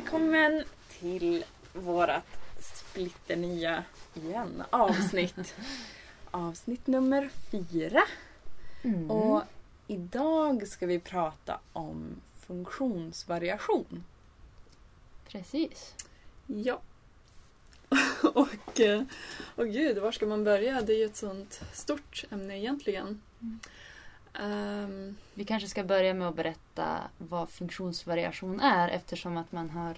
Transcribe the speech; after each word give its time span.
Välkommen 0.00 0.64
till 0.88 1.44
vårat 1.72 2.24
splitternya 2.60 3.84
igen 4.14 4.62
avsnitt. 4.70 5.54
avsnitt 6.30 6.86
nummer 6.86 7.30
fyra. 7.50 8.02
Mm. 8.82 9.10
Och 9.10 9.42
idag 9.86 10.66
ska 10.68 10.86
vi 10.86 10.98
prata 10.98 11.60
om 11.72 12.20
funktionsvariation. 12.46 14.04
Precis. 15.32 15.94
Ja. 16.46 16.80
och, 18.34 18.80
eh, 18.80 19.02
och 19.56 19.66
gud, 19.68 19.98
var 19.98 20.12
ska 20.12 20.26
man 20.26 20.44
börja? 20.44 20.80
Det 20.80 20.92
är 20.92 20.98
ju 20.98 21.04
ett 21.04 21.16
sånt 21.16 21.60
stort 21.72 22.24
ämne 22.30 22.58
egentligen. 22.58 23.20
Mm. 23.40 23.60
Ehm, 24.34 25.16
Vi 25.34 25.44
kanske 25.44 25.68
ska 25.68 25.84
börja 25.84 26.14
med 26.14 26.28
att 26.28 26.36
berätta 26.36 26.98
vad 27.18 27.50
funktionsvariation 27.50 28.60
är 28.60 28.88
eftersom 28.88 29.36
att 29.36 29.52
man 29.52 29.70
har, 29.70 29.96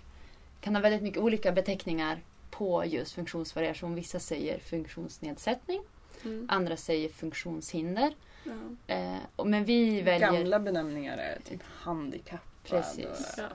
kan 0.60 0.74
ha 0.74 0.82
väldigt 0.82 1.02
mycket 1.02 1.20
olika 1.20 1.52
beteckningar 1.52 2.20
på 2.50 2.84
just 2.86 3.12
funktionsvariation. 3.12 3.94
Vissa 3.94 4.20
säger 4.20 4.58
funktionsnedsättning, 4.58 5.82
mm, 6.24 6.46
andra 6.50 6.76
säger 6.76 7.08
funktionshinder. 7.08 8.14
ja, 8.44 8.94
Eh, 8.94 9.44
men 9.44 9.64
vi 9.64 10.02
väljer... 10.02 10.32
Gamla 10.32 10.60
benämningar 10.60 11.18
är 11.18 11.38
typ 11.48 11.60
handikappad. 11.64 12.40
Precis. 12.64 13.04
och- 13.06 13.38
ja. 13.38 13.48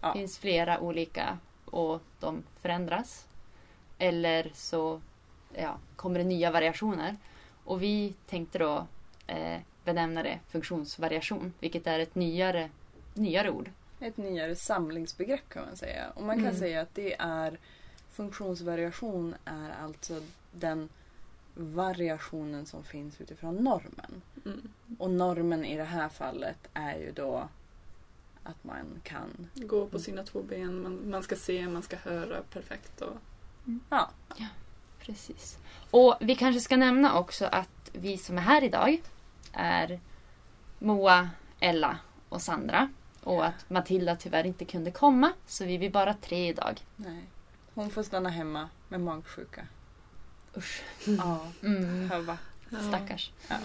Ja. 0.00 0.12
Finns 0.12 0.38
flera 0.38 0.80
olika 0.80 1.38
och 1.64 2.02
de 2.20 2.42
förändras. 2.62 3.26
Eller 3.98 4.50
så 4.54 5.00
ja, 5.54 5.78
kommer 5.96 6.18
det 6.18 6.24
nya 6.24 6.50
variationer. 6.50 7.16
Och 7.64 7.82
vi 7.82 8.14
tänkte 8.28 8.58
då 8.58 8.86
eh, 9.26 9.60
benämna 9.84 10.22
det 10.22 10.38
funktionsvariation, 10.48 11.52
vilket 11.60 11.86
är 11.86 11.98
ett 11.98 12.14
nyare, 12.14 12.70
nyare 13.14 13.50
ord. 13.50 13.70
Ett 14.00 14.16
nyare 14.16 14.56
samlingsbegrepp 14.56 15.48
kan 15.48 15.64
man 15.66 15.76
säga. 15.76 16.10
Och 16.14 16.22
man 16.22 16.36
kan 16.36 16.44
Mm. 16.46 16.58
säga 16.58 16.80
att 16.80 16.94
det 16.94 17.14
är 17.18 17.58
funktionsvariation 18.12 19.34
är 19.44 19.70
alltså 19.84 20.22
den 20.52 20.88
variationen 21.54 22.66
som 22.66 22.84
finns 22.84 23.20
utifrån 23.20 23.56
normen. 23.56 24.22
Mm. 24.44 24.68
Och 24.98 25.10
normen 25.10 25.64
i 25.64 25.76
det 25.76 25.84
här 25.84 26.08
fallet 26.08 26.68
är 26.74 26.98
ju 26.98 27.12
då 27.12 27.48
att 28.48 28.64
man 28.64 29.00
kan 29.02 29.48
Gå 29.54 29.86
på 29.86 29.98
sina 29.98 30.22
två 30.22 30.42
ben, 30.42 30.82
man, 30.82 31.10
man 31.10 31.22
ska 31.22 31.36
se, 31.36 31.68
man 31.68 31.82
ska 31.82 31.96
höra 31.96 32.42
perfekt. 32.42 33.00
Och, 33.00 33.16
Ja. 33.90 34.10
Precis. 35.00 35.58
Och 35.90 36.16
vi 36.20 36.34
kanske 36.34 36.60
ska 36.60 36.76
nämna 36.76 37.18
också 37.18 37.46
att 37.46 37.90
vi 37.92 38.18
som 38.18 38.38
är 38.38 38.42
här 38.42 38.64
idag 38.64 39.02
är 39.52 40.00
Moa, 40.78 41.30
Ella 41.60 41.98
och 42.28 42.42
Sandra. 42.42 42.88
Och 43.22 43.46
att 43.46 43.70
Matilda 43.70 44.16
tyvärr 44.16 44.46
inte 44.46 44.64
kunde 44.64 44.90
komma, 44.90 45.32
så 45.46 45.64
vi 45.64 45.86
är 45.86 45.90
bara 45.90 46.14
tre 46.14 46.48
idag. 46.48 46.80
Nej. 46.96 47.24
Hon 47.74 47.90
får 47.90 48.02
stanna 48.02 48.28
hemma 48.28 48.68
med 48.88 49.00
magsjuka. 49.00 49.66
Usch. 50.56 50.82
Ja. 51.04 51.46
Mm. 51.62 52.10
Höva. 52.10 52.38
Stackars. 52.88 53.30
Ja. 53.48 53.56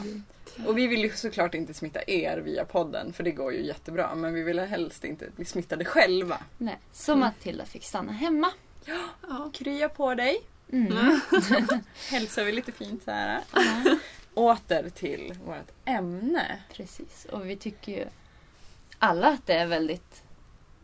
Och 0.67 0.77
vi 0.77 0.87
vill 0.87 1.01
ju 1.01 1.09
såklart 1.09 1.53
inte 1.53 1.73
smitta 1.73 1.99
er 2.07 2.37
via 2.37 2.65
podden 2.65 3.13
för 3.13 3.23
det 3.23 3.31
går 3.31 3.53
ju 3.53 3.65
jättebra. 3.65 4.15
Men 4.15 4.33
vi 4.33 4.43
vill 4.43 4.59
helst 4.59 5.03
inte 5.03 5.29
bli 5.35 5.45
smittade 5.45 5.85
själva. 5.85 6.43
Nej, 6.57 6.79
så 6.91 7.15
Matilda 7.15 7.65
fick 7.65 7.83
stanna 7.83 8.11
hemma. 8.11 8.51
Ja. 8.85 9.51
Krya 9.53 9.89
på 9.89 10.15
dig. 10.15 10.41
Mm. 10.71 11.19
Hälsar 12.09 12.43
vi 12.43 12.51
lite 12.51 12.71
fint 12.71 13.03
så 13.03 13.11
här. 13.11 13.41
Ja, 13.53 13.97
Åter 14.33 14.89
till 14.89 15.33
vårt 15.45 15.71
ämne. 15.85 16.59
precis. 16.73 17.25
Och 17.25 17.49
vi 17.49 17.55
tycker 17.55 17.91
ju 17.91 18.05
alla 18.99 19.27
att 19.27 19.47
det 19.47 19.53
är 19.53 19.67
väldigt, 19.67 20.23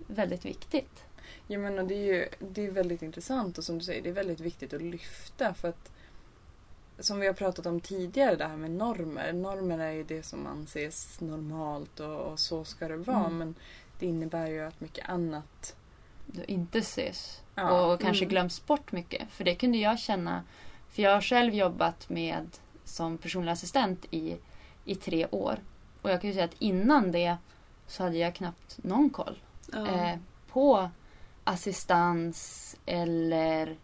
väldigt 0.07 0.45
viktigt. 0.45 1.03
Ja 1.47 1.59
men 1.59 1.79
och 1.79 1.85
det 1.87 1.93
är 1.93 2.05
ju 2.13 2.27
det 2.39 2.65
är 2.65 2.71
väldigt 2.71 3.01
intressant 3.01 3.57
och 3.57 3.63
som 3.63 3.77
du 3.79 3.85
säger 3.85 4.01
det 4.01 4.09
är 4.09 4.13
väldigt 4.13 4.39
viktigt 4.39 4.73
att 4.73 4.81
lyfta 4.81 5.53
för 5.53 5.67
att 5.67 5.91
som 6.99 7.19
vi 7.19 7.27
har 7.27 7.33
pratat 7.33 7.65
om 7.65 7.79
tidigare 7.79 8.35
det 8.35 8.47
här 8.47 8.57
med 8.57 8.71
normer. 8.71 9.33
Normer 9.33 9.79
är 9.79 9.91
ju 9.91 10.03
det 10.03 10.23
som 10.23 10.47
anses 10.47 11.21
normalt 11.21 11.99
och, 11.99 12.19
och 12.19 12.39
så 12.39 12.63
ska 12.63 12.87
det 12.87 12.97
vara 12.97 13.25
Mm. 13.25 13.37
men 13.37 13.55
det 13.99 14.05
innebär 14.05 14.47
ju 14.47 14.61
att 14.65 14.81
mycket 14.81 15.09
annat 15.09 15.75
Du 16.25 16.43
inte 16.43 16.79
ses. 16.79 17.41
Ja, 17.55 17.93
och 17.93 18.01
kanske 18.01 18.23
mm. 18.25 18.29
glöms 18.29 18.65
bort 18.65 18.91
mycket. 18.91 19.29
För 19.31 19.43
det 19.43 19.55
kunde 19.55 19.77
jag 19.77 19.99
känna. 19.99 20.43
För 20.89 21.01
jag 21.01 21.13
har 21.13 21.21
själv 21.21 21.53
jobbat 21.53 22.09
med 22.09 22.47
som 22.83 23.17
personlig 23.17 23.51
assistent 23.51 24.05
i, 24.11 24.37
i 24.85 24.95
tre 24.95 25.27
år. 25.31 25.59
Och 26.01 26.09
jag 26.11 26.21
kan 26.21 26.27
ju 26.29 26.33
säga 26.33 26.45
att 26.45 26.55
innan 26.59 27.11
det 27.11 27.37
så 27.87 28.03
hade 28.03 28.17
jag 28.17 28.35
knappt 28.35 28.77
någon 28.83 29.09
koll 29.09 29.39
Ja. 29.71 29.87
eh, 29.87 30.17
på 30.51 30.89
assistans 31.43 32.75
eller 32.85 33.77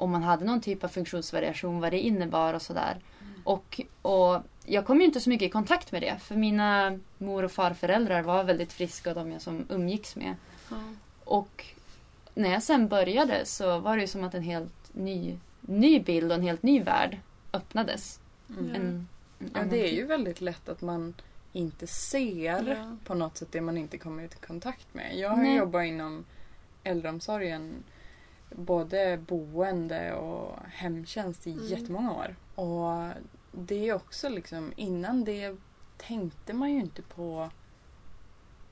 om 0.00 0.10
man 0.10 0.22
hade 0.22 0.44
någon 0.44 0.60
typ 0.60 0.84
av 0.84 0.88
funktionsvariation, 0.88 1.80
vad 1.80 1.92
det 1.92 2.00
innebar 2.00 2.54
och 2.54 2.62
sådär. 2.62 2.96
Och, 3.44 3.80
och 4.02 4.42
jag 4.64 4.86
kom 4.86 4.98
ju 5.00 5.04
inte 5.06 5.20
så 5.20 5.30
mycket 5.30 5.46
i 5.46 5.50
kontakt 5.50 5.92
med 5.92 6.02
det 6.02 6.16
för 6.22 6.34
mina 6.34 6.98
mor 7.18 7.42
och 7.42 7.52
farföräldrar 7.52 8.22
var 8.22 8.44
väldigt 8.44 8.72
friska 8.72 9.10
och 9.10 9.16
de 9.16 9.32
jag 9.32 9.42
som 9.42 9.66
umgicks 9.68 10.16
med. 10.16 10.34
Ja. 10.70 10.76
Och 11.24 11.64
när 12.34 12.52
jag 12.52 12.62
sen 12.62 12.88
började 12.88 13.46
så 13.46 13.78
var 13.78 13.96
det 13.96 14.00
ju 14.02 14.08
som 14.08 14.24
att 14.24 14.34
en 14.34 14.42
helt 14.42 14.94
ny, 14.94 15.38
ny 15.60 16.00
bild 16.00 16.32
och 16.32 16.38
en 16.38 16.44
helt 16.44 16.62
ny 16.62 16.82
värld 16.82 17.18
öppnades. 17.52 18.20
Mm. 18.50 18.68
Ja. 18.68 18.74
En, 18.74 18.84
en 19.38 19.50
Ja, 19.54 19.62
det 19.70 19.80
är 19.84 19.88
typ. 19.88 19.98
ju 19.98 20.06
väldigt 20.06 20.40
lätt 20.40 20.68
att 20.68 20.80
man 20.80 21.14
inte 21.52 21.86
ser 21.86 22.76
Ja. 22.76 22.96
på 23.04 23.14
något 23.14 23.36
sätt 23.36 23.48
det 23.52 23.60
man 23.60 23.76
inte 23.78 23.98
kommer 23.98 24.22
i 24.22 24.28
kontakt 24.28 24.86
med. 24.94 25.16
Jag 25.16 25.30
har 25.30 25.36
Nej. 25.36 25.56
jobbat 25.56 25.86
inom 25.86 26.24
äldreomsorgen 26.84 27.72
både 28.50 29.16
boende 29.26 30.14
och 30.14 30.56
hemtjänst 30.72 31.46
i 31.46 31.52
Mm. 31.52 31.66
jättemånga 31.66 32.12
år. 32.14 32.36
Och 32.54 33.12
det 33.52 33.88
är 33.88 33.94
också 33.94 34.28
liksom, 34.28 34.72
innan 34.76 35.24
det 35.24 35.56
tänkte 35.96 36.52
man 36.52 36.70
ju 36.72 36.80
inte 36.80 37.02
på 37.02 37.50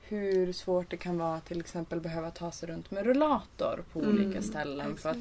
hur 0.01 0.53
svårt 0.53 0.89
det 0.91 0.97
kan 0.97 1.17
vara 1.17 1.35
att 1.35 1.45
till 1.45 1.59
exempel 1.59 1.99
behöva 2.01 2.31
ta 2.31 2.51
sig 2.51 2.69
runt 2.69 2.91
med 2.91 3.05
rullator 3.05 3.83
på 3.93 3.99
Mm, 3.99 4.11
olika 4.11 4.41
ställen. 4.41 4.97
För 4.97 5.09
att 5.09 5.17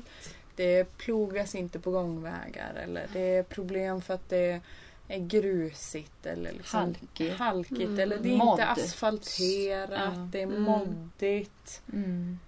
det 0.57 0.97
plogas 0.99 1.55
inte 1.55 1.79
på 1.79 1.91
gångvägar 1.91 2.75
eller 2.75 3.07
det 3.13 3.21
är 3.37 3.43
problem 3.43 4.01
för 4.03 4.15
att 4.15 4.29
det 4.29 4.61
är 5.09 5.19
grusigt 5.19 6.27
eller 6.27 6.53
liksom 6.53 6.81
Halkigt. 6.81 7.39
halkigt 7.39 7.81
Mm. 7.81 7.99
eller 8.01 8.19
det 8.19 8.33
är 8.35 8.37
Modd. 8.37 8.61
inte 8.61 8.67
asfalterat, 8.67 9.91
Ja. 10.15 10.29
det 10.33 10.39
är 10.43 10.47
Mm. 10.47 10.63
moddigt. 10.63 11.83
Mm. 11.93 12.39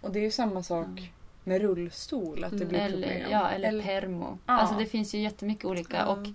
Och 0.00 0.12
det 0.12 0.18
är 0.18 0.22
ju 0.22 0.30
samma 0.30 0.62
sak. 0.62 1.12
Med 1.44 1.60
rullstol, 1.60 2.44
att 2.44 2.50
det 2.50 2.56
Mm. 2.56 2.68
blir 2.68 2.78
Eller, 2.80 3.08
problem. 3.08 3.30
ja, 3.30 3.48
eller, 3.50 3.82
permo. 3.82 4.38
Ja. 4.46 4.52
Alltså 4.52 4.76
det 4.78 4.86
finns 4.86 5.14
ju 5.14 5.18
jättemycket 5.18 5.64
olika. 5.64 5.96
Ja. 5.96 6.06
Och 6.06 6.26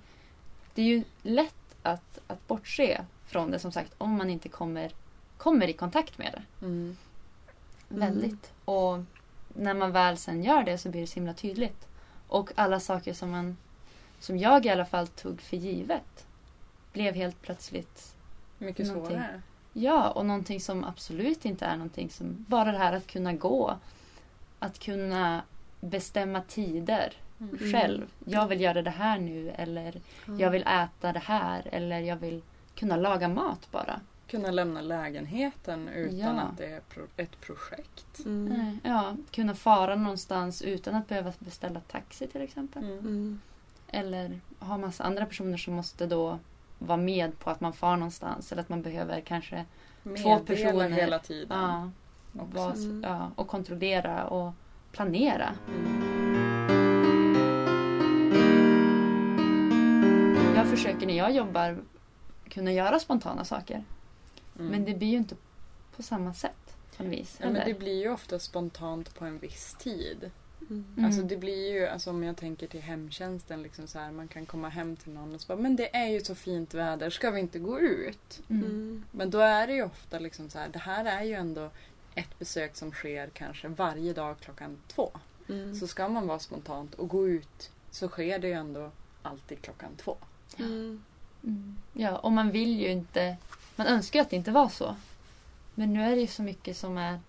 det 0.74 0.82
är 0.82 0.86
ju 0.86 1.04
lätt 1.22 1.76
att, 1.84 2.20
att 2.28 2.48
bortse 2.48 3.06
från 3.26 3.52
det 3.52 3.60
som 3.60 3.72
sagt 3.72 3.94
om 3.98 4.12
man 4.18 4.30
inte 4.30 4.50
kommer, 4.50 4.92
kommer 5.38 5.68
i 5.68 5.74
kontakt 5.74 6.18
med 6.18 6.32
det. 6.34 6.66
Mm. 6.66 6.98
Mm. 7.90 8.00
Väldigt. 8.00 8.52
Och 8.66 9.00
när 9.48 9.74
man 9.74 9.92
väl 9.92 10.18
sen 10.18 10.44
gör 10.44 10.64
det 10.64 10.78
så 10.78 10.90
blir 10.90 11.02
det 11.02 11.08
så 11.08 11.16
himla 11.16 11.34
tydligt. 11.34 11.88
Och 12.28 12.50
alla 12.56 12.80
saker 12.80 13.14
som 13.14 13.32
man, 13.32 13.58
som 14.20 14.38
jag 14.38 14.66
i 14.66 14.70
alla 14.70 14.86
fall 14.86 15.08
tog 15.08 15.42
för 15.42 15.58
givet, 15.58 16.26
blev 16.94 17.16
helt 17.16 17.42
plötsligt 17.42 18.14
Mycket 18.60 18.88
Någonting. 18.88 19.16
svårare. 19.18 19.42
Ja, 19.74 20.10
och 20.10 20.26
någonting 20.26 20.60
som 20.60 20.84
absolut 20.84 21.46
inte 21.46 21.66
är 21.66 21.78
någonting 21.78 22.10
som... 22.10 22.46
Bara 22.50 22.72
det 22.72 22.78
här 22.78 22.94
att 22.94 23.08
kunna 23.08 23.34
gå. 23.34 23.78
Att 24.60 24.80
kunna 24.80 25.42
bestämma 25.82 26.42
tider 26.42 27.14
Mm. 27.40 27.58
själv. 27.74 28.06
Jag 28.26 28.48
vill 28.48 28.62
göra 28.62 28.82
det 28.82 28.90
här 28.90 29.20
nu 29.20 29.50
eller 29.50 30.02
jag 30.40 30.52
vill 30.52 30.62
äta 30.62 31.14
det 31.14 31.20
här 31.20 31.68
eller 31.72 32.00
jag 32.00 32.16
vill 32.16 32.42
kunna 32.76 32.96
laga 32.96 33.28
mat 33.28 33.68
bara. 33.72 34.00
Kunna 34.28 34.52
lämna 34.52 34.82
lägenheten 34.82 35.88
utan 35.88 36.18
Ja. 36.18 36.42
att 36.42 36.58
det 36.58 36.66
är 36.66 36.80
pro- 36.80 37.08
ett 37.18 37.42
projekt. 37.42 38.20
Mm. 38.26 38.46
Nej, 38.46 38.78
Ja, 38.94 39.16
kunna 39.32 39.56
fara 39.56 39.96
någonstans 39.96 40.62
utan 40.62 40.96
att 40.96 41.08
behöva 41.08 41.34
beställa 41.40 41.80
taxi 41.80 42.28
till 42.28 42.42
exempel. 42.42 42.84
Mm. 42.84 43.00
Mm. 43.00 43.42
Eller 43.88 44.40
ha 44.60 44.78
massa 44.78 45.04
andra 45.04 45.26
personer 45.26 45.58
som 45.58 45.74
måste 45.74 46.06
då 46.08 46.40
vara 46.80 46.98
med 46.98 47.40
på 47.40 47.50
att 47.50 47.62
man 47.62 47.74
far 47.74 47.98
någonstans 47.98 48.52
eller 48.52 48.62
att 48.62 48.70
man 48.70 48.82
behöver 48.82 49.22
kanske 49.22 49.66
Två 50.04 50.10
Meddela 50.10 50.40
personer. 50.40 50.90
hela 50.90 51.20
tiden. 51.20 51.60
ja, 51.60 51.92
också. 52.40 52.58
vara- 52.58 52.74
Mm. 52.74 53.04
ja, 53.04 53.32
och 53.36 53.48
kontrollera 53.48 54.28
och 54.28 54.54
planera. 54.92 55.54
Jag 60.56 60.68
försöker 60.68 61.08
när 61.08 61.18
jag 61.18 61.32
jobbar 61.36 61.78
kunna 62.50 62.72
göra 62.72 63.00
spontana 63.00 63.46
saker. 63.46 63.84
Mm. 64.60 64.72
Men 64.72 64.86
det 64.86 64.94
blir 64.94 65.08
ju 65.08 65.18
inte 65.18 65.36
på 65.96 66.04
samma 66.04 66.34
sätt. 66.34 66.52
på 66.98 67.04
något 67.04 67.12
vis. 67.14 67.38
Ja, 67.42 67.50
men 67.50 67.62
det 67.66 67.74
blir 67.80 68.00
ju 68.02 68.10
ofta 68.12 68.40
spontant 68.40 69.16
på 69.16 69.26
en 69.26 69.38
viss 69.40 69.76
tid. 69.80 70.32
Mm. 70.70 70.86
Mm. 70.94 71.06
Alltså 71.06 71.22
det 71.22 71.38
blir 71.38 71.74
ju, 71.74 71.88
alltså 71.88 72.10
om 72.10 72.24
jag 72.24 72.38
tänker 72.38 72.68
till 72.68 72.82
hemtjänsten, 72.82 73.62
liksom 73.62 73.88
så 73.88 74.00
här, 74.00 74.12
man 74.12 74.28
kan 74.28 74.46
komma 74.46 74.70
hem 74.70 74.96
till 74.96 75.12
någon 75.14 75.36
och 75.36 75.42
så 75.42 75.48
bara, 75.48 75.58
men 75.58 75.76
det 75.76 75.96
är 75.96 76.08
ju 76.08 76.20
så 76.22 76.36
fint 76.36 76.74
väder, 76.74 77.10
ska 77.10 77.32
vi 77.32 77.40
inte 77.40 77.60
gå 77.60 77.80
ut? 77.80 78.42
Mm. 78.50 78.64
Mm. 78.66 79.04
Men 79.12 79.30
då 79.30 79.40
är 79.40 79.68
det 79.68 79.74
ju 79.74 79.84
ofta 79.84 80.20
liksom 80.20 80.50
så 80.50 80.60
här, 80.60 80.68
det 80.70 80.80
här 80.80 81.06
är 81.06 81.24
ju 81.24 81.34
ändå 81.34 81.70
ett 82.18 82.40
besök 82.40 82.76
som 82.76 82.92
sker 82.92 83.30
kanske 83.34 83.68
varje 83.68 84.14
dag 84.14 84.36
klockan 84.40 84.78
två. 84.88 85.12
Mm. 85.50 85.76
Så 85.76 85.88
ska 85.88 86.08
man 86.08 86.28
vara 86.28 86.40
spontant 86.40 86.94
och 86.94 87.08
gå 87.08 87.28
ut 87.28 87.72
så 87.92 88.08
sker 88.08 88.40
det 88.40 88.48
ju 88.48 88.54
ändå 88.54 88.92
alltid 89.22 89.62
klockan 89.62 89.90
två. 89.98 90.18
Mm. 90.58 91.04
Mm. 91.44 91.76
Ja, 91.94 92.18
och 92.18 92.32
man 92.32 92.52
vill 92.52 92.80
ju 92.80 92.88
inte... 92.92 93.38
Man 93.76 93.88
önskar 93.88 94.20
ju 94.20 94.22
att 94.24 94.30
det 94.30 94.36
inte 94.36 94.52
var 94.52 94.70
så. 94.70 94.96
Men 95.76 95.94
nu 95.94 96.04
är 96.04 96.10
det 96.16 96.22
ju 96.22 96.28
så 96.28 96.42
mycket 96.44 96.78
som 96.78 96.98
är... 96.98 97.20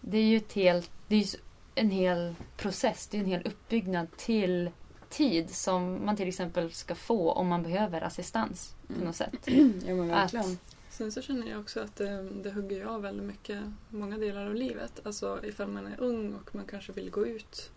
Det 0.00 0.18
är 0.18 0.24
ju 0.24 0.36
ett 0.36 0.52
helt, 0.52 0.90
det 1.08 1.16
är 1.16 1.26
en 1.74 1.90
hel 1.90 2.34
process, 2.56 3.06
det 3.06 3.16
är 3.16 3.20
en 3.20 3.26
hel 3.30 3.46
uppbyggnad 3.46 4.16
till 4.16 4.70
tid 5.08 5.54
som 5.54 6.06
man 6.06 6.16
till 6.16 6.28
exempel 6.28 6.72
ska 6.72 6.94
få 6.94 7.32
om 7.32 7.48
man 7.48 7.62
behöver 7.62 8.00
assistans 8.00 8.74
på 8.86 8.92
Mm. 8.92 9.06
något 9.06 9.16
sätt. 9.16 9.34
Ja 9.86 9.94
men 9.94 10.10
Att-. 10.10 10.58
Sen 10.96 11.12
så 11.12 11.22
känner 11.22 11.50
jag 11.50 11.60
också 11.60 11.80
att 11.80 11.96
det, 11.96 12.28
det 12.42 12.50
hugger 12.50 12.76
ju 12.76 12.84
av 12.84 13.02
väldigt 13.02 13.26
mycket 13.26 13.62
många 13.88 14.18
delar 14.18 14.46
av 14.46 14.54
livet. 14.54 15.06
Alltså 15.06 15.40
ifall 15.44 15.68
man 15.68 15.86
är 15.86 16.00
ung 16.00 16.34
och 16.34 16.54
man 16.54 16.64
kanske 16.66 16.92
vill 16.92 17.10
gå 17.10 17.26
ut 17.26 17.70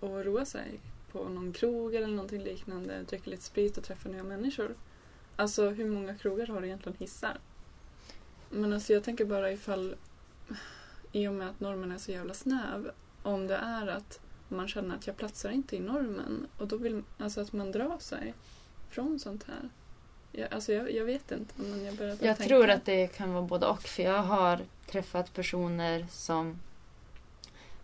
och 0.00 0.24
roa 0.24 0.44
sig 0.44 0.80
på 1.12 1.28
någon 1.28 1.52
krog 1.52 1.94
eller 1.94 2.06
någonting 2.06 2.42
liknande, 2.42 3.02
dricka 3.02 3.30
lite 3.30 3.42
sprit 3.42 3.78
och 3.78 3.84
träffa 3.84 4.08
nya 4.08 4.24
människor. 4.24 4.74
Alltså 5.36 5.70
hur 5.70 5.90
många 5.90 6.16
krogar 6.16 6.46
har 6.46 6.64
egentligen 6.64 6.98
hissar? 6.98 7.38
Men 8.50 8.72
alltså 8.72 8.92
jag 8.92 9.04
tänker 9.04 9.24
bara 9.24 9.52
ifall, 9.52 9.96
i 11.12 11.28
och 11.28 11.34
med 11.34 11.48
att 11.48 11.60
normen 11.60 11.92
är 11.92 11.98
så 11.98 12.12
jävla 12.12 12.34
snäv, 12.34 12.90
om 13.22 13.46
det 13.46 13.56
är 13.56 13.86
att 13.86 14.20
man 14.48 14.68
känner 14.68 14.94
att 14.94 15.06
jag 15.06 15.16
platsar 15.16 15.50
inte 15.50 15.76
i 15.76 15.80
normen 15.80 16.46
och 16.58 16.66
då 16.68 16.76
vill 16.76 17.02
alltså 17.18 17.40
att 17.40 17.52
man 17.52 17.72
drar 17.72 17.98
sig 17.98 18.34
från 18.90 19.18
sånt 19.18 19.44
här. 19.44 19.70
Jag, 20.38 20.54
alltså 20.54 20.72
jag, 20.72 20.92
jag 20.92 21.04
vet 21.04 21.32
inte, 21.32 21.54
men 21.56 21.84
jag 21.84 21.94
börjar 21.96 22.10
Jag 22.10 22.36
tänka. 22.36 22.44
tror 22.44 22.70
att 22.70 22.84
det 22.84 23.06
kan 23.06 23.32
vara 23.32 23.42
både 23.42 23.66
och. 23.66 23.82
För 23.82 24.02
jag 24.02 24.22
har 24.22 24.60
träffat 24.90 25.34
personer 25.34 26.06
som 26.10 26.58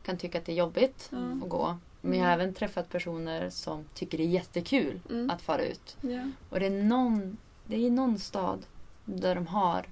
kan 0.05 0.17
tycka 0.17 0.39
att 0.39 0.45
det 0.45 0.53
är 0.53 0.57
jobbigt 0.57 1.09
Ja. 1.13 1.19
att 1.43 1.49
gå. 1.49 1.79
Men 2.01 2.19
jag 2.19 2.27
har 2.27 2.33
även 2.33 2.55
träffat 2.55 2.89
personer 2.91 3.51
som 3.51 3.85
tycker 3.95 4.19
det 4.19 4.25
är 4.25 4.29
jättekul 4.29 5.01
Mm. 5.11 5.31
att 5.31 5.43
fara 5.43 5.63
ut. 5.63 5.97
Ja. 6.01 6.31
Och 6.51 6.61
det 6.61 6.67
är 6.67 6.71
någon, 6.83 7.37
det 7.67 7.87
är 7.87 7.91
någon 7.91 8.19
stad 8.19 8.67
där 9.05 9.35
de 9.35 9.47
har 9.47 9.87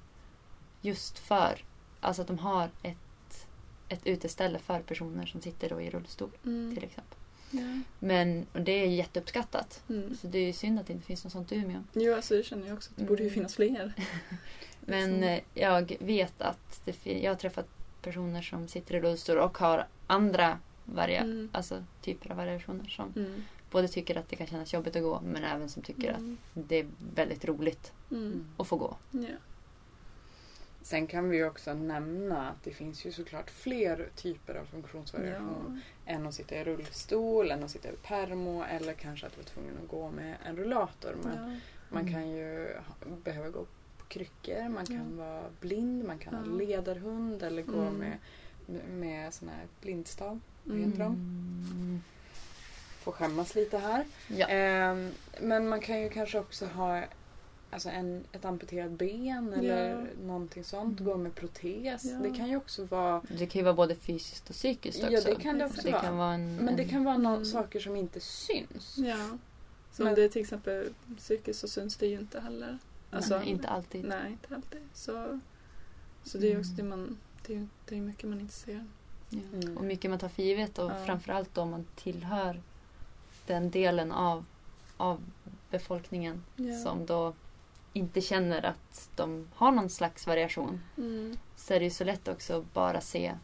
just 0.81 1.19
för, 1.19 1.65
alltså 2.01 2.23
att 2.23 2.29
de 2.29 2.39
har 2.39 2.69
ett, 2.83 3.47
ett 3.89 4.07
uteställe 4.07 4.59
för 4.59 4.81
personer 4.81 5.27
som 5.27 5.41
sitter 5.41 5.69
då 5.69 5.81
i 5.81 5.91
rullstol 5.91 6.31
Mm. 6.45 6.75
till 6.75 6.85
exempel. 6.85 7.19
Ja. 7.51 7.81
Men 7.99 8.47
och 8.53 8.61
det 8.61 8.73
är 8.73 8.87
jätteuppskattat. 8.87 9.83
Mm. 9.89 10.17
Så 10.17 10.27
det 10.27 10.39
är 10.39 10.47
ju 10.47 10.53
synd 10.53 10.81
att 10.81 10.87
det 10.87 10.93
inte 10.93 11.07
finns 11.07 11.25
något 11.25 11.33
sånt 11.33 11.53
i 11.53 11.57
Umeå. 11.57 11.81
Jo, 11.93 12.15
alltså 12.15 12.35
det 12.35 12.43
känner 12.43 12.67
jag 12.67 12.75
också. 12.77 12.91
Det 12.97 13.05
borde 13.05 13.23
ju 13.23 13.29
Mm. 13.29 13.35
finnas 13.35 13.55
fler. 13.57 13.93
Men 14.81 15.11
Liksom. 15.11 15.23
eh, 15.23 15.41
jag 15.55 15.97
vet 16.01 16.43
att 16.43 16.81
det, 16.85 17.07
jag 17.07 17.31
har 17.31 17.37
träffat 17.37 17.67
personer 18.03 18.43
som 18.43 18.69
sitter 18.69 18.95
i 18.95 19.01
rullstol 19.01 19.39
och 19.39 19.59
har 19.59 19.87
andra 20.07 20.59
varia- 20.85 21.23
Mm. 21.23 21.49
alltså, 21.53 21.85
typer 22.03 22.31
av 22.31 22.37
variationer 22.37 22.85
som 22.89 23.13
Mm. 23.17 23.43
både 23.71 23.89
tycker 23.89 24.17
att 24.19 24.29
det 24.29 24.37
kan 24.37 24.47
kännas 24.47 24.73
jobbigt 24.73 24.97
att 24.97 25.03
gå 25.03 25.21
men 25.25 25.45
även 25.45 25.69
som 25.69 25.83
tycker 25.83 26.09
Mm. 26.09 26.37
att 26.55 26.69
det 26.69 26.77
är 26.77 26.87
väldigt 27.15 27.45
roligt 27.45 27.93
Mm. 28.11 28.47
att 28.57 28.67
få 28.67 28.77
gå. 28.77 28.97
Ja. 29.11 29.21
Sen 30.83 31.07
kan 31.07 31.29
vi 31.31 31.45
också 31.45 31.75
nämna 31.75 32.49
att 32.49 32.65
det 32.65 32.71
finns 32.71 33.05
ju 33.07 33.13
såklart 33.13 33.51
fler 33.51 34.09
typer 34.17 34.55
av 34.55 34.65
funktionsvariation. 34.65 35.81
Ja. 36.05 36.13
Än 36.13 36.27
att 36.27 36.35
sitta 36.35 36.55
i 36.57 36.65
rullstol, 36.65 37.51
än 37.51 37.65
att 37.65 37.71
sitta 37.71 37.89
i 37.89 37.93
permo 38.03 38.65
eller 38.65 38.93
kanske 38.93 39.27
att 39.27 39.37
vara 39.37 39.47
tvungen 39.47 39.75
att 39.83 39.89
gå 39.91 40.11
med 40.11 40.37
en 40.45 40.57
rullator. 40.57 41.17
Men 41.23 41.33
Ja. 41.53 41.61
Man 41.93 42.03
Mm. 42.03 42.13
kan 42.15 42.31
ju 42.31 42.69
behöva 43.25 43.49
gå 43.49 43.65
på 43.99 44.05
kryckor, 44.09 44.69
man 44.69 44.87
kan 44.87 44.97
Ja. 45.19 45.25
vara 45.25 45.43
blind, 45.61 46.05
man 46.05 46.19
kan 46.19 46.35
ha 46.35 46.45
ledarhund 46.45 47.43
eller 47.43 47.63
gå 47.63 47.81
Mm. 47.81 47.95
med, 47.95 48.19
med 48.91 49.35
sån 49.35 49.49
här 49.49 49.67
blindstav. 49.81 50.41
Vad 50.65 50.79
heter 50.79 50.99
de? 50.99 51.13
Mm. 51.73 52.03
Får 53.01 53.13
skämmas 53.13 53.55
lite 53.55 53.79
här. 53.79 54.05
Ehm, 54.49 55.11
men 55.41 55.69
man 55.69 55.81
kan 55.81 56.01
ju 56.01 56.09
kanske 56.09 56.39
också 56.39 56.67
ha 56.67 57.03
alltså 57.71 57.89
en, 57.89 58.25
ett 58.33 58.45
amputerat 58.45 58.91
ben 58.91 59.53
eller 59.53 59.91
Ja. 59.91 60.01
någonting 60.27 60.65
sånt. 60.65 61.01
Mm. 61.01 61.13
Gå 61.13 61.19
med 61.19 61.35
protes. 61.35 62.05
Ja. 62.05 62.19
Det 62.23 62.31
kan 62.37 62.49
ju 62.49 62.57
också 62.57 62.85
vara... 62.85 63.23
Det 63.39 63.47
kan 63.47 63.59
ju 63.59 63.65
vara 63.65 63.75
både 63.75 63.95
fysiskt 63.95 64.49
och 64.51 64.55
psykiskt 64.57 64.99
också. 65.05 65.13
Ja, 65.13 65.21
det 65.25 65.37
kan 65.43 65.59
det 65.59 65.65
också 65.67 65.83
det 65.83 65.91
vara. 65.93 66.03
kan 66.03 66.17
vara 66.17 66.33
en, 66.35 66.57
Men 66.57 66.77
det 66.77 66.83
en- 66.83 66.89
kan 66.89 67.05
vara 67.05 67.17
no- 67.17 67.33
Mm. 67.35 67.45
saker 67.45 67.81
som 67.81 67.97
inte 67.97 68.21
syns. 68.21 68.95
ja. 68.99 69.39
Så 69.93 70.03
Men- 70.03 70.09
om 70.09 70.15
det 70.15 70.23
är 70.25 70.29
till 70.29 70.43
exempel 70.43 70.89
psykiskt 71.19 71.61
så 71.61 71.69
syns 71.69 71.97
det 71.97 72.07
ju 72.07 72.19
inte 72.19 72.41
heller. 72.41 72.79
Alltså, 73.11 73.39
Nej, 73.39 73.49
inte 73.49 73.69
alltid. 73.69 74.05
Nej, 74.05 74.31
inte 74.33 74.55
alltid. 74.55 74.81
Så, 74.95 75.41
så 76.25 76.39
det 76.39 76.47
är 76.47 76.51
ju 76.51 76.59
också 76.59 76.73
Mm. 76.73 76.77
det 76.91 76.97
man... 76.97 77.19
Det 77.47 77.55
är, 77.55 77.69
det 77.89 77.97
är 77.97 78.01
mycket 78.01 78.29
man 78.29 78.41
inte 78.41 78.55
ser. 78.55 78.85
Ja. 79.31 79.39
Mm. 79.53 79.77
Och 79.79 79.85
mycket 79.85 80.11
man 80.11 80.19
tar 80.19 80.29
för 80.29 80.43
givet 80.43 80.79
och 80.79 80.91
Ja. 80.91 81.05
framförallt 81.07 81.59
om 81.59 81.71
man 81.71 81.87
tillhör 81.97 82.61
den 83.47 83.71
delen 83.71 84.13
av, 84.13 84.45
av 84.97 85.21
befolkningen 85.71 86.43
som 86.85 87.07
då 87.07 87.33
inte 87.93 88.21
känner 88.21 88.65
att 88.65 89.11
de 89.17 89.49
har 89.55 89.73
någon 89.73 89.91
slags 89.91 90.27
variation. 90.27 90.81
Mm. 90.99 91.37
Så 91.57 91.75
är 91.75 91.79
det 91.79 91.85
ju 91.85 91.91
så 91.91 92.05
lätt 92.05 92.29
också 92.29 92.59
att 92.59 92.75
bara 92.75 93.01
se, 93.01 93.35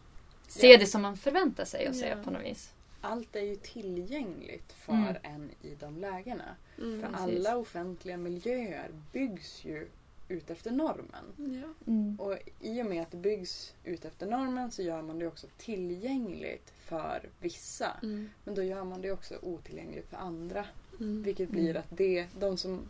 se 0.48 0.72
Ja. 0.72 0.78
det 0.78 0.87
som 0.87 1.02
man 1.02 1.16
förväntar 1.16 1.64
sig 1.64 1.87
att 1.87 1.96
se 1.96 2.06
Ja. 2.08 2.16
på 2.25 2.31
något 2.31 2.44
vis. 2.44 2.72
Allt 3.00 3.37
är 3.37 3.40
ju 3.40 3.56
tillgängligt 3.56 4.72
för 4.72 4.93
Mm. 4.93 5.16
en 5.22 5.50
i 5.62 5.75
de 5.81 5.96
lägena. 5.98 6.44
Mm. 6.78 7.00
För 7.02 7.08
Precis. 7.08 7.46
alla 7.46 7.56
offentliga 7.56 8.16
miljöer 8.16 8.90
byggs 9.12 9.64
ju 9.64 9.88
ut 10.28 10.50
efter 10.50 10.70
normen. 10.70 11.25
Ja. 11.62 11.69
Mm. 11.92 12.20
Och 12.20 12.38
i 12.60 12.82
och 12.82 12.87
med 12.87 13.02
att 13.02 13.10
det 13.10 13.16
byggs 13.16 13.75
ut 13.84 14.04
efter 14.04 14.26
normen 14.26 14.70
så 14.70 14.82
gör 14.82 15.02
man 15.02 15.19
det 15.19 15.26
också 15.26 15.46
tillgängligt 15.58 16.72
för 16.78 17.28
vissa. 17.40 17.90
Mm. 18.02 18.31
Men 18.44 18.54
då 18.54 18.62
gör 18.62 18.84
man 18.84 19.00
det 19.02 19.12
också 19.12 19.34
otillgängligt 19.42 20.10
för 20.10 20.16
andra. 20.16 20.64
Mm. 21.00 21.22
Vilket 21.22 21.49
blir 21.50 21.76
att 21.76 21.87
det, 21.88 22.26
de 22.38 22.56
som 22.56 22.81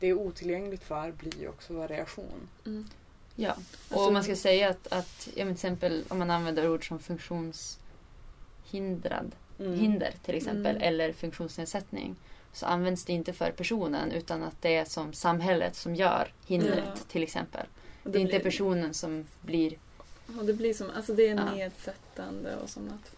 det 0.00 0.06
är 0.06 0.12
otillgängligt 0.12 0.84
för 0.84 1.12
blir 1.12 1.40
ju 1.40 1.48
också 1.48 1.74
variation. 1.74 2.48
Mm. 2.66 2.86
Ja, 3.36 3.52
och 3.52 3.58
Alltså- 3.96 4.10
man 4.10 4.24
ska 4.24 4.36
säga 4.36 4.70
att, 4.70 4.86
att 4.92 5.28
ja, 5.34 5.44
till 5.44 5.52
exempel 5.52 6.04
om 6.08 6.18
man 6.18 6.30
använder 6.30 6.68
ord 6.70 6.88
som 6.88 6.98
funktionshindrad, 6.98 9.32
hinder 9.58 10.14
till 10.24 10.34
exempel, 10.34 10.76
Mm. 10.76 10.82
eller 10.88 11.12
funktionsnedsättning 11.12 12.16
så 12.52 12.66
används 12.66 13.04
det 13.04 13.12
inte 13.12 13.32
för 13.32 13.50
personen 13.50 14.12
utan 14.12 14.42
att 14.42 14.62
det 14.62 14.76
är 14.76 14.84
som 14.84 15.12
samhället 15.12 15.76
som 15.76 15.94
gör 15.94 16.32
hindret 16.46 16.84
Ja. 16.86 16.94
till 17.08 17.22
exempel. 17.22 17.66
Och 18.02 18.10
Det 18.10 18.18
är 18.18 18.20
inte 18.20 18.30
blir- 18.32 18.40
personen 18.44 18.94
som 18.94 19.24
blir... 19.40 19.78
Och 20.38 20.44
det 20.44 20.52
blir 20.52 20.74
som, 20.74 20.90
alltså 20.90 21.14
det 21.14 21.28
är 21.28 21.34
Ja. 21.36 21.50
nedsättande 21.54 22.56
och 22.56 22.70
som 22.70 22.86
att 22.88 23.12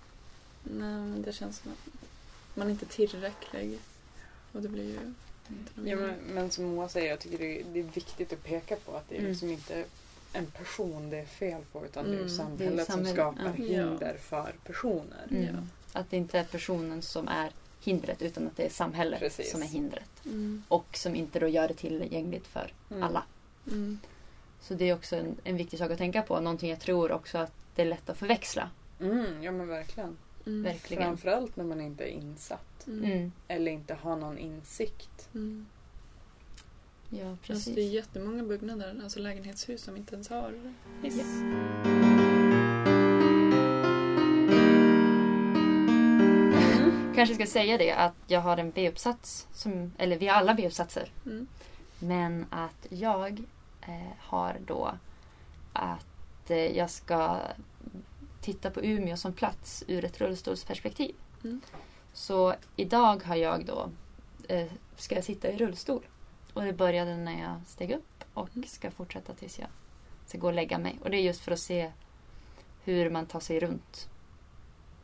nej, 0.63 1.01
men 1.01 1.23
det 1.23 1.33
känns 1.33 1.59
som 1.59 1.73
att 1.73 1.79
man 2.55 2.71
inte 2.71 2.85
är 2.85 2.89
tillräcklig. 2.89 3.79
Och 4.53 4.63
det 4.63 4.69
blir 4.69 4.85
ju 4.85 5.15
Ja, 5.85 5.97
men, 5.97 6.15
men 6.35 6.51
som 6.51 6.65
Moa 6.65 6.89
säger, 6.89 7.11
jag 7.11 7.21
tycker 7.21 7.39
det 7.39 7.61
är, 7.61 7.65
det 7.73 7.79
är 7.79 7.85
viktigt 7.95 8.33
att 8.33 8.45
peka 8.45 8.77
på 8.77 8.97
att 8.97 9.09
det 9.09 9.15
är 9.15 9.19
Mm. 9.19 9.31
liksom 9.31 9.51
inte 9.51 9.85
en 10.33 10.47
person 10.47 11.11
det 11.11 11.19
är 11.19 11.25
fel 11.27 11.63
på 11.73 11.85
utan 11.87 12.05
det 12.05 12.11
är 12.11 12.15
Mm, 12.15 12.29
ju 12.29 12.29
det 12.29 12.33
är 12.33 12.37
samhället 12.47 12.87
som 12.87 12.93
samhället, 12.95 13.15
skapar 13.15 13.45
ja. 13.45 13.65
hinder 13.65 14.17
för 14.21 14.55
personer. 14.65 15.27
Mm, 15.31 15.43
Ja. 15.45 15.51
Att 16.01 16.11
det 16.11 16.17
inte 16.17 16.39
är 16.39 16.45
personen 16.45 17.03
som 17.03 17.29
är 17.29 17.51
hindret 17.81 18.23
utan 18.23 18.47
att 18.47 18.57
det 18.57 18.65
är 18.67 18.71
samhället 18.71 19.21
Precis. 19.21 19.51
som 19.51 19.63
är 19.63 19.67
hindret. 19.67 20.25
Mm. 20.25 20.63
Och 20.69 20.87
som 20.97 21.15
inte 21.15 21.39
då 21.39 21.49
gör 21.49 21.69
det 21.69 21.75
tillgängligt 21.75 22.47
för 22.47 22.73
Mm. 22.91 23.03
alla. 23.03 23.23
Mm. 23.67 23.99
Så 24.61 24.75
det 24.75 24.85
är 24.89 24.95
också 24.95 25.17
en, 25.17 25.37
en 25.45 25.57
viktig 25.57 25.79
sak 25.79 25.91
att 25.91 25.99
tänka 25.99 26.23
på. 26.23 26.41
Någonting 26.41 26.71
jag 26.71 26.81
tror 26.81 27.13
också 27.13 27.39
att 27.39 27.53
det 27.75 27.83
är 27.83 27.87
lätt 27.87 28.11
att 28.11 28.17
förväxla. 28.19 28.71
Mm, 29.01 29.43
ja 29.43 29.53
men 29.53 29.69
verkligen. 29.69 30.17
Mm. 30.49 30.63
Verkligen. 30.63 31.03
Framförallt 31.03 31.57
när 31.57 31.65
man 31.65 31.81
inte 31.81 32.05
är 32.05 32.09
insatt. 32.09 32.87
Mm. 32.87 33.05
Mm. 33.05 33.33
Eller 33.49 33.73
inte 33.73 33.95
har 33.95 34.17
någon 34.17 34.39
insikt. 34.39 35.29
Mm. 35.35 35.67
Ja, 37.11 37.31
Alltså, 37.31 37.47
precis. 37.53 37.75
det 37.75 37.81
är 37.83 37.89
jättemånga 37.89 38.43
byggnader, 38.43 39.01
alltså 39.03 39.21
lägenhetshus 39.21 39.83
som 39.83 39.97
inte 39.97 40.15
ens 40.15 40.29
har 40.29 40.55
hiss. 41.03 41.17
Ja. 41.17 42.39
Kanske 47.15 47.35
ska 47.35 47.47
säga 47.47 47.79
det 47.79 47.93
att 47.93 48.15
jag 48.27 48.41
har 48.41 48.57
en 48.57 48.71
B-uppsats, 48.71 49.47
som, 49.55 49.93
eller 49.99 50.19
vi 50.19 50.27
har 50.29 50.35
alla 50.37 50.55
B-uppsatser. 50.55 51.11
Mm. 51.27 51.47
Men 51.99 52.47
att 52.51 52.87
jag 52.89 53.45
eh, 53.83 54.13
har 54.19 54.57
då 54.67 54.93
att 55.73 56.51
eh, 56.51 56.77
jag 56.77 56.91
ska 56.91 57.37
titta 58.53 58.71
på 58.71 58.81
Umeå 58.85 59.17
som 59.17 59.33
plats 59.33 59.85
ur 59.87 60.05
ett 60.05 60.21
rullstolsperspektiv. 60.21 61.15
Mm. 61.45 61.61
Så 62.13 62.55
idag 62.77 63.23
har 63.25 63.37
jag 63.37 63.65
då, 63.67 63.91
eh, 64.49 64.67
ska 64.97 65.15
jag 65.15 65.25
sitta 65.25 65.51
i 65.53 65.57
rullstol. 65.57 66.03
Och 66.53 66.63
det 66.65 66.73
började 66.73 67.17
när 67.17 67.41
jag 67.43 67.61
steg 67.67 67.91
upp 67.91 68.25
och 68.35 68.49
Mm. 68.57 68.69
ska 68.69 68.91
fortsätta 68.91 69.35
tills 69.35 69.59
jag 69.59 69.69
ska 70.27 70.39
gå 70.39 70.47
och 70.47 70.53
lägga 70.55 70.79
mig. 70.79 70.99
Och 71.03 71.11
det 71.11 71.17
är 71.17 71.23
just 71.23 71.41
för 71.41 71.53
att 71.53 71.59
se 71.59 71.93
hur 72.85 73.11
man 73.11 73.27
tar 73.27 73.41
sig 73.41 73.61
runt 73.61 74.09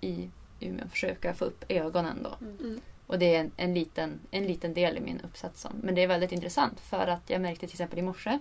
i 0.00 0.30
Umeå. 0.60 0.88
Försöka 0.88 1.34
få 1.34 1.44
upp 1.44 1.64
ögonen 1.68 2.22
då. 2.22 2.46
Mm. 2.46 2.80
Och 3.06 3.18
det 3.18 3.34
är 3.36 3.40
en, 3.40 3.50
en, 3.56 3.74
liten, 3.74 4.20
en 4.30 4.46
liten 4.46 4.74
del 4.74 4.96
i 4.96 5.00
min 5.00 5.20
uppsats. 5.20 5.60
Som, 5.60 5.72
men 5.82 5.94
det 5.94 6.02
är 6.02 6.06
väldigt 6.06 6.32
intressant 6.32 6.80
för 6.80 7.06
att 7.06 7.30
jag 7.30 7.40
märkte 7.40 7.66
till 7.66 7.74
exempel 7.74 7.98
i 7.98 8.02
morse 8.02 8.38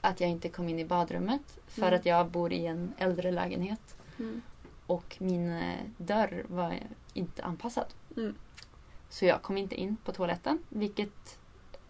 att 0.00 0.20
jag 0.20 0.30
inte 0.30 0.48
kom 0.48 0.68
in 0.68 0.78
i 0.78 0.84
badrummet 0.84 1.58
för 1.66 1.82
Mm. 1.82 1.94
att 2.00 2.06
jag 2.06 2.26
bor 2.30 2.52
i 2.52 2.66
en 2.66 2.92
äldre 2.98 3.30
lägenhet 3.32 3.95
Mm. 4.18 4.42
och 4.86 5.16
min 5.18 5.52
eh, 5.52 5.80
dörr 5.96 6.44
var 6.48 6.78
inte 7.14 7.44
anpassad. 7.44 7.86
Mm. 8.16 8.34
Så 9.08 9.24
jag 9.24 9.42
kom 9.42 9.56
inte 9.56 9.74
in 9.74 9.96
på 10.04 10.12
toaletten 10.12 10.58
vilket 10.68 11.38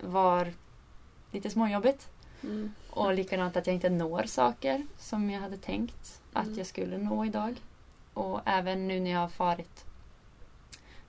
var 0.00 0.52
lite 1.30 1.50
småjobbigt. 1.50 2.08
Mm. 2.42 2.72
Och 2.90 3.14
likadant 3.14 3.56
att 3.56 3.66
jag 3.66 3.74
inte 3.74 3.90
når 3.90 4.22
saker 4.22 4.86
som 4.98 5.30
jag 5.30 5.40
hade 5.40 5.56
tänkt 5.56 6.20
att 6.32 6.46
Mm. 6.46 6.58
jag 6.58 6.66
skulle 6.66 6.98
nå 6.98 7.24
idag. 7.24 7.60
Och 8.14 8.40
även 8.44 8.88
nu 8.88 9.00
när 9.00 9.10
jag 9.10 9.18
har 9.20 9.28
farit 9.28 9.84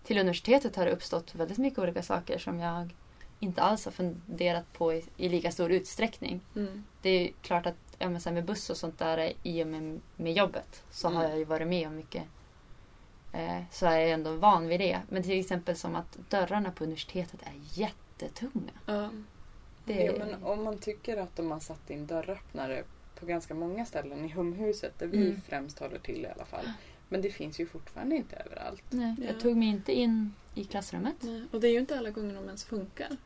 till 0.04 0.18
universitetet 0.18 0.76
har 0.76 0.86
det 0.86 0.92
uppstått 0.92 1.36
väldigt 1.36 1.58
mycket 1.58 1.80
olika 1.80 2.04
saker 2.04 2.38
som 2.40 2.60
jag 2.60 2.90
inte 3.40 3.62
alls 3.62 3.86
har 3.86 3.92
funderat 3.92 4.74
på 4.74 4.94
i, 4.94 5.06
i 5.18 5.30
lika 5.30 5.52
stor 5.52 5.72
utsträckning. 5.72 6.42
Mm. 6.56 6.84
Det 7.02 7.10
är 7.10 7.32
klart 7.42 7.66
att 7.66 7.87
ja, 8.00 8.10
men 8.10 8.22
så 8.22 8.30
här 8.30 8.34
med 8.34 8.46
buss 8.46 8.70
och 8.70 8.78
sånt 8.78 9.00
där 9.00 9.34
i 9.44 9.64
och 9.64 9.68
med, 9.68 10.00
med 10.16 10.34
jobbet 10.34 10.84
så 10.92 11.08
har 11.08 11.16
Mm. 11.16 11.30
jag 11.30 11.40
ju 11.40 11.46
varit 11.46 11.68
med 11.68 11.88
om 11.88 11.96
mycket. 11.96 12.24
Eh, 13.34 13.62
så 13.72 13.86
är 13.86 13.98
jag 14.00 14.10
ändå 14.10 14.36
van 14.36 14.68
vid 14.68 14.80
det. 14.80 15.02
Men 15.10 15.24
till 15.24 15.40
exempel 15.40 15.76
som 15.76 15.96
att 15.96 16.18
dörrarna 16.30 16.72
på 16.72 16.84
universitetet 16.84 17.42
är 17.42 17.54
jättetunga. 17.82 18.72
Ja. 18.86 19.10
Det, 19.86 19.94
Ja, 20.04 20.14
men 20.20 20.44
om 20.44 20.64
man 20.64 20.78
tycker 20.78 21.18
att 21.18 21.36
de 21.36 21.52
har 21.52 21.60
satt 21.60 21.90
in 21.90 22.06
dörröppnare 22.08 22.84
på 23.20 23.26
ganska 23.26 23.54
många 23.54 23.86
ställen 23.86 24.26
i 24.26 24.28
humhuset, 24.30 25.00
där 25.00 25.08
vi 25.08 25.18
Mm. 25.28 25.42
främst 25.48 25.80
håller 25.80 26.00
till 26.00 26.26
i 26.26 26.28
alla 26.28 26.46
fall. 26.46 26.72
Men 27.10 27.22
det 27.22 27.30
finns 27.32 27.60
ju 27.60 27.66
fortfarande 27.66 28.16
inte 28.16 28.36
överallt. 28.36 28.84
nej, 28.90 29.16
Ja. 29.20 29.26
jag 29.26 29.40
tog 29.42 29.58
mig 29.58 29.68
inte 29.68 29.92
in 29.94 30.34
i 30.56 30.64
klassrummet. 30.64 31.16
Nej. 31.20 31.44
Och 31.52 31.62
det 31.62 31.68
är 31.68 31.72
ju 31.72 31.80
inte 31.80 31.98
alla 31.98 32.10
gånger 32.10 32.36
de 32.36 32.46
ens 32.46 32.64
funkar. 32.64 33.18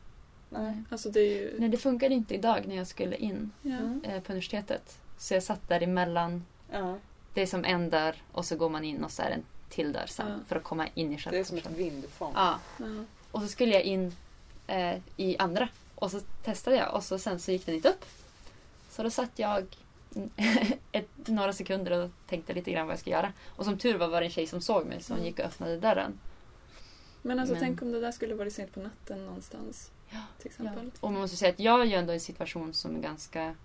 Nej. 0.54 0.84
Alltså 0.90 1.10
det 1.10 1.20
är 1.20 1.26
ju... 1.42 1.56
Nej, 1.60 1.70
det 1.70 1.78
funkade 1.78 2.14
inte 2.16 2.34
idag 2.36 2.64
när 2.68 2.76
jag 2.76 2.88
skulle 2.88 3.16
in 3.16 3.52
Ja. 3.62 3.72
Mm. 3.78 4.02
eh, 4.04 4.22
på 4.22 4.32
universitetet. 4.32 4.98
Så 5.18 5.34
jag 5.34 5.44
satt 5.44 5.68
där 5.70 5.84
emellan. 5.84 6.46
Ja, 6.72 6.98
Det 7.34 7.42
är 7.42 7.46
som 7.46 7.66
en 7.66 7.90
dörr 7.90 8.16
och 8.32 8.46
så 8.46 8.56
går 8.56 8.70
man 8.70 8.84
in 8.84 9.04
och 9.04 9.12
så 9.12 9.22
är 9.22 9.28
det 9.30 9.34
en 9.34 9.44
till 9.70 9.94
dörr 9.94 10.06
sen 10.08 10.28
Ja. 10.30 10.36
för 10.48 10.56
att 10.56 10.64
komma 10.64 10.88
in 10.94 11.14
i 11.14 11.18
själva 11.18 11.32
det 11.36 11.40
är 11.40 11.44
som 11.44 11.58
ett 11.58 11.70
vindfång. 11.72 12.32
Ja. 12.36 12.60
Ja. 12.78 12.86
Och 13.32 13.42
så 13.42 13.48
skulle 13.48 13.74
jag 13.74 13.84
in 13.84 14.16
eh, 14.68 14.98
i 15.18 15.38
andra. 15.38 15.68
Och 15.96 16.12
så 16.12 16.20
testade 16.20 16.76
jag 16.76 16.96
och 16.96 17.04
så 17.04 17.18
sen 17.20 17.40
så 17.40 17.52
gick 17.52 17.66
den 17.66 17.76
inte 17.76 17.90
upp. 17.90 18.06
Så 18.90 19.04
då 19.04 19.10
satt 19.10 19.32
jag 19.40 19.66
ett, 20.92 21.28
några 21.28 21.54
sekunder 21.54 21.92
och 22.04 22.10
tänkte 22.28 22.54
lite 22.54 22.72
grann 22.72 22.88
vad 22.88 22.94
jag 22.94 23.00
skulle 23.00 23.16
göra. 23.16 23.34
Och 23.56 23.66
som 23.66 23.78
tur 23.78 23.98
var 23.98 24.08
var 24.08 24.22
det 24.22 24.28
en 24.28 24.32
tjej 24.32 24.48
som 24.48 24.62
såg 24.62 24.86
mig 24.86 25.02
så 25.04 25.14
hon 25.14 25.18
Mm. 25.20 25.28
gick 25.28 25.40
och 25.40 25.46
öppnade 25.46 25.78
dörren. 25.80 26.20
Men 27.22 27.40
alltså 27.40 27.54
Men- 27.54 27.64
tänk 27.64 27.82
om 27.82 27.92
det 27.92 28.00
där 28.02 28.12
skulle 28.12 28.36
varit 28.36 28.54
sent 28.54 28.74
på 28.74 28.80
natten 28.80 29.26
någonstans. 29.26 29.92
Till 30.12 30.20
Ja. 30.42 30.46
exempel. 30.66 30.92
Och 31.00 31.12
man 31.12 31.22
måste 31.22 31.38
säga 31.38 31.52
att 31.52 31.60
jag 31.60 31.82
är 31.82 31.86
ju 31.86 31.94
ändå 31.94 32.12
i 32.14 32.16
en 32.16 32.20
situation 32.20 32.74
som 32.74 32.96
är 32.96 33.00
ganska 33.00 33.56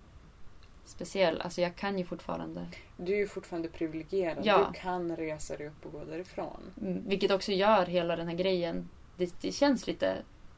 speciell. 0.84 1.40
Alltså 1.40 1.60
jag 1.60 1.76
kan 1.76 1.98
ju 1.98 2.04
fortfarande 2.04 2.66
Du 2.96 3.12
är 3.12 3.16
ju 3.16 3.28
fortfarande 3.28 3.68
privilegierad. 3.68 4.46
Ja. 4.46 4.70
Du 4.72 4.80
kan 4.80 5.16
resa 5.16 5.56
dig 5.56 5.66
upp 5.68 5.86
och 5.86 5.92
gå 5.92 6.04
därifrån. 6.04 6.60
Mm, 6.80 7.08
Vilket 7.08 7.30
också 7.30 7.52
gör 7.52 7.86
hela 7.86 8.16
den 8.16 8.28
här 8.28 8.34
grejen. 8.34 8.88
Det, 9.16 9.34
det 9.40 9.52
känns 9.52 9.86
lite, 9.86 10.16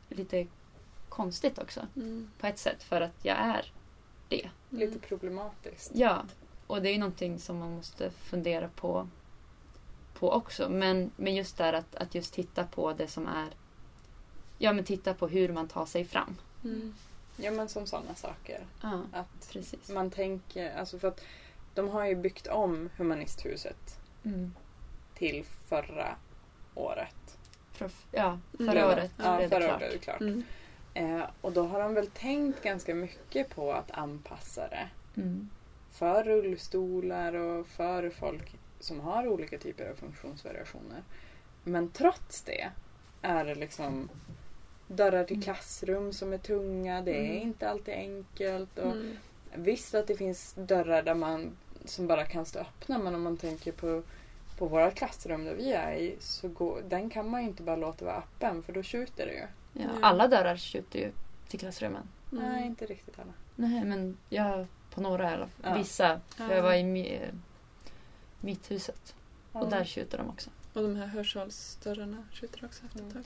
lite 0.09 0.47
konstigt 1.09 1.59
också 1.59 1.87
Mm. 1.97 2.31
på 2.39 2.47
ett 2.47 2.59
sätt 2.59 2.83
för 2.83 3.01
att 3.01 3.25
jag 3.25 3.37
är 3.39 3.73
det. 4.29 4.51
Lite 4.71 4.87
Mm. 4.87 5.01
problematiskt. 5.01 5.91
Ja, 5.95 6.23
och 6.67 6.83
det 6.83 6.89
är 6.89 6.93
ju 6.93 6.99
någonting 6.99 7.39
som 7.39 7.59
man 7.59 7.73
måste 7.75 8.11
fundera 8.11 8.69
på, 8.69 9.09
på 10.15 10.33
också. 10.33 10.69
Men, 10.69 11.11
men 11.17 11.35
just 11.35 11.57
där 11.57 11.73
att, 11.73 11.95
att 11.95 12.15
just 12.15 12.35
titta 12.35 12.65
på 12.65 12.93
det 12.93 13.07
som 13.09 13.27
är 13.27 13.49
Ja 14.59 14.73
men 14.73 14.85
titta 14.85 15.15
på 15.15 15.29
hur 15.29 15.53
man 15.53 15.69
tar 15.69 15.87
sig 15.87 16.05
fram. 16.05 16.37
Mm. 16.65 16.95
Ja 17.37 17.51
men 17.51 17.69
som 17.69 17.87
sådana 17.87 18.15
saker. 18.15 18.67
Ja, 18.83 19.03
Att 19.13 19.49
precis. 19.53 19.89
man 19.91 20.11
tänker, 20.11 20.77
alltså 20.79 20.99
för 20.99 21.09
att 21.09 21.21
de 21.75 21.89
har 21.89 22.05
ju 22.07 22.15
byggt 22.15 22.47
om 22.47 22.91
Humanisthuset 22.97 23.99
Mm. 24.25 24.55
till 25.15 25.45
förra 25.69 26.17
året. 26.75 27.39
För, 27.73 27.91
ja, 28.13 28.39
Mm. 28.59 28.67
förra 28.73 28.81
Ja, 28.81 28.93
året 28.93 29.11
ja, 29.19 29.37
blev 29.37 29.49
förra 29.49 29.59
det 29.59 29.67
året 29.67 29.79
klart. 29.79 29.83
är 29.83 29.93
det 29.93 29.99
klart. 29.99 30.21
Mm. 30.21 30.43
Eh, 30.95 31.25
och 31.41 31.53
då 31.53 31.67
har 31.67 31.81
de 31.81 31.95
väl 31.95 32.07
tänkt 32.07 32.63
ganska 32.63 32.95
mycket 32.95 33.49
på 33.51 33.73
att 33.73 33.91
anpassa 33.91 34.69
det 34.69 34.89
Mm. 35.17 35.51
för 35.91 36.25
rullstolar 36.25 37.33
och 37.35 37.67
för 37.67 38.11
folk 38.11 38.57
som 38.81 39.01
har 39.01 39.27
olika 39.29 39.59
typer 39.59 39.91
av 39.91 39.95
funktionsvariationer. 39.95 41.03
Men 41.65 41.91
trots 41.91 42.43
det 42.43 42.69
är 43.23 43.45
det 43.45 43.55
liksom 43.55 44.09
dörrar 44.89 45.25
till 45.25 45.37
Mm. 45.37 45.43
klassrum 45.45 46.13
som 46.13 46.33
är 46.33 46.39
tunga. 46.39 47.03
Det 47.03 47.17
är 47.17 47.31
Mm. 47.31 47.43
inte 47.43 47.71
alltid 47.71 47.95
enkelt. 47.95 48.79
Och 48.79 48.93
Mm. 48.93 49.17
Visst 49.55 49.95
att 49.95 50.07
det 50.07 50.17
finns 50.17 50.55
dörrar 50.59 51.03
där 51.03 51.15
man, 51.15 51.51
som 51.85 52.07
bara 52.07 52.25
kan 52.25 52.45
stå 52.47 52.59
öppna 52.59 52.99
men 52.99 53.15
om 53.15 53.23
man 53.23 53.37
tänker 53.37 53.73
på, 53.73 54.03
på 54.59 54.67
våra 54.67 54.91
klassrum 54.91 55.45
där 55.45 55.55
vi 55.55 55.73
är 55.73 55.93
i 55.95 56.17
så 56.21 56.49
går, 56.49 56.83
den 56.89 57.11
kan 57.11 57.31
man 57.31 57.43
ju 57.43 57.49
inte 57.49 57.63
bara 57.63 57.77
låta 57.77 58.05
vara 58.05 58.17
öppen 58.17 58.63
för 58.63 58.73
då 58.73 58.83
tjuter 58.83 59.27
det 59.27 59.33
ju. 59.33 59.47
Ja, 59.83 59.89
alla 60.03 60.29
dörrar 60.29 60.57
skjuter 60.57 60.99
ju 60.99 61.13
till 61.49 61.59
klassrummen. 61.61 62.03
Mm. 62.33 62.45
Nej, 62.45 62.67
inte 62.67 62.87
riktigt 62.87 63.19
alla. 63.19 63.33
Nej, 63.55 63.85
men 63.85 64.17
jag 64.29 64.67
på 64.95 65.01
några 65.01 65.31
i 65.31 65.35
alla 65.35 65.47
fall. 65.47 65.61
Ja. 65.71 65.75
Vissa. 65.79 66.21
För 66.37 66.45
Ja. 66.45 66.55
jag 66.55 66.63
var 66.63 66.75
i 66.75 66.83
mi- 66.83 67.39
mitthuset 68.41 69.15
och 69.53 69.65
Ja. 69.65 69.71
där 69.71 69.85
skjuter 69.85 70.19
de 70.19 70.29
också. 70.29 70.51
Och 70.73 70.83
de 70.83 70.97
här 70.97 71.07
hörsalsdörrarna 71.07 72.25
skjuter 72.33 72.65
också 72.65 72.87
efter 72.87 72.99
ett 73.07 73.13
tag. 73.13 73.23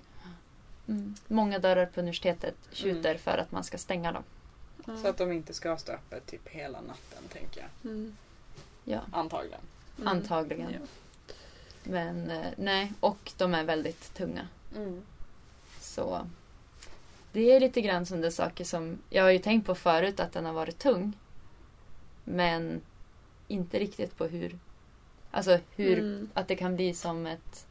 Mm. 0.89 1.15
Många 1.29 1.59
dörrar 1.59 1.87
på 1.87 2.01
universitetet 2.01 2.55
skjuter 2.73 3.15
för 3.15 3.39
att 3.39 3.53
man 3.53 3.65
ska 3.65 3.79
stänga 3.79 4.12
dem. 4.12 4.23
Ja. 4.87 4.97
Så 4.97 5.09
att 5.09 5.17
de 5.19 5.33
inte 5.33 5.55
ska 5.55 5.77
stå 5.77 5.93
öppet 5.93 6.27
typ 6.27 6.49
hela 6.49 6.81
natten 6.81 7.23
tänker 7.33 7.61
jag. 7.61 7.91
Mm. 7.93 8.17
Ja, 8.85 9.01
Antagligen. 9.12 9.61
Mm. 9.97 10.09
antagligen. 10.09 10.71
Ja. 10.73 10.79
Men 11.85 12.31
eh, 12.31 12.47
nej, 12.57 12.93
och 13.01 13.33
de 13.37 13.55
är 13.55 13.65
väldigt 13.65 14.15
tunga. 14.15 14.49
Mm. 14.77 15.03
Så 15.81 16.27
det 17.33 17.53
är 17.53 17.61
lite 17.61 17.81
grann 17.81 18.07
som 18.07 18.21
det 18.21 18.31
saker 18.33 18.65
som 18.65 18.99
jag 19.11 19.23
har 19.23 19.31
ju 19.31 19.39
tänkt 19.39 19.67
på 19.67 19.75
förut 19.75 20.21
att 20.21 20.33
den 20.33 20.45
har 20.45 20.53
varit 20.53 20.79
tung. 20.79 21.12
Men 22.25 22.81
inte 23.49 23.79
riktigt 23.79 24.17
på 24.19 24.27
hur, 24.27 24.59
alltså 25.31 25.59
hur, 25.77 25.99
Mm. 25.99 26.29
att 26.35 26.49
det 26.49 26.57
kan 26.57 26.77
bli 26.77 26.95
som 26.95 27.27
ett, 27.27 27.67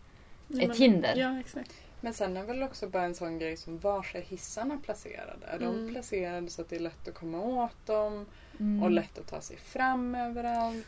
Ja, 0.47 0.61
ett 0.61 0.67
men- 0.67 0.77
hinder. 0.77 1.15
Ja, 1.15 1.39
exakt. 1.39 1.71
Men 2.01 2.13
sen 2.13 2.37
är 2.37 2.43
väl 2.43 2.63
också 2.63 2.87
bara 2.87 3.03
en 3.03 3.15
sån 3.15 3.39
grej 3.39 3.57
som 3.57 3.79
var 3.79 4.07
är 4.13 4.21
hissarna 4.21 4.77
placerade? 4.83 5.45
Är 5.47 5.59
de 5.59 5.65
Mm. 5.65 5.89
placerade 5.93 6.49
så 6.49 6.61
att 6.61 6.69
det 6.69 6.75
är 6.75 6.79
lätt 6.79 7.07
att 7.07 7.13
komma 7.13 7.39
åt 7.41 7.85
dem 7.85 8.25
Mm. 8.59 8.83
och 8.83 8.91
lätt 8.91 9.17
att 9.17 9.27
ta 9.27 9.41
sig 9.41 9.57
fram 9.57 10.15
överallt? 10.15 10.87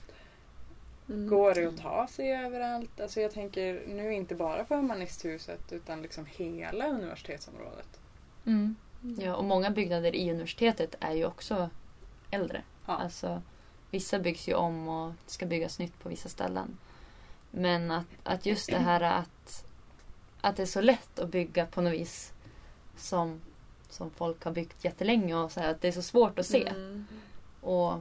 Mm. 1.09 1.27
Går 1.29 1.53
det 1.53 1.65
att 1.65 1.77
ta 1.77 2.07
sig 2.07 2.31
överallt? 2.33 2.99
Alltså 3.01 3.21
jag 3.21 3.31
tänker 3.31 3.83
nu 3.87 4.13
inte 4.13 4.35
bara 4.35 4.63
på 4.63 4.75
Humanisthuset 4.75 5.71
utan 5.71 6.01
liksom 6.01 6.25
hela 6.25 6.87
universitetsområdet. 6.87 7.99
Mm. 8.45 8.75
Ja, 9.19 9.35
och 9.35 9.43
många 9.43 9.69
byggnader 9.69 10.15
i 10.15 10.31
universitetet 10.31 10.95
är 10.99 11.13
ju 11.13 11.25
också 11.25 11.69
äldre. 12.31 12.61
Ja. 12.85 12.93
Alltså, 12.95 13.41
vissa 13.91 14.19
byggs 14.19 14.47
ju 14.47 14.53
om 14.53 14.87
och 14.87 15.13
ska 15.25 15.45
byggas 15.45 15.79
nytt 15.79 15.99
på 15.99 16.09
vissa 16.09 16.29
ställen. 16.29 16.77
Men 17.51 17.91
att, 17.91 18.05
att 18.23 18.45
just 18.45 18.69
det 18.69 18.77
här 18.77 19.01
att, 19.01 19.65
att 20.43 20.55
det 20.55 20.61
är 20.61 20.67
så 20.67 20.81
lätt 20.81 21.19
att 21.19 21.29
bygga 21.29 21.65
på 21.65 21.81
något 21.81 21.93
vis 21.93 22.33
som, 22.97 23.41
som 23.89 24.09
folk 24.11 24.43
har 24.43 24.51
byggt 24.51 24.83
jättelänge 24.83 25.35
och 25.35 25.51
så 25.51 25.59
här, 25.59 25.71
att 25.71 25.81
det 25.81 25.87
är 25.87 25.91
så 25.91 26.01
svårt 26.01 26.39
att 26.39 26.45
se. 26.45 26.67
Mm. 26.67 27.05
Och 27.61 27.93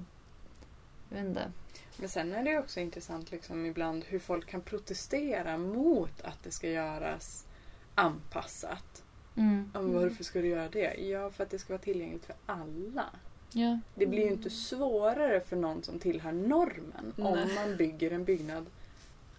jag 1.08 1.16
vet 1.16 1.25
inte. 1.25 1.52
Men 1.96 2.08
sen 2.08 2.32
är 2.32 2.42
det 2.44 2.58
också 2.58 2.80
intressant 2.80 3.30
liksom 3.30 3.66
ibland 3.66 4.04
hur 4.04 4.18
folk 4.18 4.46
kan 4.46 4.61
protestera 4.61 5.58
mot 5.58 6.20
att 6.22 6.42
det 6.44 6.50
ska 6.50 6.68
göras 6.68 7.46
anpassat. 7.94 9.02
Mm. 9.37 9.70
Ja, 9.75 9.80
men 9.80 9.94
varför 9.94 10.25
ska 10.25 10.40
du 10.40 10.49
göra 10.49 10.68
det? 10.68 10.94
Ja, 10.94 11.30
för 11.30 11.44
att 11.44 11.50
det 11.50 11.58
ska 11.58 11.72
vara 11.72 11.82
tillgängligt 11.82 12.25
för 12.25 12.34
alla. 12.46 13.04
Ja. 13.52 13.80
Det 13.94 14.06
blir 14.06 14.18
ju 14.20 14.26
Mm. 14.26 14.38
inte 14.38 14.50
svårare 14.50 15.40
för 15.40 15.56
någon 15.56 15.82
som 15.82 15.99
tillhör 15.99 16.32
normen 16.32 17.12
om 17.16 17.34
Nej. 17.34 17.54
man 17.54 17.76
bygger 17.76 18.11
en 18.11 18.25
byggnad 18.25 18.66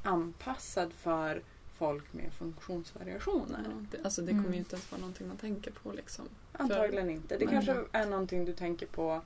anpassad 0.04 0.94
för 0.94 1.42
folk 1.76 2.14
med 2.14 2.34
funktionsvariationer. 2.34 3.60
Ja, 3.66 3.72
det, 3.92 4.04
alltså 4.06 4.22
det 4.22 4.28
kommer 4.32 4.40
Mm. 4.44 4.54
ju 4.54 4.60
inte 4.60 4.76
ens 4.76 4.92
vara 4.92 5.00
någonting 5.02 5.28
man 5.28 5.38
tänker 5.38 5.72
på 5.72 5.92
liksom. 5.92 6.26
Antagligen 6.52 7.10
inte. 7.10 7.38
Det 7.38 7.46
Nej. 7.46 7.54
kanske 7.54 7.76
är 7.92 8.06
någonting 8.06 8.46
du 8.46 8.54
tänker 8.54 8.86
på 8.86 9.22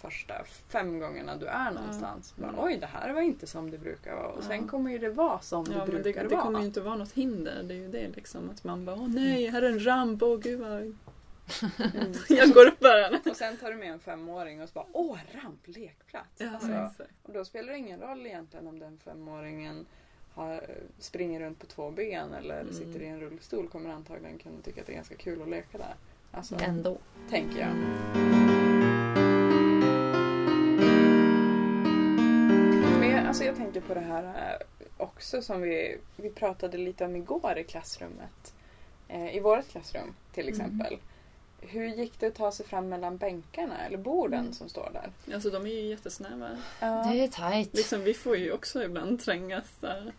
första 0.00 0.34
fem 0.68 0.98
gångerna 0.98 1.36
du 1.36 1.46
är 1.46 1.70
någonstans. 1.70 2.34
Bara, 2.36 2.48
Mm. 2.48 2.64
Oj, 2.64 2.76
det 2.80 2.86
här 2.86 3.12
var 3.12 3.20
inte 3.20 3.46
som 3.46 3.70
det 3.70 3.78
brukar 3.78 4.14
vara. 4.16 4.26
Och 4.28 4.44
sen 4.44 4.60
Ja. 4.62 4.68
kommer 4.68 4.90
ju 4.90 4.98
det 4.98 5.10
vara 5.10 5.40
som 5.40 5.64
det 5.64 5.72
Ja, 5.72 5.78
men 5.78 5.86
brukar 6.02 6.22
det, 6.22 6.28
det 6.28 6.34
vara. 6.34 6.44
kommer 6.44 6.60
ju 6.60 6.66
inte 6.66 6.80
vara 6.80 6.96
något 6.96 7.12
hinder. 7.12 7.62
Det 7.62 7.74
är 7.74 7.78
ju 7.78 7.88
det 7.88 8.08
liksom. 8.08 8.50
Att 8.50 8.64
man 8.64 8.84
bara, 8.84 8.96
åh 8.96 9.08
nej, 9.08 9.46
här 9.46 9.62
är 9.62 9.70
en 9.70 9.84
ramp, 9.86 10.22
åh 10.22 10.38
gud 10.38 10.60
vad 10.60 10.94
Mm. 11.78 12.12
Jag 12.28 12.50
går 12.52 12.66
upp 12.66 12.78
bara. 12.80 13.08
Och 13.30 13.36
sen 13.36 13.56
tar 13.56 13.70
du 13.70 13.76
med 13.76 13.92
en 13.92 13.98
femåring 14.00 14.62
och 14.62 14.68
så 14.68 14.72
bara 14.74 14.86
åh, 14.92 15.18
ramp, 15.32 15.60
lekplats. 15.66 16.28
Ja, 16.38 16.50
Alltså, 16.50 17.02
och 17.22 17.32
då 17.32 17.44
spelar 17.44 17.72
det 17.72 17.78
ingen 17.78 18.00
roll 18.00 18.26
egentligen 18.26 18.66
om 18.66 18.78
den 18.78 18.98
femåringen 19.04 19.86
har, 20.36 20.60
springer 20.98 21.40
runt 21.40 21.58
på 21.58 21.66
två 21.66 21.90
ben 21.90 22.34
eller 22.34 22.60
Mm. 22.60 22.72
sitter 22.74 23.02
i 23.02 23.06
en 23.06 23.20
rullstol 23.20 23.68
kommer 23.68 23.90
antagligen 23.90 24.38
kunna 24.38 24.60
tycka 24.62 24.80
att 24.80 24.86
det 24.86 24.92
är 24.92 24.96
ganska 24.96 25.14
kul 25.16 25.42
att 25.42 25.48
leka 25.48 25.78
där. 25.78 25.94
Alltså, 26.32 26.56
Ändå. 26.62 26.98
tänker 27.30 27.60
jag. 27.60 27.72
Men 33.00 33.10
jag, 33.10 33.26
alltså 33.26 33.44
jag 33.44 33.56
tänker 33.56 33.80
på 33.80 33.94
det 33.94 34.00
här 34.00 34.24
eh, 34.24 34.86
också 34.96 35.42
som 35.42 35.60
vi, 35.62 35.98
vi 36.16 36.30
pratade 36.30 36.78
lite 36.78 37.04
om 37.04 37.16
igår 37.16 37.58
i 37.58 37.64
klassrummet. 37.64 38.54
Eh, 39.08 39.36
I 39.36 39.40
vårt 39.40 39.68
klassrum 39.68 40.14
till 40.32 40.48
Mm. 40.48 40.54
exempel. 40.54 40.98
Hur 41.60 41.84
gick 41.86 42.20
det 42.20 42.26
att 42.26 42.34
ta 42.34 42.52
sig 42.52 42.66
fram 42.66 42.88
mellan 42.88 43.16
bänkarna 43.16 43.86
eller 43.86 43.98
borden 43.98 44.40
Mm. 44.40 44.52
som 44.52 44.68
står 44.68 44.90
där? 44.92 45.34
Alltså 45.34 45.50
de 45.50 45.66
är 45.66 45.70
ju 45.70 45.80
jättesnäva. 45.86 46.48
Ja. 46.80 46.86
Det 47.12 47.20
är 47.24 47.28
tajt. 47.28 47.74
Liksom, 47.74 48.00
vi 48.02 48.14
får 48.14 48.36
ju 48.36 48.52
också 48.52 48.84
ibland 48.84 49.20
trängas 49.20 49.76
där. 49.80 50.12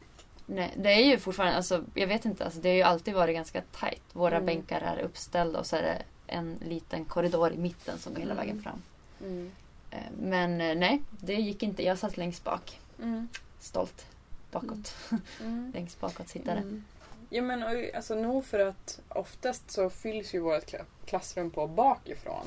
Nej, 0.50 0.74
det 0.78 0.90
är 0.90 1.06
ju 1.06 1.18
fortfarande, 1.18 1.56
alltså, 1.58 1.84
jag 1.94 2.08
vet 2.08 2.26
inte, 2.26 2.46
alltså, 2.46 2.60
det 2.60 2.70
har 2.70 2.76
ju 2.76 2.82
alltid 2.82 3.14
varit 3.14 3.36
ganska 3.36 3.62
tajt. 3.62 4.02
Våra 4.14 4.36
Mm. 4.36 4.46
bänkar 4.46 4.82
är 4.82 5.00
uppställda 5.00 5.60
och 5.60 5.66
så 5.66 5.76
är 5.76 5.82
det 5.82 6.02
en 6.28 6.60
liten 6.66 7.06
korridor 7.06 7.52
i 7.54 7.58
mitten 7.58 8.00
som 8.00 8.14
går 8.14 8.20
hela 8.20 8.34
Mm. 8.34 8.46
vägen 8.46 8.62
fram. 8.64 8.82
Mm. 9.22 9.52
Eh, 9.92 9.98
Men 10.20 10.62
eh, 10.62 10.76
nej, 10.76 11.02
det 11.10 11.34
gick 11.34 11.64
inte. 11.64 11.84
Jag 11.86 11.98
satt 11.98 12.18
längst 12.18 12.44
bak. 12.44 12.80
Mm. 13.02 13.28
Stolt 13.60 14.06
bakåt. 14.52 14.96
Mm. 15.42 15.72
längst 15.76 16.00
bakåt 16.00 16.30
sittare. 16.30 16.58
Mm. 16.60 16.84
Ja 17.30 17.42
men 17.42 17.64
och, 17.64 17.96
alltså 17.96 18.16
nog 18.16 18.46
för 18.46 18.60
att 18.60 19.00
oftast 19.10 19.72
så 19.72 19.90
fylls 19.90 20.34
ju 20.34 20.40
vårt 20.40 20.64
kla- 20.66 20.86
klassrum 21.06 21.50
på 21.52 21.68
bakifrån. 21.68 22.46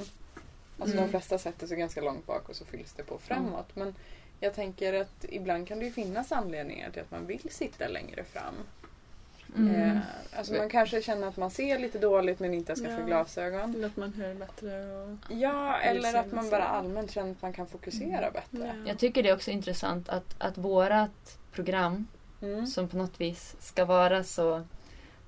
Alltså 0.79 0.97
Mm. 0.97 1.05
de 1.07 1.11
flesta 1.11 1.39
sätter 1.39 1.67
sig 1.67 1.77
ganska 1.77 2.01
långt 2.01 2.27
bak 2.27 2.49
och 2.49 2.57
så 2.57 2.65
fylls 2.65 2.93
det 2.93 3.03
på 3.03 3.19
framåt. 3.19 3.77
Men 3.77 3.95
jag 4.41 4.55
tänker 4.55 4.93
att 5.01 5.25
ibland 5.29 5.69
kan 5.69 5.79
det 5.79 5.85
ju 5.85 5.93
finnas 5.93 6.33
anledningar 6.33 6.91
till 6.91 7.03
att 7.03 7.11
man 7.11 7.27
vill 7.27 7.51
sitta 7.51 7.89
längre 7.89 8.25
fram. 8.25 8.55
Mm. 9.57 9.75
Eh, 9.97 9.99
alltså 10.37 10.55
man 10.55 10.69
kanske 10.69 11.03
känner 11.03 11.29
att 11.29 11.37
man 11.37 11.51
ser 11.51 11.79
lite 11.79 11.99
dåligt 11.99 12.41
men 12.41 12.55
inte 12.55 12.77
ska 12.77 12.87
för 12.87 13.01
Ja. 13.01 13.07
glasögon. 13.07 13.75
Eller 13.75 13.87
att 13.87 13.97
man 13.97 14.13
hör 14.13 14.35
bättre 14.35 14.97
och... 14.97 15.17
Ja, 15.29 15.77
eller 15.79 16.15
att 16.15 16.33
man 16.33 16.51
bara 16.51 16.65
allmänt 16.65 17.11
känner 17.11 17.31
att 17.33 17.43
man 17.43 17.53
kan 17.53 17.67
fokusera 17.67 18.31
bättre. 18.31 18.85
Jag 18.87 18.99
tycker 18.99 19.23
det 19.23 19.29
är 19.29 19.35
också 19.35 19.51
intressant 19.51 20.09
att, 20.09 20.35
att 20.39 20.59
vårat 20.59 21.39
program 21.53 22.07
Mm. 22.43 22.67
som 22.67 22.89
på 22.89 22.97
något 22.97 23.21
vis 23.21 23.57
ska 23.61 23.85
vara 23.85 24.25
så, 24.25 24.63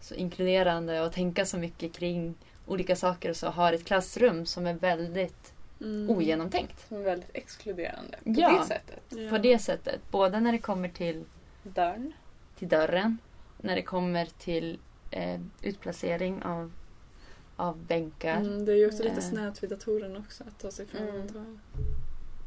så 0.01 0.15
inkluderande 0.15 1.01
och 1.01 1.13
tänka 1.13 1.45
så 1.47 1.59
mycket 1.59 1.93
kring 1.93 2.35
olika 2.67 2.97
saker 2.97 3.31
och 3.31 3.37
så 3.37 3.49
har 3.49 3.73
ett 3.73 3.85
klassrum 3.85 4.47
som 4.47 4.67
är 4.67 4.75
väldigt 4.75 5.53
Mm. 5.83 6.11
ogenomtänkt. 6.17 6.89
Som 6.89 6.97
är 6.97 7.03
väldigt 7.03 7.31
exkluderande 7.35 8.17
på 8.25 8.31
Ja. 8.41 8.59
det 8.59 8.65
sättet. 8.67 9.03
Ja. 9.09 9.31
På 9.31 9.39
det 9.39 9.59
sättet. 9.59 10.01
Både 10.11 10.41
när 10.41 10.53
det 10.53 10.59
kommer 10.59 10.89
till, 10.89 11.25
Dörren. 11.63 12.13
till 12.59 12.69
dörren, 12.69 13.19
när 13.61 13.77
det 13.77 13.83
kommer 13.83 14.27
till 14.39 14.79
eh, 15.11 15.41
utplacering 15.63 16.43
av, 16.43 16.73
av 17.57 17.79
bänkar. 17.79 18.37
Mm, 18.37 18.65
det 18.65 18.73
är 18.73 18.77
ju 18.77 18.87
också 18.87 19.03
lite 19.03 19.17
Eh. 19.17 19.23
snett 19.23 19.63
vid 19.63 19.71
datorn 19.71 20.17
också 20.17 20.45
att 20.45 20.59
ta 20.59 20.71
sig 20.71 20.87
fram 20.87 21.09
Mm. 21.09 21.61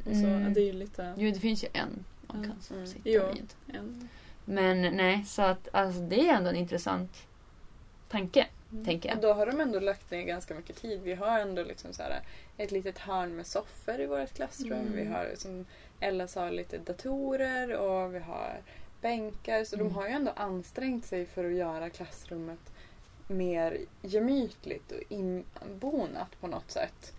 och 0.06 0.12
så, 0.12 0.28
Mm. 0.28 0.54
det 0.54 0.60
är 0.62 0.66
ju 0.66 0.74
lite... 0.74 1.14
Jo, 1.18 1.32
det 1.32 1.40
finns 1.40 1.64
ju 1.64 1.68
en 1.74 2.04
man 2.28 2.44
kan 2.44 2.78
Mm. 2.78 2.88
sitta 2.88 3.10
Jo. 3.10 3.24
vid. 3.34 3.54
En, 3.78 4.10
Men 4.46 4.82
nej, 4.82 5.24
så 5.26 5.42
att 5.42 5.68
alltså, 5.72 6.02
det 6.02 6.30
är 6.30 6.34
ändå 6.34 6.50
en 6.50 6.56
intressant 6.56 7.28
tanke, 8.10 8.48
Mm. 8.76 8.86
tänker 8.86 9.10
Och 9.10 9.16
jag. 9.16 9.22
då 9.22 9.34
har 9.34 9.46
de 9.46 9.60
ändå 9.62 9.80
lagt 9.80 10.12
ner 10.12 10.22
ganska 10.24 10.54
mycket 10.54 10.76
tid. 10.76 11.02
Vi 11.02 11.14
har 11.14 11.40
ändå 11.40 11.64
liksom 11.64 11.94
så 11.94 12.04
här 12.04 12.22
ett 12.58 12.72
litet 12.72 12.98
hörn 13.00 13.36
med 13.36 13.48
soffor 13.48 14.00
i 14.02 14.06
vårt 14.06 14.34
klassrum. 14.34 14.72
Mm. 14.74 14.96
Vi 14.96 15.06
har 15.06 15.32
som 15.36 15.66
Ella 16.00 16.28
sa 16.28 16.50
lite 16.50 16.78
datorer 16.78 17.74
och 17.78 18.16
vi 18.16 18.20
har 18.20 18.62
bänkar. 19.02 19.64
Så 19.64 19.76
Mm. 19.76 19.88
de 19.88 19.96
har 19.96 20.08
ju 20.08 20.14
ändå 20.14 20.32
ansträngt 20.36 21.06
sig 21.06 21.26
för 21.26 21.46
att 21.46 21.54
göra 21.54 21.90
klassrummet 21.90 22.60
mer 23.28 23.78
gemytligt 24.02 24.92
och 24.92 25.00
inbonat 25.10 26.40
på 26.42 26.48
något 26.48 26.72
sätt. 26.72 27.14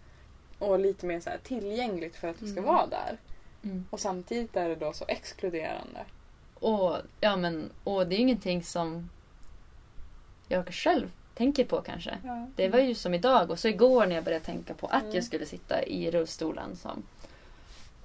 Och 0.59 0.79
lite 0.79 1.07
mer 1.07 1.21
så 1.21 1.31
här 1.31 1.39
tillgängligt 1.39 2.17
för 2.17 2.29
att 2.29 2.43
vi 2.43 2.47
ska 2.47 2.61
Mm. 2.61 2.75
vara 2.75 2.87
där. 2.87 3.19
Mm. 3.65 3.85
Och 3.91 4.01
samtidigt 4.01 4.57
är 4.57 4.69
det 4.69 4.77
då 4.77 4.93
så 4.93 5.05
exkluderande. 5.09 6.05
Och, 6.55 6.97
ja, 7.21 7.37
men, 7.37 7.71
och 7.85 8.07
det 8.07 8.17
är 8.17 8.19
ingenting 8.19 8.63
som 8.63 9.11
jag 10.49 10.75
själv 10.75 11.11
tänker 11.37 11.65
på 11.65 11.81
kanske. 11.83 12.19
Det 12.57 12.69
var 12.69 12.79
ju 12.79 12.95
som 12.95 13.15
idag 13.15 13.51
och 13.51 13.59
så 13.59 13.69
igår 13.69 14.07
när 14.07 14.15
jag 14.15 14.25
började 14.25 14.45
tänka 14.45 14.75
på 14.75 14.87
att 14.87 15.03
Mm. 15.03 15.15
jag 15.15 15.25
skulle 15.25 15.47
sitta 15.47 15.83
i 15.85 16.11
rullstolen. 16.11 16.77
Som, 16.77 17.03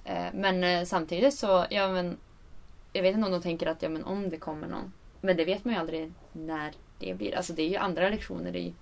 eh, 0.04 0.26
men 0.34 0.64
eh, 0.64 0.84
samtidigt 0.84 1.34
så, 1.34 1.66
ja 1.70 1.88
men 1.88 2.16
jag 2.92 3.02
vet 3.02 3.14
inte 3.14 3.26
om 3.26 3.32
de 3.32 3.42
tänker 3.42 3.66
att 3.66 3.82
ja 3.82 3.88
men 3.88 4.04
om 4.04 4.30
det 4.30 4.36
kommer 4.36 4.66
någon. 4.68 4.92
Men 5.20 5.36
det 5.36 5.44
vet 5.44 5.64
man 5.64 5.74
ju 5.74 5.80
aldrig 5.80 6.12
när 6.32 6.72
det 6.98 7.14
blir. 7.14 7.36
Alltså 7.36 7.52
det 7.52 7.62
är 7.62 7.68
ju 7.68 7.76
andra 7.76 8.08
lektioner 8.08 8.56
i, 8.56 8.74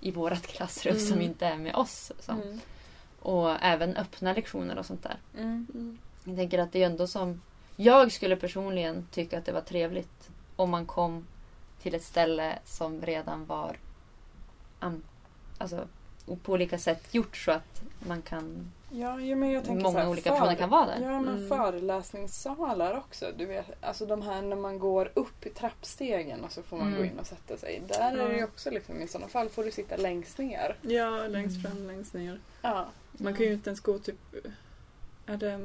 i 0.00 0.10
vårat 0.10 0.46
klassrum 0.46 0.96
Mm. 0.96 1.06
som 1.08 1.20
inte 1.20 1.46
är 1.46 1.56
med 1.56 1.74
oss. 1.74 2.12
Som, 2.18 2.40
Mm. 2.42 2.60
Och 3.20 3.50
även 3.62 3.96
öppna 3.96 4.32
lektioner 4.32 4.78
och 4.78 4.86
sånt 4.86 5.02
där. 5.02 5.16
Mm. 5.38 5.98
Jag 6.24 6.36
tänker 6.36 6.58
att 6.58 6.72
det 6.72 6.82
är 6.82 6.86
ändå 6.86 7.06
som... 7.06 7.40
Jag 7.76 8.12
skulle 8.12 8.36
personligen 8.36 9.06
tycka 9.10 9.38
att 9.38 9.44
det 9.44 9.52
var 9.52 9.60
trevligt 9.60 10.30
om 10.56 10.70
man 10.70 10.86
kom 10.86 11.26
till 11.82 11.94
ett 11.94 12.02
ställe 12.04 12.58
som 12.64 13.00
redan 13.00 13.44
var 13.46 13.76
alltså, 15.58 15.88
på 16.42 16.52
olika 16.52 16.78
sätt 16.78 17.14
gjort 17.14 17.36
så 17.36 17.50
att 17.52 17.82
man 18.06 18.22
kan... 18.22 18.72
Ja, 18.94 19.20
jo, 19.20 19.36
men 19.36 19.50
jag 19.50 19.64
tänker 19.64 19.82
Många 19.82 19.92
så 19.94 19.98
här, 19.98 20.08
olika 20.10 20.30
personer 20.30 20.54
kan 20.54 20.70
vara 20.70 20.86
där. 20.86 21.00
Ja, 21.02 21.20
men 21.20 21.36
Mm. 21.36 21.48
föreläsningssalar 21.48 22.96
också. 22.98 23.26
Du 23.36 23.46
vet, 23.46 23.66
alltså 23.80 24.06
de 24.06 24.22
här 24.22 24.42
när 24.42 24.56
man 24.56 24.78
går 24.78 25.10
upp 25.14 25.46
i 25.46 25.50
trappstegen 25.50 26.44
och 26.44 26.52
så 26.52 26.62
får 26.62 26.76
man 26.76 26.86
Mm. 26.86 26.98
gå 26.98 27.04
in 27.04 27.18
och 27.18 27.26
sätta 27.26 27.56
sig. 27.56 27.82
Där 27.88 28.16
är 28.16 28.28
det 28.28 28.34
ju 28.34 28.38
Ja. 28.40 28.44
också 28.46 28.70
liksom, 28.70 29.00
i 29.02 29.08
sådana 29.08 29.28
fall 29.28 29.48
får 29.48 29.64
du 29.64 29.70
sitta 29.70 29.96
längst 29.96 30.38
ner. 30.38 30.76
Ja, 30.82 31.26
längst 31.26 31.56
Mm. 31.58 31.62
fram, 31.76 31.86
längst 31.86 32.14
ner. 32.14 32.40
Ja. 32.62 32.86
Man 33.12 33.34
kan 33.34 33.46
ju 33.46 33.52
inte 33.52 33.70
ens 33.70 33.80
gå 33.80 33.98
typ... 33.98 34.34
Är 35.26 35.36
det 35.36 35.60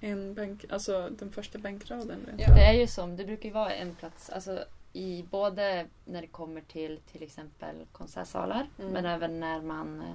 en 0.00 0.34
bänk, 0.34 0.64
alltså 0.70 1.08
den 1.18 1.32
första 1.32 1.58
bänkraden? 1.58 2.26
Ja. 2.38 2.54
Det 2.54 2.60
är 2.64 2.72
ju 2.72 2.86
som, 2.86 3.16
det 3.16 3.24
brukar 3.24 3.44
ju 3.48 3.52
vara 3.54 3.70
en 3.74 3.94
plats, 3.94 4.30
alltså 4.30 4.64
i 4.96 5.24
både 5.30 5.86
när 6.04 6.20
det 6.20 6.26
kommer 6.26 6.60
till 6.60 7.00
till 7.12 7.22
exempel 7.22 7.76
konsertsalar 7.92 8.68
Mm. 8.78 8.92
men 8.92 9.06
även 9.06 9.40
när 9.40 9.60
man 9.62 10.00
eh, 10.00 10.14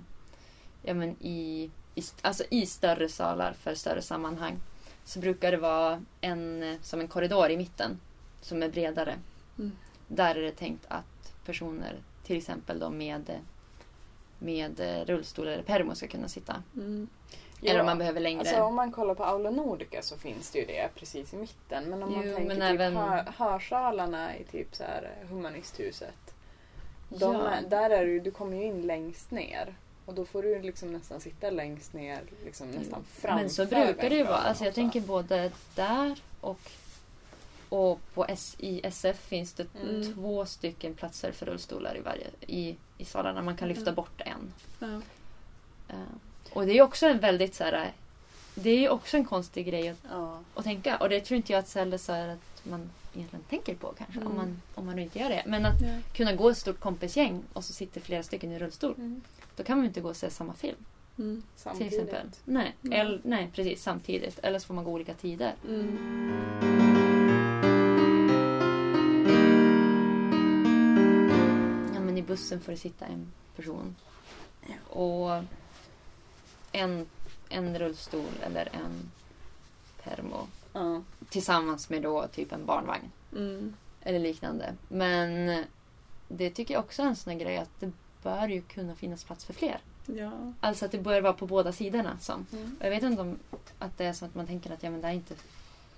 ja, 0.81 0.93
men 0.93 1.15
i, 1.19 1.69
i, 1.95 2.01
alltså 2.21 2.43
i 2.49 2.65
större 2.65 3.09
salar 3.09 3.53
för 3.53 3.75
större 3.75 4.01
sammanhang 4.01 4.57
så 5.03 5.19
brukar 5.19 5.51
det 5.51 5.57
vara 5.57 6.01
en, 6.21 6.63
eh, 6.63 6.77
som 6.81 6.99
en 6.99 7.07
korridor 7.07 7.49
i 7.51 7.57
mitten 7.57 7.99
som 8.41 8.63
är 8.63 8.69
bredare. 8.69 9.15
Mm. 9.57 9.71
Där 10.07 10.35
är 10.35 10.41
det 10.41 10.51
tänkt 10.51 10.85
att 10.87 11.33
personer 11.45 11.95
till 12.23 12.37
exempel 12.37 12.79
då 12.79 12.89
med, 12.89 13.31
med 14.39 14.79
eh, 14.79 15.05
rullstol 15.05 15.47
eller 15.47 15.63
permo 15.63 15.95
ska 15.95 16.07
kunna 16.07 16.27
sitta. 16.27 16.63
Mm. 16.75 17.07
Eller 17.63 17.79
om 17.79 17.85
man 17.85 17.97
behöver 17.97 18.19
längre. 18.21 18.39
Alltså 18.39 18.61
om 18.61 18.75
man 18.75 18.91
kollar 18.91 19.15
på 19.15 19.23
Aula 19.25 19.49
Nordica 19.49 20.01
så 20.01 20.17
finns 20.17 20.51
det 20.51 20.59
ju 20.59 20.65
det 20.65 20.89
precis 20.95 21.33
i 21.33 21.37
mitten. 21.37 21.83
Men 21.89 22.03
om 22.03 22.11
man 22.11 22.27
Jo, 22.27 22.35
tänker 22.35 22.55
men 22.55 22.71
typ 22.71 22.79
även- 22.81 22.95
hör, 22.97 23.33
hörsalarna 23.37 24.37
i 24.37 24.43
typ 24.43 24.75
så 24.75 24.83
här 24.83 25.09
humanisthuset. 25.29 26.33
De 27.09 27.35
Ja. 27.35 27.49
är, 27.49 27.61
där 27.61 27.89
är 27.89 28.05
du, 28.05 28.19
du 28.19 28.31
kommer 28.31 28.57
ju 28.57 28.63
in 28.63 28.81
längst 28.81 29.31
ner. 29.31 29.75
Och 30.05 30.13
då 30.13 30.25
får 30.25 30.43
du 30.43 30.61
liksom 30.61 30.91
nästan 30.93 31.21
sitta 31.21 31.49
längst 31.49 31.93
ner, 31.93 32.19
liksom 32.45 32.67
nästan 32.71 33.03
framför 33.13 33.41
Men 33.41 33.49
så 33.49 33.65
brukar 33.65 34.09
det 34.09 34.15
ju 34.15 34.23
vara. 34.23 34.35
Alltså 34.37 34.65
jag 34.65 34.73
tänker 34.75 35.01
både 35.01 35.51
där 35.75 36.19
och, 36.41 36.59
och 37.69 37.99
på 38.13 38.25
S, 38.25 38.55
i 38.59 38.81
SF 38.87 39.19
finns 39.19 39.53
det 39.53 39.65
Mm. 39.83 40.13
två 40.13 40.45
stycken 40.45 40.93
platser 40.93 41.31
för 41.31 41.45
rullstolar 41.45 41.97
i, 41.97 41.99
varje, 41.99 42.27
i, 42.47 42.75
i 42.97 43.05
salarna. 43.05 43.41
Man 43.41 43.57
kan 43.57 43.67
lyfta 43.67 43.81
Mm. 43.81 43.95
bort 43.95 44.21
en. 44.21 44.53
Ja. 44.79 45.01
Eh, 45.89 45.95
och 46.53 46.65
det 46.65 46.71
är 46.71 46.75
ju 46.75 46.81
också 46.81 47.05
en 47.07 47.19
väldigt 47.19 47.55
så 47.55 47.63
här, 47.63 47.91
Det 48.55 48.69
är 48.69 48.79
ju 48.79 48.89
också 48.89 49.17
en 49.17 49.25
konstig 49.25 49.65
grej 49.65 49.89
att, 49.89 49.97
Ja. 50.11 50.39
att 50.55 50.63
tänka. 50.63 50.97
Och 50.97 51.09
det 51.09 51.19
tror 51.21 51.35
inte 51.37 51.51
jag 51.53 51.59
att 51.59 51.67
Selle 51.67 51.97
sa 51.97 52.15
att 52.15 52.65
man 52.65 52.89
egentligen 53.15 53.43
tänker 53.49 53.75
på 53.75 53.93
kanske. 53.97 54.19
Om, 54.19 54.25
Mm. 54.25 54.37
man, 54.37 54.61
om 54.75 54.85
man 54.85 54.99
inte 54.99 55.19
gör 55.19 55.29
det. 55.29 55.43
Men 55.47 55.65
att 55.65 55.81
Ja. 55.81 55.87
kunna 56.13 56.33
gå 56.33 56.49
ett 56.49 56.57
stort 56.57 56.79
kompisgäng 56.79 57.43
och 57.53 57.63
så 57.63 57.73
sitter 57.73 58.01
flera 58.01 58.23
stycken 58.23 58.51
i 58.51 58.59
rullstol. 58.59 58.93
Mm. 58.97 59.21
Då 59.55 59.63
kan 59.63 59.77
man 59.77 59.83
ju 59.83 59.87
inte 59.87 60.01
gå 60.01 60.09
och 60.09 60.15
se 60.15 60.29
samma 60.29 60.53
film. 60.53 60.77
Mm. 61.17 61.41
Till 61.41 61.61
Samtidigt. 61.63 61.93
exempel. 61.93 62.27
Nej, 62.45 62.75
Mm. 62.83 62.99
eller, 62.99 63.21
nej, 63.23 63.49
precis 63.53 63.83
samtidigt. 63.83 64.39
Eller 64.43 64.59
så 64.59 64.67
får 64.67 64.73
man 64.73 64.83
gå 64.83 64.91
olika 64.91 65.13
tider. 65.13 65.53
Mm. 65.67 65.97
Ja, 71.93 71.99
men 71.99 72.17
I 72.17 72.21
bussen 72.21 72.59
får 72.61 72.71
det 72.71 72.77
sitta 72.77 73.05
en 73.05 73.31
person. 73.55 73.95
Och 74.89 75.29
en, 76.71 77.05
en 77.49 77.79
rullstol 77.79 78.31
eller 78.43 78.69
en 78.73 79.11
permo. 80.03 80.47
Ja. 80.73 81.01
Tillsammans 81.29 81.89
med 81.89 82.01
då 82.01 82.27
typ 82.27 82.51
en 82.51 82.65
barnvagn. 82.65 83.11
Mm. 83.35 83.75
Eller 84.01 84.19
liknande. 84.19 84.73
Men 84.87 85.63
det 86.27 86.49
tycker 86.49 86.73
jag 86.73 86.83
också 86.83 87.01
är 87.01 87.07
en 87.07 87.15
sån 87.15 87.37
grej 87.37 87.57
att 87.57 87.79
det 87.79 87.91
bör 88.23 88.47
ju 88.47 88.61
kunna 88.61 88.95
finnas 88.95 89.23
plats 89.23 89.45
för 89.45 89.53
fler. 89.53 89.79
Ja. 90.05 90.31
Alltså 90.59 90.85
att 90.85 90.91
det 90.91 90.97
bör 90.97 91.21
vara 91.21 91.33
på 91.33 91.47
båda 91.47 91.71
sidorna. 91.71 92.17
Som. 92.19 92.45
Mm. 92.51 92.77
Jag 92.79 92.89
vet 92.89 93.03
inte 93.03 93.21
om 93.21 93.39
att 93.79 93.97
det 93.97 94.05
är 94.05 94.13
så 94.13 94.25
att 94.25 94.35
man 94.35 94.47
tänker 94.47 94.71
att 94.71 94.83
ja, 94.83 94.89
men 94.89 95.01
det 95.01 95.07
är 95.07 95.11
inte... 95.11 95.35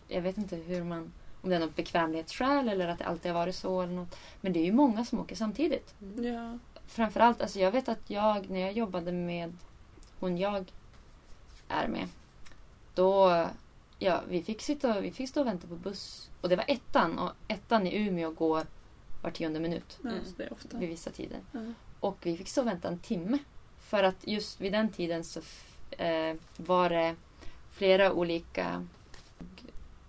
Jag 0.07 0.21
vet 0.21 0.37
inte 0.37 0.55
hur 0.55 0.83
man... 0.83 1.11
Om 1.41 1.49
det 1.49 1.55
är 1.55 1.59
något 1.59 1.75
bekvämlighetsskäl 1.75 2.69
eller 2.69 2.87
att 2.87 2.99
det 2.99 3.05
alltid 3.05 3.31
har 3.31 3.39
varit 3.39 3.55
så. 3.55 3.81
Eller 3.81 3.93
något. 3.93 4.17
Men 4.41 4.53
det 4.53 4.59
är 4.59 4.65
ju 4.65 4.71
många 4.71 5.05
som 5.05 5.19
åker 5.19 5.35
samtidigt. 5.35 5.93
Ja. 6.21 6.57
Framförallt, 6.87 7.41
alltså 7.41 7.59
jag 7.59 7.71
vet 7.71 7.89
att 7.89 8.09
jag 8.09 8.49
när 8.49 8.59
jag 8.59 8.73
jobbade 8.73 9.11
med 9.11 9.57
hon 10.21 10.37
jag 10.37 10.71
är 11.67 11.87
med. 11.87 12.07
Då, 12.95 13.47
ja, 13.99 14.21
vi 14.27 14.43
fick 14.43 14.61
sitta 14.61 14.99
vi 15.01 15.11
fick 15.11 15.29
stå 15.29 15.41
och 15.41 15.47
vänta 15.47 15.67
på 15.67 15.75
buss. 15.75 16.29
Och 16.41 16.49
det 16.49 16.55
var 16.55 16.65
ettan 16.67 17.19
och 17.19 17.31
ettan 17.47 17.87
i 17.87 17.95
Umeå 18.07 18.31
går 18.31 18.65
var 19.21 19.31
tionde 19.31 19.59
minut 19.59 19.99
Mm. 20.03 20.15
det 20.37 20.43
är 20.43 20.53
ofta. 20.53 20.77
vid 20.77 20.89
vissa 20.89 21.09
tider. 21.11 21.39
Ja. 21.51 21.59
Och 21.99 22.17
vi 22.21 22.37
fick 22.37 22.47
stå 22.47 22.61
och 22.61 22.67
vänta 22.67 22.87
en 22.87 22.99
timme. 22.99 23.37
För 23.79 24.03
att 24.03 24.27
just 24.27 24.61
vid 24.61 24.71
den 24.71 24.89
tiden 24.89 25.23
så 25.23 25.41
eh, 25.91 26.35
var 26.57 26.89
det 26.89 27.15
flera 27.71 28.13
olika 28.13 28.87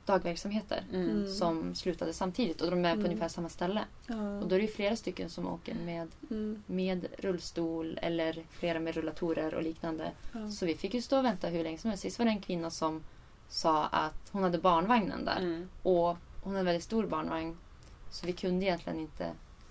dagverksamheter 0.06 0.84
Mm. 0.92 1.10
Mm. 1.10 1.28
som 1.34 1.74
slutade 1.74 2.12
samtidigt 2.12 2.60
och 2.60 2.70
de 2.70 2.84
är 2.84 2.92
på 2.92 2.98
Mm. 2.98 3.04
ungefär 3.06 3.28
samma 3.28 3.48
ställe. 3.48 3.84
Ja. 4.06 4.38
Och 4.40 4.48
då 4.48 4.54
är 4.56 4.60
det 4.60 4.66
flera 4.68 4.96
stycken 4.96 5.30
som 5.30 5.46
åker 5.48 5.74
med, 5.74 6.08
Mm. 6.30 6.62
med 6.66 7.06
rullstol 7.18 7.98
eller 8.02 8.44
flera 8.50 8.80
med 8.80 8.94
rullatorer 8.94 9.54
och 9.54 9.62
liknande. 9.62 10.10
Ja. 10.32 10.50
Så 10.50 10.66
vi 10.66 10.74
fick 10.76 10.94
ju 10.94 11.02
stå 11.02 11.18
och 11.18 11.24
vänta 11.24 11.48
hur 11.48 11.62
länge 11.64 11.78
som 11.78 11.90
helst. 11.90 12.02
Sist 12.02 12.18
var 12.18 12.26
det 12.26 12.30
en 12.32 12.40
kvinna 12.40 12.70
som 12.70 13.02
sa 13.48 13.84
att 13.86 14.28
hon 14.32 14.42
hade 14.42 14.58
barnvagnen 14.58 15.24
där. 15.24 15.38
Mm. 15.38 15.68
Och 15.82 16.16
hon 16.42 16.52
hade 16.52 16.58
en 16.58 16.64
väldigt 16.66 16.84
stor 16.84 17.06
barnvagn. 17.06 17.56
Så 18.10 18.26
vi 18.26 18.32
kunde 18.32 18.66
egentligen 18.66 18.98
inte 18.98 19.30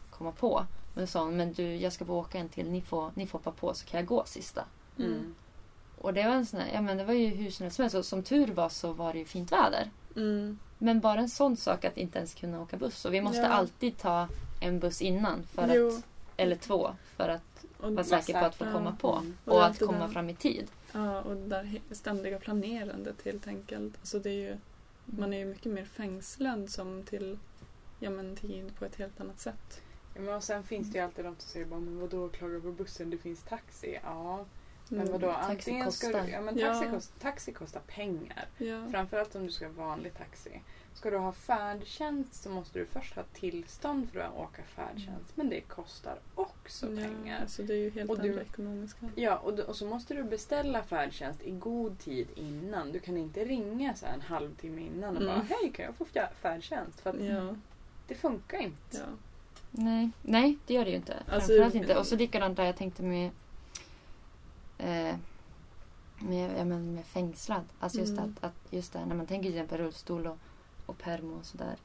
komma 0.09 0.31
på. 0.31 0.65
Men 0.93 1.03
då 1.03 1.07
sa 1.07 1.23
hon, 1.23 1.37
men 1.37 1.53
du 1.53 1.75
jag 1.75 1.93
ska 1.93 2.05
bara 2.05 2.17
åka 2.17 2.37
en 2.37 2.49
till. 2.49 2.69
Ni 2.69 2.81
får, 2.81 3.11
ni 3.15 3.27
får 3.27 3.39
hoppa 3.39 3.51
på 3.51 3.73
så 3.73 3.85
kan 3.85 3.97
jag 3.99 4.07
gå 4.07 4.23
sista. 4.25 4.65
Mm. 4.99 5.35
Och 5.97 6.13
det 6.13 6.23
var 6.23 6.31
en 6.31 6.45
sån 6.45 6.59
här, 6.59 6.69
ja 6.73 6.81
men 6.81 6.97
det 6.97 7.03
var 7.03 7.13
ju 7.13 7.27
hur 7.27 7.51
som 7.51 7.63
helst. 7.63 7.91
Så 7.91 8.03
som 8.03 8.23
tur 8.23 8.47
var 8.47 8.69
så 8.69 8.93
var 8.93 9.13
det 9.13 9.19
ju 9.19 9.25
fint 9.25 9.51
väder. 9.51 9.89
Mm. 10.15 10.59
Men 10.77 10.99
bara 10.99 11.19
en 11.19 11.29
sån 11.29 11.57
sak 11.57 11.85
att 11.85 11.97
inte 11.97 12.17
ens 12.17 12.33
kunna 12.33 12.61
åka 12.61 12.77
buss. 12.77 13.05
Och 13.05 13.13
vi 13.13 13.21
måste 13.21 13.41
Ja. 13.41 13.47
alltid 13.47 13.97
ta 13.97 14.27
en 14.61 14.79
buss 14.79 15.01
innan. 15.01 15.43
För 15.43 15.75
Jo. 15.75 15.87
att, 15.87 16.03
eller 16.37 16.55
två. 16.55 16.89
För 17.15 17.29
att 17.29 17.65
Och, 17.79 17.93
vara 17.93 18.03
säker 18.03 18.33
på 18.39 18.45
att 18.45 18.55
få 18.55 18.63
komma 18.65 18.95
på. 19.01 19.11
Mm. 19.15 19.37
Och 19.45 19.53
Och 19.55 19.65
att 19.65 19.79
komma 19.79 19.99
där. 19.99 20.07
fram 20.13 20.29
i 20.29 20.35
tid. 20.35 20.67
ja, 20.91 21.21
och 21.21 21.35
det 21.35 21.47
där 21.47 21.81
ständiga 21.91 22.39
planerandet 22.39 23.15
helt 23.25 23.47
enkelt. 23.47 23.93
Alltså 23.99 24.19
det 24.19 24.29
är 24.29 24.33
ju, 24.49 24.57
man 25.05 25.33
är 25.33 25.37
ju 25.37 25.45
mycket 25.45 25.71
mer 25.71 25.85
fängslad 25.85 26.69
som 26.69 27.03
till 27.03 27.37
ja, 27.99 28.09
men 28.09 28.35
tid 28.35 28.75
på 28.79 28.85
ett 28.85 28.95
helt 28.95 29.21
annat 29.21 29.39
sätt. 29.39 29.81
Ja, 30.15 30.21
men 30.21 30.33
och 30.35 30.43
sen 30.43 30.63
finns 30.63 30.91
det 30.91 30.97
ju 30.97 31.03
alltid 31.03 31.25
de 31.25 31.35
som 31.39 31.49
säger 31.49 31.65
bara, 31.65 31.79
men 31.79 31.99
vadå 31.99 32.29
klaga 32.29 32.59
på 32.59 32.71
bussen, 32.71 33.09
det 33.09 33.17
finns 33.17 33.43
taxi. 33.43 33.99
Ja, 34.03 34.45
men 34.91 35.07
Mm. 35.07 35.11
vadå? 35.21 35.33
taxi 35.33 35.51
Antingen 35.51 35.91
ska 35.91 36.07
kostar. 36.07 36.23
du, 36.25 36.31
ja, 36.31 36.41
men 36.41 36.53
taxi, 36.59 36.85
Ja. 36.85 36.91
Kost, 36.91 37.19
taxi 37.19 37.51
kostar 37.51 37.79
pengar. 37.87 38.45
Ja. 38.57 38.87
Framförallt 38.91 39.35
om 39.35 39.45
du 39.45 39.51
ska 39.51 39.65
ha 39.67 39.73
vanlig 39.73 40.13
taxi. 40.17 40.61
Ska 40.93 41.09
du 41.09 41.17
ha 41.17 41.31
färdtjänst 41.31 42.43
så 42.43 42.49
måste 42.49 42.79
du 42.79 42.85
först 42.85 43.15
ha 43.15 43.23
tillstånd 43.33 44.09
för 44.13 44.19
att 44.19 44.35
åka 44.37 44.61
färdtjänst. 44.63 45.31
Men 45.35 45.49
det 45.49 45.61
kostar 45.61 46.19
också 46.35 46.87
pengar. 46.87 47.39
Ja, 47.41 47.47
så 47.47 47.61
det 47.61 47.73
är 47.73 47.77
ju 47.77 47.89
helt 47.89 48.09
Och 48.09 48.19
du- 48.19 48.29
andra 48.29 48.41
ekonomiska. 48.41 49.09
Ja, 49.15 49.37
och, 49.37 49.53
du- 49.55 49.63
och 49.63 49.75
så 49.75 49.85
måste 49.85 50.13
du 50.13 50.23
beställa 50.23 50.83
färdtjänst 50.83 51.41
i 51.43 51.51
god 51.51 51.99
tid 51.99 52.27
innan. 52.35 52.91
Du 52.91 52.99
kan 52.99 53.17
inte 53.17 53.45
ringa 53.45 53.95
så 53.95 54.05
här 54.05 54.13
en 54.13 54.21
halvtimme 54.21 54.81
innan 54.81 55.15
och 55.17 55.21
Mm. 55.23 55.33
bara 55.35 55.45
hej 55.49 55.71
kan 55.73 55.85
jag 55.85 55.95
få 55.95 56.05
färdtjänst? 56.41 57.01
För 57.01 57.09
att 57.09 57.21
Ja, 57.25 57.55
det 58.07 58.15
funkar 58.15 58.57
inte. 58.57 58.97
ja. 58.97 59.05
Nej, 59.71 60.09
nej 60.21 60.57
det 60.67 60.73
gör 60.73 60.85
det 60.85 60.91
ju 60.91 60.97
inte. 60.97 61.13
Alltså, 61.29 61.47
Framförallt 61.47 61.75
inte. 61.75 61.97
Och 61.97 62.07
så 62.07 62.15
likadant 62.15 62.57
där 62.57 62.65
jag 62.65 62.77
tänkte 62.77 63.03
med 63.03 63.31
eh, 64.81 65.15
med, 66.19 66.59
ja, 66.59 66.65
men 66.65 66.93
med 66.95 67.05
fängslad. 67.05 67.63
Alltså 67.79 67.99
just 67.99 68.11
Mm. 68.11 68.23
att, 68.37 68.43
att 68.43 68.73
just 68.73 68.93
det, 68.93 69.05
när 69.05 69.15
man 69.15 69.25
tänker 69.25 69.49
till 69.49 69.57
exempel 69.57 69.77
rullstol 69.77 70.27
och, 70.27 70.37
och 70.85 70.97
permo 70.97 71.35
och 71.39 71.45
sådär. 71.45 71.75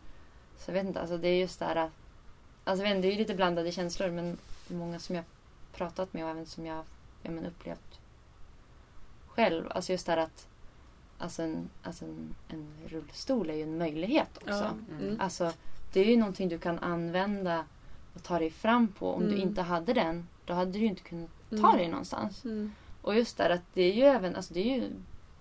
Så 0.58 0.70
jag 0.70 0.74
vet 0.74 0.86
inte, 0.86 1.00
alltså 1.00 1.18
det 1.18 1.28
är 1.28 1.40
just 1.40 1.58
det 1.58 1.64
här. 1.64 1.76
Alltså 1.76 2.84
jag 2.84 2.88
vet 2.90 2.96
inte, 2.96 3.08
det 3.08 3.12
är 3.12 3.12
ju 3.12 3.18
lite 3.18 3.34
blandade 3.34 3.72
känslor 3.72 4.10
men 4.10 4.38
många 4.68 4.98
som 4.98 5.14
jag 5.16 5.24
pratat 5.72 6.12
med 6.12 6.24
och 6.24 6.30
även 6.30 6.46
som 6.46 6.66
jag 6.66 6.84
ja, 7.22 7.30
men 7.30 7.46
upplevt 7.46 8.00
själv. 9.26 9.64
Alltså 9.70 9.92
just 9.92 10.06
det 10.06 10.12
här 10.12 10.18
att 10.18 10.46
alltså 11.18 11.42
en, 11.42 11.70
alltså 11.82 12.04
en, 12.04 12.34
en 12.48 12.66
rullstol 12.86 13.50
är 13.50 13.54
ju 13.54 13.62
en 13.62 13.78
möjlighet 13.78 14.36
också. 14.36 14.50
Ja. 14.50 14.70
Mm. 14.90 15.02
Mm. 15.08 15.20
Alltså, 15.20 15.52
det 15.92 16.00
är 16.00 16.04
ju 16.04 16.16
någonting 16.16 16.48
du 16.48 16.58
kan 16.58 16.78
använda 16.78 17.64
och 18.14 18.22
ta 18.22 18.38
dig 18.38 18.50
fram 18.50 18.88
på. 18.88 19.12
Om 19.14 19.22
du 19.22 19.28
Mm. 19.34 19.40
inte 19.48 19.62
hade 19.62 19.92
den, 19.92 20.28
då 20.44 20.54
hade 20.54 20.70
du 20.72 20.78
ju 20.78 20.86
inte 20.86 21.02
kunnat 21.02 21.30
ta 21.50 21.56
Mm. 21.56 21.76
dig 21.76 21.88
någonstans. 21.88 22.44
Mm. 22.44 22.72
Och 23.06 23.14
just 23.14 23.36
där 23.36 23.50
att 23.50 23.62
det 23.74 23.82
är 23.82 23.92
ju 23.92 24.02
även, 24.02 24.36
alltså 24.36 24.54
det 24.54 24.60
är 24.60 24.76
ju 24.76 24.90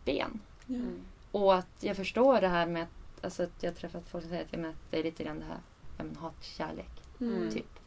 ben. 0.05 0.39
Mm. 0.69 0.99
Och 1.31 1.55
att 1.55 1.67
jag 1.79 1.95
förstår 1.95 2.41
det 2.41 2.47
här 2.47 2.65
med 2.65 2.83
att, 2.83 3.23
alltså 3.25 3.43
att 3.43 3.63
jag 3.63 3.71
har 3.71 3.75
träffat 3.75 4.03
folk 4.09 4.23
som 4.23 4.29
säger 4.29 4.43
att, 4.43 4.51
ja, 4.53 4.57
men 4.59 4.69
att 4.69 4.75
det 4.91 4.99
är 4.99 5.03
lite 5.03 5.23
grann 5.23 5.39
det 5.39 5.45
här, 5.45 5.59
ja 5.97 6.03
men 6.03 6.15
hat-kärlek, 6.15 6.89
Mm. 7.21 7.51
typ. 7.51 7.79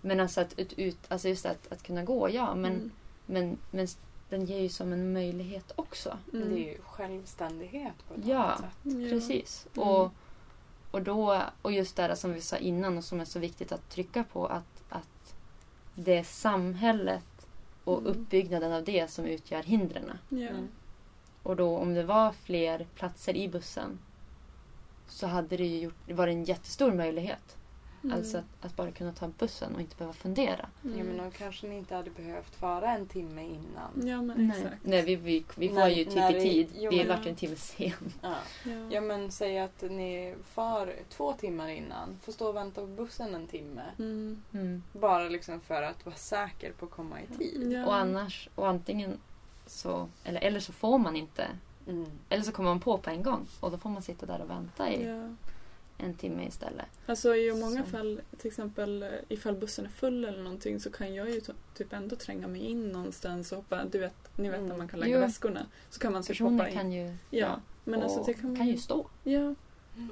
Men 0.00 0.20
alltså 0.20 0.40
att 0.40 0.58
ut, 0.58 0.72
ut 0.78 0.98
alltså 1.08 1.28
just 1.28 1.46
att, 1.46 1.72
att 1.72 1.82
kunna 1.82 2.04
gå, 2.04 2.30
ja 2.30 2.54
men, 2.54 2.72
Mm. 2.72 2.90
men, 3.26 3.58
men 3.70 3.86
den 4.30 4.44
ger 4.46 4.60
ju 4.60 4.68
som 4.68 4.92
en 4.92 5.12
möjlighet 5.12 5.72
också. 5.76 6.18
Mm. 6.32 6.48
det 6.48 6.54
är 6.60 6.72
ju 6.72 6.78
självständighet 6.82 7.94
på 8.08 8.14
ett 8.14 8.26
Ja. 8.26 8.56
sätt. 8.60 8.66
Ja. 8.82 9.08
Precis. 9.10 9.66
Mm. 9.76 9.88
Och, 9.88 10.12
och, 10.90 11.02
då, 11.02 11.42
och 11.62 11.72
just 11.72 11.96
det 11.96 12.02
här 12.02 12.14
som 12.14 12.32
vi 12.34 12.40
sa 12.40 12.56
innan 12.56 12.98
och 12.98 13.04
som 13.04 13.20
är 13.20 13.24
så 13.24 13.38
viktigt 13.38 13.72
att 13.72 13.90
trycka 13.90 14.24
på 14.24 14.46
att, 14.46 14.82
att 14.88 15.34
det 15.94 16.16
är 16.18 16.24
samhället 16.24 17.24
och 17.88 17.98
Mm. 18.00 18.12
uppbyggnaden 18.12 18.72
av 18.72 18.84
det 18.84 19.10
som 19.10 19.24
utgör 19.24 19.62
hindren. 19.62 20.12
Ja. 20.28 20.36
Mm. 20.48 20.68
Och 21.42 21.56
då 21.56 21.76
om 21.76 21.94
det 21.94 22.02
var 22.02 22.32
fler 22.32 22.86
platser 22.94 23.36
i 23.36 23.48
bussen 23.48 23.98
så 25.08 25.26
hade 25.26 25.56
det 25.56 25.66
ju 25.66 25.78
gjort, 25.80 25.94
det 26.06 26.14
var 26.14 26.28
en 26.28 26.44
jättestor 26.44 26.92
möjlighet. 26.92 27.56
Mm. 28.04 28.16
Alltså 28.16 28.38
att, 28.38 28.44
att 28.60 28.76
bara 28.76 28.90
kunna 28.90 29.12
ta 29.12 29.28
bussen 29.38 29.74
och 29.74 29.80
inte 29.80 29.96
behöva 29.96 30.12
fundera. 30.14 30.68
Mm. 30.84 30.98
Ja, 30.98 31.04
men 31.04 31.16
då 31.16 31.30
kanske 31.38 31.66
ni 31.66 31.76
inte 31.78 31.94
hade 31.94 32.10
behövt 32.10 32.54
fara 32.54 32.90
en 32.90 33.06
timme 33.06 33.42
innan. 33.44 34.08
Ja 34.08 34.22
men 34.22 34.50
exakt. 34.50 34.76
Nej 34.82 35.02
vi, 35.02 35.16
vi, 35.16 35.44
vi 35.56 35.68
var 35.68 35.74
När- 35.74 35.88
ju 35.88 36.04
typ 36.04 36.30
i 36.30 36.40
tid. 36.40 36.68
jo, 36.78 36.90
vi 36.90 36.96
men- 36.98 37.08
vart 37.08 37.26
en 37.26 37.34
timme 37.36 37.56
sen. 37.56 37.92
Ja. 38.22 38.34
Ja. 38.64 38.70
ja 38.90 39.00
men 39.00 39.30
säg 39.32 39.58
att 39.58 39.82
ni 39.82 40.34
far 40.44 40.94
två 41.08 41.32
timmar 41.32 41.68
innan. 41.68 42.18
Får 42.22 42.32
stå 42.32 42.48
och 42.48 42.56
vänta 42.56 42.80
på 42.80 42.86
bussen 42.86 43.34
en 43.34 43.46
timme. 43.46 43.82
Mm. 43.98 44.42
Mm. 44.52 44.82
Bara 44.92 45.28
liksom 45.28 45.60
för 45.60 45.82
att 45.82 46.06
vara 46.06 46.16
säker 46.16 46.72
på 46.72 46.84
att 46.84 46.90
komma 46.90 47.16
i 47.22 47.26
tid. 47.38 47.72
Ja. 47.72 47.86
Och 47.86 47.94
annars, 47.94 48.48
och 48.54 48.68
antingen 48.68 49.18
så, 49.66 50.08
eller, 50.24 50.40
eller 50.40 50.60
så 50.60 50.72
får 50.72 50.98
man 50.98 51.16
inte 51.16 51.46
Mm. 51.88 52.06
Eller 52.28 52.42
så 52.42 52.52
kommer 52.52 52.68
man 52.70 52.80
på 52.80 52.98
på 52.98 53.10
en 53.10 53.22
gång 53.22 53.46
och 53.60 53.70
då 53.70 53.78
får 53.78 53.90
man 53.90 54.02
sitta 54.02 54.26
där 54.26 54.40
och 54.42 54.50
vänta 54.50 54.90
i 54.92 55.04
Ja. 55.06 55.28
En 55.98 56.14
timme 56.14 56.46
istället. 56.46 56.86
Alltså 57.06 57.34
i 57.36 57.52
många 57.60 57.84
Så. 57.84 57.90
fall, 57.90 58.20
till 58.38 58.46
exempel 58.48 59.02
eh, 59.02 59.08
ifall 59.28 59.54
bussen 59.56 59.84
är 59.84 59.88
full 59.90 60.24
eller 60.24 60.42
någonting 60.42 60.80
så 60.80 60.90
kan 60.90 61.14
jag 61.14 61.30
ju 61.30 61.40
typ 61.74 61.92
ändå 61.92 62.16
tränga 62.16 62.48
mig 62.48 62.60
in 62.60 62.88
någonstans 62.88 63.52
och 63.52 63.56
hoppa, 63.58 63.84
du 63.84 63.98
vet, 63.98 64.14
ni 64.38 64.48
vet 64.48 64.56
Mm. 64.58 64.68
när 64.68 64.76
man 64.76 64.88
kan 64.88 65.00
lägga 65.00 65.14
Jo. 65.14 65.20
väskorna. 65.20 65.66
Så 65.90 66.00
kan 66.00 66.12
man 66.12 66.22
typ 66.22 66.40
hoppa 66.40 66.50
Personer 66.50 66.68
in. 66.68 66.74
kan 66.74 66.92
ju... 66.92 67.16
Ja, 67.30 67.60
men 67.84 67.98
och 67.98 68.04
alltså 68.04 68.22
det 68.22 68.34
kan 68.34 68.58
man 68.58 68.66
ju 68.68 68.76
stå. 68.76 69.06
Ja, 69.24 69.54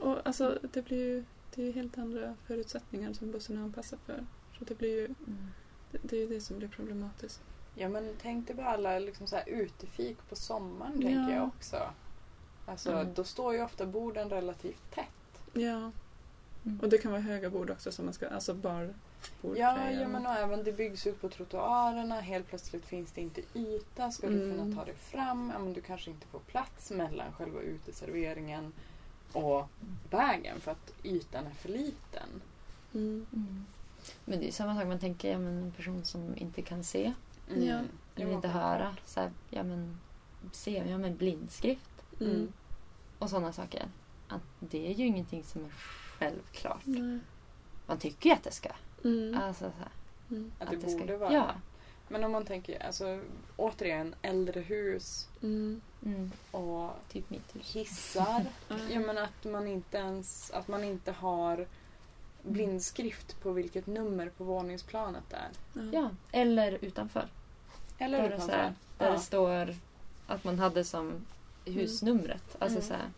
och 0.00 0.26
alltså 0.26 0.58
det 0.72 0.82
blir 0.82 0.98
ju 0.98 1.24
det 1.54 1.62
är 1.62 1.66
ju 1.66 1.72
helt 1.72 1.98
andra 1.98 2.36
förutsättningar 2.46 3.12
som 3.12 3.30
bussen 3.32 3.56
är 3.58 3.62
anpassad 3.62 3.98
för. 4.06 4.26
Så 4.58 4.64
det 4.64 4.74
blir 4.78 4.90
ju, 5.00 5.04
Mm. 5.04 5.46
det, 5.92 5.98
det 6.02 6.16
är 6.16 6.20
ju 6.20 6.26
det 6.26 6.40
som 6.40 6.58
blir 6.58 6.68
problematiskt. 6.68 7.40
Ja 7.74 7.88
men 7.88 8.14
tänk 8.22 8.46
dig 8.46 8.56
bara 8.56 8.66
alla 8.66 8.98
liksom 8.98 9.26
så 9.26 9.36
här 9.36 9.48
utefik 9.48 10.16
på 10.28 10.36
sommaren 10.36 10.92
Ja. 11.00 11.08
tänker 11.08 11.34
jag 11.34 11.46
också. 11.48 11.76
Alltså 12.66 12.92
Mm. 12.92 13.14
då 13.14 13.24
står 13.24 13.54
ju 13.54 13.62
ofta 13.62 13.86
borden 13.86 14.30
relativt 14.30 14.90
tätt. 14.94 15.06
Ja, 15.56 15.90
Mm. 16.64 16.80
och 16.80 16.88
det 16.88 16.98
kan 16.98 17.10
vara 17.12 17.20
höga 17.22 17.50
bord 17.50 17.70
också 17.70 17.92
som 17.92 18.04
man 18.04 18.14
ska, 18.14 18.28
alltså 18.28 18.54
barbord. 18.54 18.94
Ja, 19.42 19.90
ja 19.90 20.08
men 20.08 20.26
och 20.26 20.32
även 20.32 20.64
det 20.64 20.72
byggs 20.72 21.06
ut 21.06 21.20
på 21.20 21.28
trottoarerna. 21.28 22.20
Helt 22.20 22.48
plötsligt 22.48 22.86
finns 22.86 23.12
det 23.12 23.20
inte 23.20 23.42
yta. 23.54 24.10
Ska 24.10 24.26
du 24.28 24.42
Mm. 24.42 24.58
kunna 24.58 24.76
ta 24.76 24.84
dig 24.84 24.94
fram? 24.94 25.50
Ja, 25.54 25.58
men 25.58 25.72
du 25.72 25.80
kanske 25.80 26.10
inte 26.10 26.26
får 26.26 26.38
plats 26.38 26.90
mellan 26.90 27.32
själva 27.32 27.60
uteserveringen 27.60 28.72
och 29.32 29.68
vägen 30.10 30.60
för 30.60 30.70
att 30.70 30.92
ytan 31.04 31.46
är 31.46 31.50
för 31.54 31.68
liten. 31.68 32.28
Mm. 32.94 33.26
Mm. 33.32 33.66
Men 34.24 34.38
det 34.40 34.48
är 34.48 34.52
samma 34.52 34.74
sak, 34.76 34.86
man 34.86 34.98
tänker 34.98 35.30
ja, 35.32 35.38
men 35.38 35.62
en 35.62 35.72
person 35.72 36.04
som 36.04 36.36
inte 36.36 36.62
kan 36.62 36.84
se 36.84 37.12
Ja. 37.48 37.80
eller 38.16 38.32
inte 38.32 38.48
höra. 38.48 38.96
Så 39.04 39.20
här, 39.20 39.30
ja, 39.50 39.62
men, 39.62 39.98
se, 40.52 40.84
ja 40.88 40.98
men 40.98 41.16
blindskrift 41.16 42.02
Mm. 42.20 42.52
och 43.18 43.30
sådana 43.30 43.52
saker. 43.52 43.84
Att 44.28 44.42
det 44.60 44.86
är 44.90 44.94
ju 44.94 45.06
ingenting 45.06 45.44
som 45.44 45.64
är 45.64 45.70
självklart. 46.18 46.80
Nej. 46.84 47.18
Man 47.86 47.98
tycker 47.98 48.30
ju 48.30 48.34
att 48.36 48.42
det 48.42 48.50
ska. 48.52 48.68
Mm. 49.04 49.40
Alltså, 49.42 49.64
så 49.64 49.78
här, 49.78 49.88
Mm. 50.30 50.52
Att 50.58 50.70
det, 50.80 50.88
ska, 50.90 50.98
borde 50.98 51.16
vara. 51.16 51.32
Ja. 51.32 51.50
Men 52.08 52.24
om 52.24 52.32
man 52.32 52.44
tänker, 52.44 52.86
alltså 52.86 53.20
återigen 53.56 54.14
äldre 54.22 54.60
hus 54.60 55.28
Mm. 55.42 55.80
Mm, 56.04 56.32
och 56.50 56.90
typ 57.08 57.30
mitt 57.30 57.56
hus. 57.56 57.76
hissar. 57.76 58.44
Ja. 58.68 58.76
Ja 58.90 59.00
men 59.00 59.18
att 59.18 59.44
man 59.44 59.66
inte 59.66 59.96
ens, 59.98 60.50
att 60.50 60.68
man 60.68 60.84
inte 60.84 61.12
har 61.12 61.66
blindskrift 62.42 63.40
på 63.42 63.50
vilket 63.52 63.86
nummer 63.86 64.28
på 64.28 64.44
våningsplanet 64.44 65.22
det 65.30 65.36
är. 65.36 65.50
Ja, 65.92 66.10
eller 66.32 66.78
utanför. 66.84 67.28
Eller 67.98 68.22
Där, 68.22 68.30
det, 68.30 68.40
så 68.40 68.50
här, 68.50 68.58
utanför. 68.60 68.74
där 68.98 69.06
Ja. 69.06 69.12
det 69.12 69.18
står 69.20 69.74
att 70.26 70.44
man 70.44 70.58
hade 70.58 70.84
som 70.84 71.26
husnumret. 71.64 72.56
Alltså 72.58 72.78
Mm. 72.78 72.88
så 72.88 72.94
här, 72.94 73.10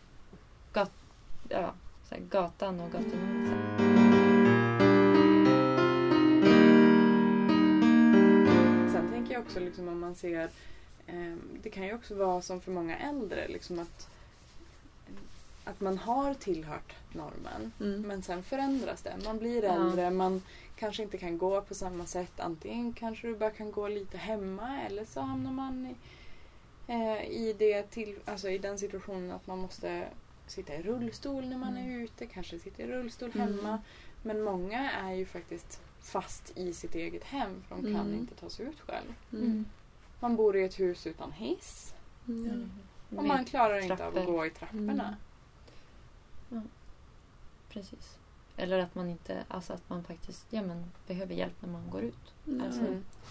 ja, 1.48 1.72
så 2.08 2.14
här, 2.14 2.22
gatan 2.30 2.80
och 2.80 2.92
gatunumret. 2.92 3.58
Sen 8.92 9.08
tänker 9.12 9.32
jag 9.34 9.42
också 9.42 9.60
liksom 9.60 9.88
om 9.88 10.00
man 10.00 10.14
ser 10.14 10.48
eh, 11.06 11.34
Det 11.62 11.70
kan 11.70 11.84
ju 11.86 11.94
också 11.94 12.14
vara 12.14 12.42
som 12.42 12.60
för 12.60 12.72
många 12.72 12.98
äldre 12.98 13.48
liksom 13.48 13.78
att 13.78 14.08
att 15.64 15.80
man 15.80 15.98
har 15.98 16.34
tillhört 16.34 16.94
normen 17.12 17.72
Mm. 17.80 18.02
men 18.02 18.22
sen 18.22 18.42
förändras 18.42 19.02
det. 19.02 19.14
Man 19.24 19.38
blir 19.38 19.64
Ja. 19.64 19.74
äldre, 19.74 20.10
man 20.10 20.42
kanske 20.76 21.02
inte 21.02 21.18
kan 21.18 21.38
gå 21.38 21.60
på 21.62 21.74
samma 21.74 22.06
sätt. 22.06 22.40
Antingen 22.40 22.92
kanske 22.92 23.26
du 23.26 23.36
bara 23.36 23.50
kan 23.50 23.72
gå 23.72 23.88
lite 23.88 24.18
hemma 24.18 24.82
eller 24.82 25.04
så 25.04 25.20
hamnar 25.20 25.52
man 25.52 25.86
i, 25.86 25.94
eh, 26.92 27.22
i, 27.30 27.54
det 27.58 27.82
till, 27.82 28.16
alltså 28.24 28.50
i 28.50 28.58
den 28.58 28.78
situationen 28.78 29.32
att 29.32 29.46
man 29.46 29.58
måste 29.58 30.04
sitta 30.50 30.74
i 30.74 30.82
rullstol 30.82 31.48
när 31.48 31.58
man 31.58 31.76
Mm. 31.76 31.90
är 32.00 32.04
ute, 32.04 32.26
kanske 32.26 32.58
sitta 32.58 32.82
i 32.82 32.86
rullstol 32.86 33.30
Mm. 33.34 33.48
hemma. 33.56 33.78
Men 34.22 34.42
många 34.42 34.90
är 34.90 35.12
ju 35.12 35.26
faktiskt 35.26 35.80
fast 36.00 36.58
i 36.58 36.72
sitt 36.72 36.94
eget 36.94 37.24
hem 37.24 37.62
för 37.68 37.74
de 37.76 37.82
kan 37.82 38.06
Mm. 38.06 38.14
inte 38.14 38.34
ta 38.34 38.50
sig 38.50 38.66
ut 38.66 38.80
själv. 38.80 39.14
Mm. 39.32 39.64
Man 40.20 40.36
bor 40.36 40.56
i 40.56 40.64
ett 40.64 40.80
hus 40.80 41.06
utan 41.06 41.32
hiss 41.32 41.94
Ja. 42.24 43.16
och 43.18 43.24
man 43.24 43.44
klarar 43.44 43.78
inte 43.78 44.06
av 44.06 44.18
att 44.18 44.26
gå 44.26 44.46
i 44.46 44.50
trapporna. 44.50 45.16
Precis. 47.68 48.18
Eller 48.56 48.78
att 48.78 48.94
man 48.94 49.08
inte, 49.08 49.44
alltså 49.48 49.72
att 49.72 49.90
man 49.90 50.04
faktiskt 50.04 50.46
ja, 50.50 50.62
men, 50.62 50.84
behöver 51.06 51.34
hjälp 51.34 51.62
när 51.62 51.68
man 51.68 51.90
går 51.90 52.02
ut. 52.02 52.34
Ja. 52.44 52.64
Alltså. 52.64 52.82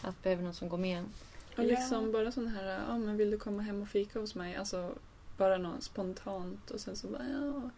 Att 0.02 0.24
behöver 0.24 0.44
någon 0.44 0.54
som 0.54 0.70
går 0.70 0.78
med 0.78 0.98
en. 0.98 1.10
Och 1.58 1.64
liksom 1.64 2.12
bara 2.12 2.32
sån 2.32 2.48
här, 2.48 2.84
ja 2.88 2.98
men 2.98 3.18
vill 3.18 3.32
du 3.32 3.38
komma 3.38 3.62
hem 3.62 3.82
och 3.82 3.88
fika 3.88 4.20
hos 4.20 4.36
mig? 4.36 4.56
Alltså 4.56 4.96
bara 5.38 5.58
något 5.58 5.84
spontant 5.84 6.72
och 6.72 6.80
sen 6.80 6.96
så 6.96 7.08
bara 7.08 7.24
ja. 7.30 7.70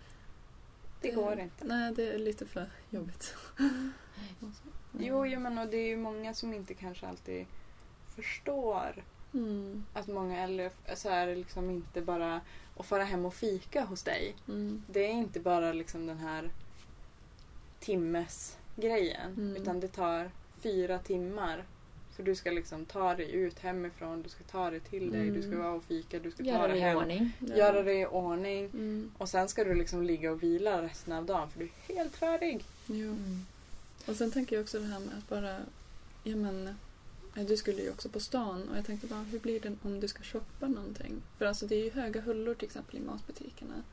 Det 1.01 1.11
går 1.11 1.39
inte. 1.39 1.65
Nej, 1.65 1.93
det 1.95 2.13
är 2.13 2.17
lite 2.19 2.45
för 2.45 2.69
jobbigt. 2.89 3.35
Jo, 4.99 5.25
jo 5.25 5.39
men 5.39 5.57
och 5.57 5.67
det 5.67 5.77
är 5.77 5.87
ju 5.87 5.97
många 5.97 6.33
som 6.33 6.53
inte 6.53 6.73
kanske 6.73 7.07
alltid 7.07 7.45
förstår 8.15 9.03
Mm. 9.33 9.85
att 9.93 10.07
många 10.07 10.39
äldre 10.43 10.71
så 10.95 11.09
är 11.09 11.27
det 11.27 11.35
liksom 11.35 11.69
inte 11.69 12.01
bara 12.01 12.41
att 12.77 12.85
fara 12.85 13.03
hem 13.03 13.25
och 13.25 13.33
fika 13.33 13.83
hos 13.85 14.03
dig. 14.03 14.35
Mm. 14.47 14.83
Det 14.87 15.05
är 15.05 15.11
inte 15.11 15.39
bara 15.39 15.73
liksom 15.73 16.05
den 16.07 16.17
här 16.17 16.51
timmes 17.79 18.57
grejen 18.75 19.31
Mm. 19.33 19.55
utan 19.55 19.79
det 19.79 19.87
tar 19.87 20.31
fyra 20.59 20.99
timmar. 20.99 21.63
För 22.19 22.23
du 22.25 22.36
ska 22.36 22.51
liksom 22.51 22.86
ta 22.86 23.15
dig 23.15 23.32
ut 23.32 23.60
hemifrån, 23.60 24.21
du 24.21 24.29
ska 24.29 24.43
ta 24.43 24.69
dig 24.69 24.79
till 24.79 25.12
dig, 25.12 25.29
du 25.29 25.41
ska 25.41 25.51
Mm. 25.51 25.60
vara 25.63 25.73
och 25.73 25.84
fika, 25.84 26.19
du 26.19 26.32
ska 26.32 26.43
ta 26.43 26.49
Göra 26.49 26.62
dig 26.67 26.71
det 26.71 26.77
i 26.77 26.82
hem. 26.82 26.97
ordning. 26.97 27.32
Göra 27.39 27.84
det 27.84 27.93
i 27.93 28.05
ordning. 28.05 28.65
Mm. 28.65 29.12
Och 29.17 29.29
sen 29.29 29.49
ska 29.49 29.63
du 29.63 29.75
liksom 29.75 30.03
ligga 30.03 30.32
och 30.32 30.43
vila 30.43 30.82
resten 30.82 31.13
av 31.13 31.25
dagen 31.25 31.49
för 31.49 31.60
du 31.60 31.65
är 31.88 31.95
helt 31.95 32.15
färdig. 32.15 32.63
Jo. 32.88 33.08
Mm. 33.08 33.45
Och 34.08 34.15
sen 34.15 34.32
tänker 34.32 34.55
jag 34.55 34.63
också 34.63 34.79
det 34.79 34.86
här 34.86 34.99
med 34.99 35.17
att 35.17 35.29
bara, 35.29 35.60
ja 36.23 36.36
men, 36.36 36.75
du 37.47 37.58
skulle 37.58 37.82
ju 37.82 37.89
också 37.89 38.10
på 38.10 38.19
stan 38.19 38.69
och 38.69 38.77
jag 38.77 38.86
tänkte 38.86 39.08
bara 39.08 39.19
hur 39.23 39.39
blir 39.39 39.60
det 39.60 39.75
om 39.84 39.99
du 39.99 40.08
ska 40.08 40.23
shoppa 40.23 40.67
någonting? 40.67 41.21
För 41.38 41.45
alltså 41.45 41.65
det 41.67 41.75
är 41.75 41.84
ju 41.84 41.91
höga 41.91 42.21
hullor 42.21 42.53
till 42.53 42.65
exempel 42.65 42.97
i 42.97 43.01
matbutikerna. 43.01 43.84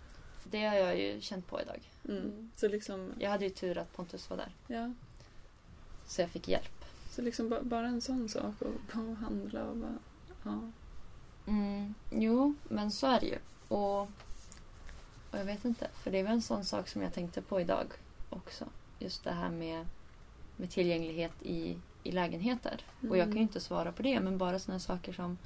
Det 0.44 0.64
har 0.66 0.76
jag 0.76 0.98
ju 1.00 1.20
känt 1.20 1.46
på 1.46 1.60
idag. 1.60 1.80
Mm. 2.08 2.16
Mm. 2.22 2.50
Så 2.56 2.68
liksom, 2.68 3.12
Jag 3.18 3.30
hade 3.30 3.44
ju 3.44 3.50
tur 3.50 3.78
att 3.78 3.96
Pontus 3.96 4.30
var 4.30 4.36
där. 4.36 4.50
ja. 4.66 4.92
Så 6.08 6.20
jag 6.20 6.30
fick 6.30 6.48
hjälp. 6.48 6.75
Så 7.16 7.22
liksom 7.22 7.48
ba- 7.48 7.62
bara 7.62 7.86
en 7.86 8.00
sån 8.00 8.28
sak 8.28 8.54
och 8.62 8.96
och 9.00 9.16
handla 9.16 9.64
och 9.64 9.76
bara, 9.76 9.98
ja. 10.44 10.60
Mm, 11.46 11.94
jo, 12.10 12.54
men 12.68 12.90
så 12.90 13.06
är 13.06 13.20
det 13.20 13.26
ju. 13.26 13.38
Och, 13.68 14.00
och 15.30 15.38
jag 15.38 15.44
vet 15.44 15.64
inte, 15.64 15.88
för 16.02 16.10
det 16.10 16.18
är 16.18 16.22
väl 16.22 16.32
en 16.32 16.42
sån 16.42 16.64
sak 16.64 16.88
som 16.88 17.02
jag 17.02 17.14
tänkte 17.14 17.42
på 17.42 17.60
idag 17.60 17.86
också. 18.30 18.64
Just 18.98 19.24
det 19.24 19.32
här 19.32 19.50
med, 19.50 19.86
med 20.56 20.70
tillgänglighet 20.70 21.32
i, 21.42 21.76
i 22.02 22.12
lägenheter. 22.12 22.84
Och 23.10 23.16
jag 23.16 23.24
kan 23.24 23.32
ju 23.32 23.38
Mm. 23.38 23.42
inte 23.42 23.60
svara 23.60 23.92
på 23.92 24.02
det, 24.02 24.20
men 24.20 24.38
bara 24.38 24.58
såna 24.58 24.80
saker 24.80 25.12
som... 25.12 25.38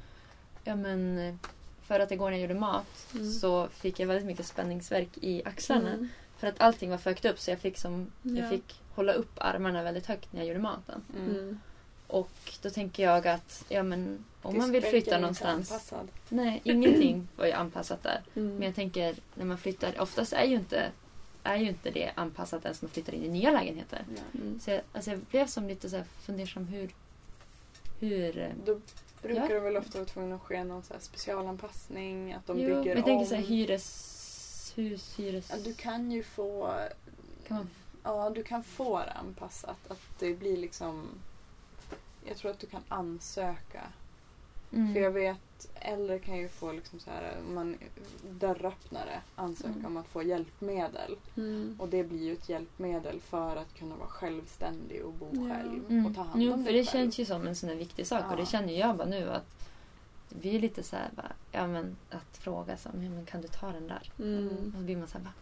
Ja, 0.65 0.77
men 0.77 1.39
för 1.83 2.01
att 2.01 2.11
igår 2.13 2.31
när 2.31 2.37
jag 2.39 2.43
gjorde 2.43 2.61
mat 2.61 3.07
Mm. 3.15 3.33
så 3.33 3.69
fick 3.69 4.01
jag 4.01 4.07
väldigt 4.07 4.27
mycket 4.27 4.47
spänningsverk 4.47 5.09
i 5.21 5.43
axlarna. 5.45 5.93
Mm. 5.93 6.09
För 6.39 6.47
att 6.47 6.61
allting 6.61 6.91
var 6.91 6.99
högt 6.99 7.25
upp 7.25 7.39
så 7.39 7.51
jag 7.51 7.59
fick, 7.59 7.79
som, 7.79 8.13
Ja. 8.23 8.31
jag 8.41 8.51
fick 8.51 8.81
hålla 8.95 9.13
upp 9.13 9.33
armarna 9.37 9.83
väldigt 9.83 10.07
högt 10.07 10.33
när 10.33 10.41
jag 10.41 10.49
gjorde 10.49 10.61
maten. 10.61 11.03
Mm. 11.17 11.61
Och 12.07 12.31
då 12.63 12.71
tänker 12.71 13.03
jag 13.03 13.27
att 13.27 13.65
ja, 13.69 13.83
men, 13.83 14.25
om 14.43 14.59
man 14.59 14.71
vill 14.71 14.83
flytta 14.83 15.19
någonstans. 15.19 15.73
anpassad. 15.73 16.09
Nej, 16.29 16.61
ingenting 16.65 17.29
var 17.37 17.47
ju 17.47 17.53
anpassat 17.53 18.03
där. 18.03 18.23
Mm. 18.37 18.55
Men 18.55 18.63
jag 18.63 18.75
tänker 18.75 19.17
när 19.35 19.45
man 19.45 19.59
flyttar, 19.59 20.01
oftast 20.01 20.33
är 20.33 20.45
ju 20.45 20.55
inte, 20.57 20.91
är 21.43 21.57
ju 21.57 21.69
inte 21.69 21.91
det 21.91 22.11
anpassat 22.15 22.65
ens 22.65 22.83
när 22.83 22.87
man 22.87 22.93
flyttar 22.93 23.15
in 23.15 23.25
i 23.25 23.29
nya 23.29 23.51
lägenheter. 23.51 24.05
Mm. 24.35 24.61
Så 24.61 24.71
jag, 24.71 24.81
alltså 24.93 25.11
jag 25.11 25.21
blev 25.21 25.47
som 25.47 25.69
lite 25.69 25.91
så 25.91 25.97
här 25.97 26.05
fundersam 26.27 26.67
hur... 26.67 26.91
hur 28.01 28.55
Då 28.65 28.81
brukar 29.23 29.43
Ja. 29.43 29.49
det 29.49 29.61
väl 29.61 29.77
ofta 29.77 29.99
vara 29.99 30.09
tvungen 30.09 30.33
att 30.33 30.41
ske 30.43 30.65
någon 30.65 30.83
så 30.83 30.93
här 30.93 31.01
specialanpassning, 31.01 32.33
att 32.33 32.47
de 32.47 32.59
jo, 32.59 32.67
bygger 32.67 32.79
men 32.79 32.97
jag 32.97 33.05
tänker 33.05 33.13
om. 33.13 33.27
så 33.27 33.35
här 33.35 33.43
hyreshus, 33.43 35.19
hyres... 35.19 35.51
Ja, 35.51 35.57
du 35.65 35.75
kan 35.75 36.11
ju 36.11 36.23
få 36.23 36.75
Kan 37.49 37.57
man, 37.57 37.71
Ja, 38.03 38.31
du 38.31 38.43
kan 38.43 38.63
få 38.63 38.99
det 38.99 39.13
anpassat. 39.13 39.91
Att 39.91 40.01
det 40.19 40.35
blir 40.35 40.57
liksom... 40.57 41.09
Jag 42.25 42.37
tror 42.37 42.51
att 42.51 42.59
du 42.61 42.67
kan 42.67 42.83
ansöka. 42.89 43.83
mm, 44.73 44.95
För 44.95 45.01
jag 45.01 45.11
vet, 45.11 45.71
äldre 45.75 46.19
kan 46.19 46.37
ju 46.37 46.49
få 46.49 46.73
liksom 46.73 46.99
så 47.01 47.11
här, 47.11 47.37
man 47.55 47.77
dörröppnare 48.31 49.21
ansöka 49.35 49.69
Mm. 49.71 49.87
om 49.87 49.97
att 49.97 50.07
få 50.07 50.23
hjälpmedel. 50.23 51.17
Mm. 51.37 51.77
Och 51.81 51.89
det 51.89 52.05
blir 52.05 52.25
ju 52.25 52.33
ett 52.33 52.49
hjälpmedel 52.49 53.21
för 53.21 53.57
att 53.57 53.75
kunna 53.75 53.97
vara 53.97 54.09
självständig 54.09 55.05
och 55.05 55.13
bo 55.13 55.29
Ja. 55.33 55.55
själv. 55.55 55.85
mm. 55.91 56.07
Och 56.07 56.15
ta 56.15 56.23
hand 56.23 56.43
jo, 56.43 56.53
om 56.53 56.65
för 56.65 56.73
dig 56.73 56.81
det 56.83 56.87
själv. 56.91 57.03
känns 57.05 57.19
ju 57.19 57.25
som 57.25 57.47
en 57.47 57.57
sån 57.57 57.69
här 57.69 57.77
viktig 57.77 58.07
sak 58.07 58.25
och 58.27 58.33
Ja. 58.33 58.37
det 58.37 58.47
känner 58.47 58.73
jag 58.79 58.97
bara 58.97 59.09
nu 59.09 59.31
att 59.31 59.69
vi 60.29 60.57
är 60.57 60.61
lite 60.61 60.83
så 60.83 60.97
här 60.97 61.11
bara, 61.17 61.33
ja 61.53 61.67
men 61.67 61.97
att 62.11 62.37
fråga 62.37 62.77
så, 62.77 62.89
men 62.95 63.27
kan 63.27 63.41
du 63.41 63.49
ta 63.49 63.73
den 63.73 63.87
där? 63.87 64.13
Mm. 64.19 64.49
Och 64.49 64.73
så 64.73 64.79
blir 64.79 64.97
man 64.97 65.09
så 65.09 65.19
här 65.19 65.25
bara, 65.25 65.33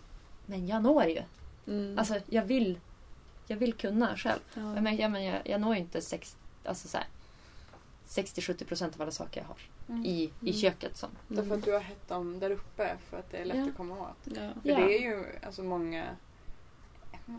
men 0.46 0.66
jag 0.66 0.82
når 0.82 1.04
ju. 1.04 1.22
Mm. 1.68 1.98
Alltså 1.98 2.14
jag 2.26 2.42
vill, 2.44 2.78
jag 3.46 3.56
vill 3.56 3.72
kunna 3.74 4.16
själv. 4.16 4.40
ja. 4.54 4.74
Jag, 4.74 4.82
men, 4.82 4.96
ja, 4.96 5.08
men 5.08 5.24
jag, 5.24 5.40
jag 5.44 5.60
når 5.60 5.74
ju 5.74 5.80
inte 5.80 6.00
sex, 6.00 6.36
alltså 6.64 6.88
så 6.88 6.96
här, 6.96 7.06
60-70 8.08 8.64
procent 8.64 8.94
av 8.94 9.02
alla 9.02 9.10
saker 9.10 9.40
jag 9.40 9.48
har 9.48 9.58
Mm. 9.88 10.04
i, 10.06 10.22
i 10.22 10.30
Mm. 10.40 10.52
köket. 10.54 10.96
Som. 10.96 11.10
Därför 11.28 11.54
att 11.54 11.64
du 11.64 11.72
har 11.72 11.80
hett 11.80 12.08
dem 12.08 12.38
där 12.40 12.50
uppe 12.50 12.96
för 13.10 13.18
att 13.18 13.30
det 13.30 13.36
är 13.36 13.44
lätt 13.44 13.56
Ja. 13.56 13.64
att 13.68 13.76
komma 13.76 13.94
åt. 14.00 14.16
Ja. 14.24 14.34
För 14.34 14.70
Ja. 14.70 14.76
det 14.76 14.98
är 14.98 15.02
ju 15.02 15.24
alltså 15.42 15.62
många... 15.62 16.04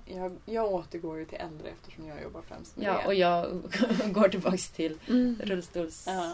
Jag, 0.06 0.32
jag 0.46 0.72
återgår 0.74 1.18
ju 1.18 1.26
till 1.26 1.38
äldre 1.38 1.70
eftersom 1.70 2.08
jag 2.08 2.22
jobbar 2.22 2.42
främst 2.42 2.78
med 2.78 2.88
Ja, 2.88 2.94
det. 3.02 3.08
och 3.08 3.14
jag 3.14 3.62
går 4.14 4.30
tillbaks 4.30 4.70
till 4.70 4.98
Mm. 5.08 5.36
rullstols 5.44 6.04
Ja. 6.08 6.34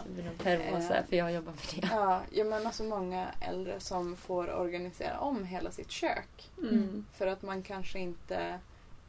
för 1.08 1.16
jag 1.16 1.32
jobbar 1.32 1.52
med 1.52 1.82
det. 1.82 1.88
Ja, 1.92 2.20
jag 2.32 2.46
menar 2.46 2.70
så 2.70 2.84
många 2.84 3.26
äldre 3.40 3.80
som 3.80 4.16
får 4.16 4.54
organisera 4.54 5.18
om 5.18 5.44
hela 5.44 5.70
sitt 5.70 5.90
kök. 5.90 6.50
Mm. 6.58 7.04
För 7.12 7.26
att 7.26 7.42
man 7.42 7.62
kanske 7.62 7.98
inte 7.98 8.58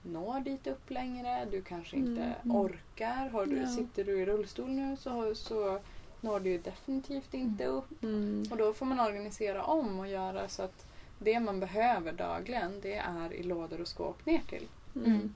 når 0.04 0.40
dit 0.40 0.68
upp 0.68 0.90
längre. 0.92 1.46
Du 1.52 1.62
kanske 1.62 1.96
inte 1.98 2.22
Mm. 2.44 2.56
orkar. 2.56 3.30
Har 3.30 3.46
du, 3.46 3.58
Ja. 3.62 3.68
Sitter 3.68 4.04
du 4.04 4.20
i 4.22 4.26
rullstol 4.26 4.70
nu 4.70 4.98
så, 4.98 5.36
så 5.36 5.80
når 6.22 6.40
du 6.40 6.50
ju 6.50 6.58
definitivt 6.58 7.34
inte 7.34 7.66
upp. 7.66 8.04
Mm. 8.04 8.46
Och 8.52 8.58
då 8.58 8.74
får 8.74 8.86
man 8.86 9.00
organisera 9.00 9.64
om 9.64 10.00
och 10.00 10.08
göra 10.08 10.48
så 10.48 10.62
att 10.64 10.86
det 11.20 11.40
man 11.40 11.60
behöver 11.60 12.12
dagligen 12.14 12.82
det 12.82 12.96
är 12.96 13.34
i 13.34 13.44
lådor 13.44 13.82
och 13.82 13.88
skåp 13.88 14.26
ner 14.26 14.42
till. 14.50 14.68
Mm. 14.96 15.36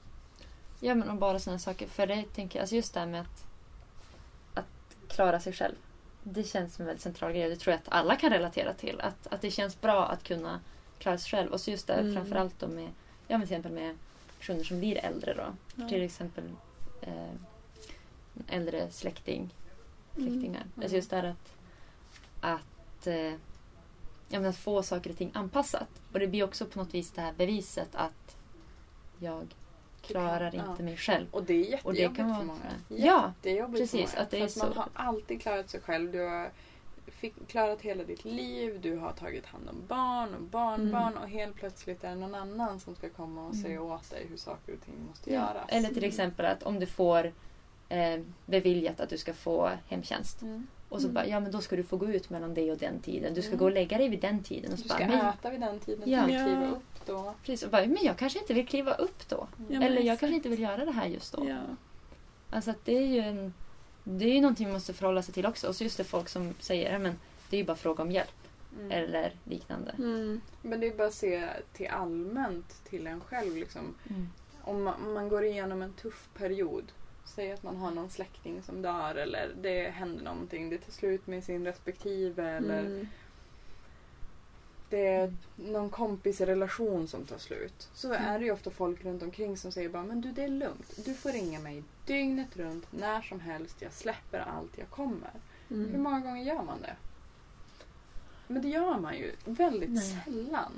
Ja 0.79 0.95
men 0.95 1.09
och 1.09 1.15
bara 1.17 1.39
sådana 1.39 1.59
saker. 1.59 1.87
För 1.87 2.07
det 2.07 2.23
tänker 2.35 2.59
jag, 2.59 2.63
alltså 2.63 2.75
just 2.75 2.93
det 2.93 2.99
här 2.99 3.07
med 3.07 3.21
att, 3.21 3.45
att 4.53 4.97
klara 5.07 5.39
sig 5.39 5.53
själv. 5.53 5.75
Det 6.23 6.43
känns 6.43 6.75
som 6.75 6.83
en 6.83 6.87
väldigt 6.87 7.03
central 7.03 7.31
grej. 7.33 7.49
Det 7.49 7.55
tror 7.55 7.71
jag 7.71 7.79
att 7.79 7.93
alla 7.93 8.15
kan 8.15 8.29
relatera 8.29 8.73
till. 8.73 9.01
Att, 9.01 9.27
att 9.27 9.41
det 9.41 9.51
känns 9.51 9.81
bra 9.81 10.05
att 10.05 10.23
kunna 10.23 10.59
klara 10.99 11.17
sig 11.17 11.29
själv. 11.31 11.51
Och 11.51 11.61
så 11.61 11.71
just 11.71 11.87
det 11.87 11.93
Mm. 11.93 12.13
framförallt 12.13 12.59
då 12.59 12.67
med, 12.67 12.89
ja, 13.27 13.37
men 13.37 13.47
till 13.47 13.55
exempel 13.57 13.71
med 13.71 13.95
personer 14.39 14.63
som 14.63 14.79
blir 14.79 14.97
äldre 15.05 15.33
då. 15.33 15.45
Ja. 15.75 15.89
Till 15.89 16.01
exempel 16.03 16.43
eh, 17.01 17.33
äldre 18.47 18.91
släkting, 18.91 19.53
Mm. 20.17 20.29
släktingar. 20.29 20.61
Mm. 20.61 20.71
Alltså 20.81 20.95
just 20.95 21.09
det 21.09 21.15
här 21.15 21.23
att, 21.23 21.53
att, 22.41 23.07
eh, 23.07 23.33
ja, 24.31 24.39
men 24.39 24.49
att 24.49 24.57
få 24.57 24.83
saker 24.83 25.09
och 25.09 25.17
ting 25.17 25.31
anpassat. 25.33 25.87
Och 26.13 26.19
det 26.19 26.27
blir 26.27 26.43
också 26.43 26.65
på 26.65 26.79
något 26.79 26.93
vis 26.93 27.11
det 27.11 27.21
här 27.21 27.33
beviset 27.33 27.89
att 27.93 28.37
jag 29.19 29.55
klarar 30.01 30.51
ja. 30.53 30.71
inte 30.71 30.83
mig 30.83 30.97
själv. 30.97 31.27
Och 31.31 31.43
det 31.43 31.53
är 31.53 31.57
jättejobbigt 31.57 31.85
Och 31.85 31.93
det 31.93 32.15
kan 32.15 32.29
vara 32.29 32.39
för 32.39 32.45
många. 32.45 32.71
Ja, 32.87 33.33
precis, 33.71 34.15
att 34.15 34.31
det 34.31 34.39
är 34.39 34.45
att 34.45 34.57
man 34.57 34.73
så- 34.73 34.79
har 34.79 34.89
alltid 34.93 35.41
klarat 35.41 35.69
sig 35.69 35.81
själv. 35.81 36.11
Du 36.11 36.19
har 36.19 36.51
fick, 37.07 37.47
klarat 37.47 37.81
hela 37.81 38.03
ditt 38.03 38.25
liv, 38.25 38.79
du 38.81 38.97
har 38.97 39.11
tagit 39.11 39.45
hand 39.45 39.69
om 39.69 39.83
barn 39.87 40.35
och 40.35 40.41
barnbarn 40.41 41.17
och 41.17 41.29
helt 41.29 41.55
plötsligt 41.55 42.03
är 42.03 42.09
det 42.09 42.15
någon 42.15 42.35
annan 42.35 42.79
som 42.79 42.95
ska 42.95 43.09
komma 43.09 43.47
och 43.47 43.55
säga 43.55 43.81
åt 43.81 44.09
dig 44.09 44.25
hur 44.29 44.37
saker 44.37 44.73
och 44.73 44.81
ting 44.85 44.95
måste 45.07 45.33
göras. 45.33 45.65
Eller 45.67 45.89
till 45.89 46.03
exempel 46.03 46.45
att 46.45 46.63
om 46.63 46.79
du 46.79 46.85
får 46.85 47.31
eh, 47.89 48.21
beviljat 48.45 48.99
att 48.99 49.09
du 49.09 49.17
ska 49.17 49.33
få 49.33 49.71
hemtjänst. 49.87 50.41
Mm. 50.41 50.67
Och 50.91 51.01
så 51.01 51.07
Mm. 51.07 51.13
bara, 51.13 51.27
ja 51.27 51.39
men 51.39 51.51
då 51.51 51.61
ska 51.61 51.75
du 51.75 51.83
få 51.83 51.97
gå 51.97 52.09
ut 52.09 52.29
mellan 52.29 52.53
det 52.53 52.71
och 52.71 52.77
den 52.77 52.99
tiden. 52.99 53.33
Du 53.33 53.41
ska 53.41 53.47
Mm. 53.49 53.59
gå 53.59 53.65
och 53.65 53.71
lägga 53.71 53.97
dig 53.97 54.09
vid 54.09 54.19
den 54.21 54.43
tiden. 54.43 54.71
Och 54.71 54.77
Du 54.77 54.83
så 54.83 54.89
ska 54.89 54.97
bara, 54.97 55.07
men, 55.07 55.25
äta 55.25 55.49
vid 55.49 55.59
den 55.61 55.79
tiden, 55.79 56.09
Ja. 56.09 56.25
du 56.27 56.33
ska 56.33 56.43
kliva 56.45 56.71
upp 56.71 57.05
då. 57.05 57.33
precis, 57.43 57.63
och 57.63 57.71
bara, 57.71 57.85
men 57.85 57.97
jag 58.03 58.17
kanske 58.17 58.39
inte 58.39 58.53
vill 58.53 58.67
kliva 58.67 58.93
upp 58.93 59.29
då. 59.29 59.47
Men 59.69 59.83
Eller 59.83 60.01
jag 60.01 60.19
kanske 60.19 60.35
inte 60.35 60.49
vill 60.49 60.59
göra 60.59 60.85
det 60.85 60.91
här 60.91 61.05
just 61.07 61.33
då. 61.33 61.45
Ja. 61.49 61.59
Alltså 62.49 62.73
det 62.83 62.97
är 62.97 63.05
ju 63.07 63.19
en, 63.19 63.53
det 64.03 64.25
är 64.25 64.33
ju 64.33 64.41
någonting 64.41 64.65
man 64.67 64.73
måste 64.73 64.93
förhålla 64.93 65.21
sig 65.21 65.33
till 65.33 65.45
också. 65.45 65.67
Och 65.67 65.75
så 65.75 65.83
just 65.83 65.97
det 65.97 66.03
folk 66.03 66.29
som 66.29 66.53
säger, 66.59 66.99
men 66.99 67.19
det 67.49 67.55
är 67.55 67.59
ju 67.59 67.65
bara 67.65 67.77
fråga 67.77 68.03
om 68.03 68.11
hjälp. 68.11 68.33
Mm. 68.79 68.91
Eller 68.91 69.31
liknande. 69.43 69.91
Mm. 69.97 70.41
Men 70.61 70.79
det 70.79 70.87
är 70.87 70.97
bara 70.97 71.07
att 71.07 71.13
se 71.13 71.49
till 71.73 71.87
allmänt 71.87 72.83
till 72.89 73.07
en 73.07 73.21
själv. 73.21 73.55
Liksom. 73.55 73.81
Mm. 74.09 74.29
Om 74.61 74.83
man, 74.83 74.93
om 75.07 75.13
man 75.13 75.29
går 75.29 75.43
igenom 75.43 75.81
en 75.81 75.93
tuff 75.93 76.29
period. 76.37 76.83
Säg 77.35 77.51
att 77.51 77.63
man 77.63 77.75
har 77.77 77.91
någon 77.91 78.09
släkting 78.09 78.61
som 78.63 78.81
dör 78.81 79.15
eller 79.15 79.53
det 79.61 79.89
händer 79.89 80.23
någonting. 80.23 80.69
Det 80.69 80.77
tar 80.77 80.91
slut 80.91 81.27
med 81.27 81.43
sin 81.43 81.65
respektive 81.65 82.49
eller 82.49 82.79
Mm. 82.85 83.07
det 84.89 85.07
är 85.07 85.33
någon 85.55 85.89
kompisrelation 85.89 87.07
som 87.07 87.25
tar 87.25 87.37
slut. 87.37 87.89
Så 87.93 88.13
är 88.13 88.39
det 88.39 88.45
ju 88.45 88.51
ofta 88.51 88.69
folk 88.71 89.05
runt 89.05 89.23
omkring 89.23 89.57
som 89.57 89.71
säger 89.71 89.89
bara 89.89 90.03
men 90.03 90.21
du 90.21 90.31
det 90.31 90.43
är 90.43 90.47
lugnt. 90.47 91.05
Du 91.05 91.13
får 91.13 91.31
ringa 91.31 91.59
mig 91.59 91.83
dygnet 92.05 92.57
runt 92.57 92.91
när 92.91 93.21
som 93.21 93.39
helst. 93.39 93.81
Jag 93.81 93.93
släpper 93.93 94.39
allt, 94.39 94.77
jag 94.77 94.89
kommer. 94.89 95.31
Hur 95.67 95.87
Mm. 95.89 96.01
många 96.03 96.19
gånger 96.19 96.43
gör 96.43 96.63
man 96.63 96.81
det? 96.81 96.95
Men 98.47 98.61
det 98.61 98.67
gör 98.67 98.97
man 98.99 99.17
ju 99.17 99.31
väldigt 99.45 99.89
Nej. 99.89 100.21
sällan. 100.25 100.71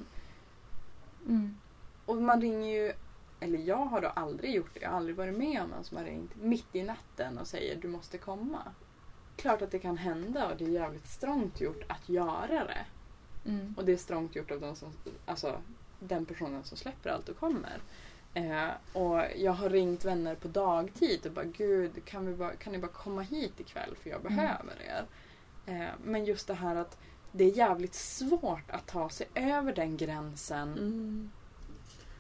Mm. 1.27 1.57
Och 2.05 2.15
man 2.17 2.41
ringer 2.41 2.73
ju, 2.73 2.93
eller 3.43 3.60
jag 3.60 3.86
har 3.86 4.01
då 4.01 4.08
aldrig 4.08 4.56
gjort 4.56 4.73
det, 4.73 4.79
jag 4.79 4.89
har 4.89 4.97
aldrig 4.97 5.15
varit 5.15 5.38
med 5.38 5.62
om 5.62 5.69
någon 5.69 5.84
som 5.84 5.97
har 5.97 6.03
ringt 6.03 6.36
mitt 6.36 6.75
i 6.75 6.84
natten 6.84 7.38
och 7.38 7.47
säger 7.47 7.75
du 7.75 7.88
måste 7.88 8.17
komma. 8.17 8.60
Klart 9.36 9.62
att 9.62 9.71
det 9.71 9.79
kan 9.79 9.97
hända 9.97 10.51
och 10.51 10.58
det 10.58 10.65
är 10.65 10.69
jävligt 10.69 11.08
strångt 11.08 11.62
gjort 11.62 11.84
att 11.88 12.10
göra 12.10 12.47
det. 12.65 12.86
Mm. 13.49 13.73
Och 13.77 13.86
det 13.86 13.91
är 13.93 13.97
strångt 13.97 14.36
gjort 14.36 14.51
av 14.51 14.60
den, 14.60 14.75
som, 14.75 14.89
alltså, 15.25 15.58
den 15.99 16.25
personen 16.25 16.63
som 16.63 16.77
släpper 16.77 17.10
allt 17.10 17.29
och 17.29 17.38
kommer. 17.38 17.79
Eh, 18.34 18.69
och 18.93 19.21
jag 19.38 19.51
har 19.51 19.69
ringt 19.69 20.06
vänner 20.06 20.36
på 20.36 20.47
dagtid 20.47 21.25
och 21.25 21.32
bara 21.32 21.45
gud 21.45 22.06
kan, 22.06 22.25
vi 22.25 22.34
bara, 22.36 22.56
kan 22.56 22.73
ni 22.73 22.79
bara 22.79 22.91
komma 22.91 23.21
hit 23.21 23.60
ikväll 23.60 23.95
för 24.03 24.10
jag 24.10 24.19
Mm. 24.19 24.36
behöver 24.36 24.82
er. 24.82 25.06
Eh, 25.65 25.89
men 26.03 26.25
just 26.25 26.47
det 26.47 26.53
här 26.53 26.75
att 26.75 26.97
det 27.32 27.43
är 27.43 27.58
jävligt 27.58 27.93
svårt 27.95 28.71
att 28.71 28.88
ta 28.88 29.10
sig 29.10 29.27
över 29.36 29.73
den 29.75 29.97
gränsen 29.97 30.71
Mm. 30.73 31.32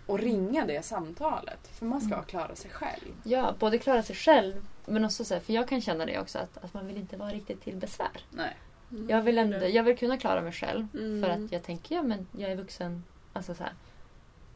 Och 0.05 0.19
ringa 0.19 0.65
det 0.65 0.85
samtalet. 0.85 1.67
För 1.67 1.85
man 1.85 2.01
ska 2.01 2.13
Mm. 2.13 2.25
klara 2.25 2.55
sig 2.55 2.71
själv. 2.71 3.13
Ja, 3.23 3.55
både 3.59 3.77
klara 3.77 4.03
sig 4.03 4.15
själv 4.15 4.65
men 4.85 5.05
också 5.05 5.25
så 5.25 5.33
här, 5.33 5.41
för 5.41 5.53
jag 5.53 5.67
kan 5.67 5.81
känna 5.81 6.05
det 6.05 6.19
också 6.19 6.37
att, 6.39 6.57
att 6.63 6.73
man 6.73 6.87
vill 6.87 6.97
inte 6.97 7.17
vara 7.17 7.29
riktigt 7.29 7.61
till 7.61 7.75
besvär. 7.75 8.21
Nej. 8.29 8.57
Mm. 8.91 9.09
Jag 9.09 9.21
vill, 9.21 9.37
ändå, 9.37 9.57
jag 9.67 9.83
vill 9.83 9.97
kunna 9.97 10.17
klara 10.17 10.41
mig 10.41 10.51
själv 10.51 10.87
Mm. 10.93 11.21
för 11.23 11.29
att 11.29 11.51
jag 11.51 11.63
tänker, 11.63 11.95
ja 11.95 12.03
men 12.03 12.27
jag 12.37 12.51
är 12.51 12.55
vuxen. 12.55 13.03
Alltså 13.33 13.55
så 13.55 13.63
här, 13.63 13.73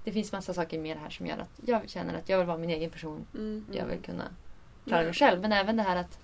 det 0.04 0.12
finns 0.12 0.32
massa 0.32 0.54
saker 0.54 0.80
med 0.80 0.98
det 0.98 1.02
här 1.02 1.10
som 1.10 1.26
gör 1.28 1.38
att 1.38 1.60
jag 1.66 1.90
känner 1.90 2.14
att 2.18 2.30
jag 2.30 2.38
vill 2.38 2.48
vara 2.48 2.58
min 2.58 2.70
egen 2.70 2.90
person. 2.90 3.26
Mm. 3.34 3.66
Jag 3.72 3.86
vill 3.86 4.00
kunna 4.02 4.24
klara 4.86 5.04
mig 5.04 5.14
själv. 5.14 5.42
Men 5.42 5.52
även 5.52 5.78
det 5.78 5.84
här 5.84 5.96
att, 5.96 6.20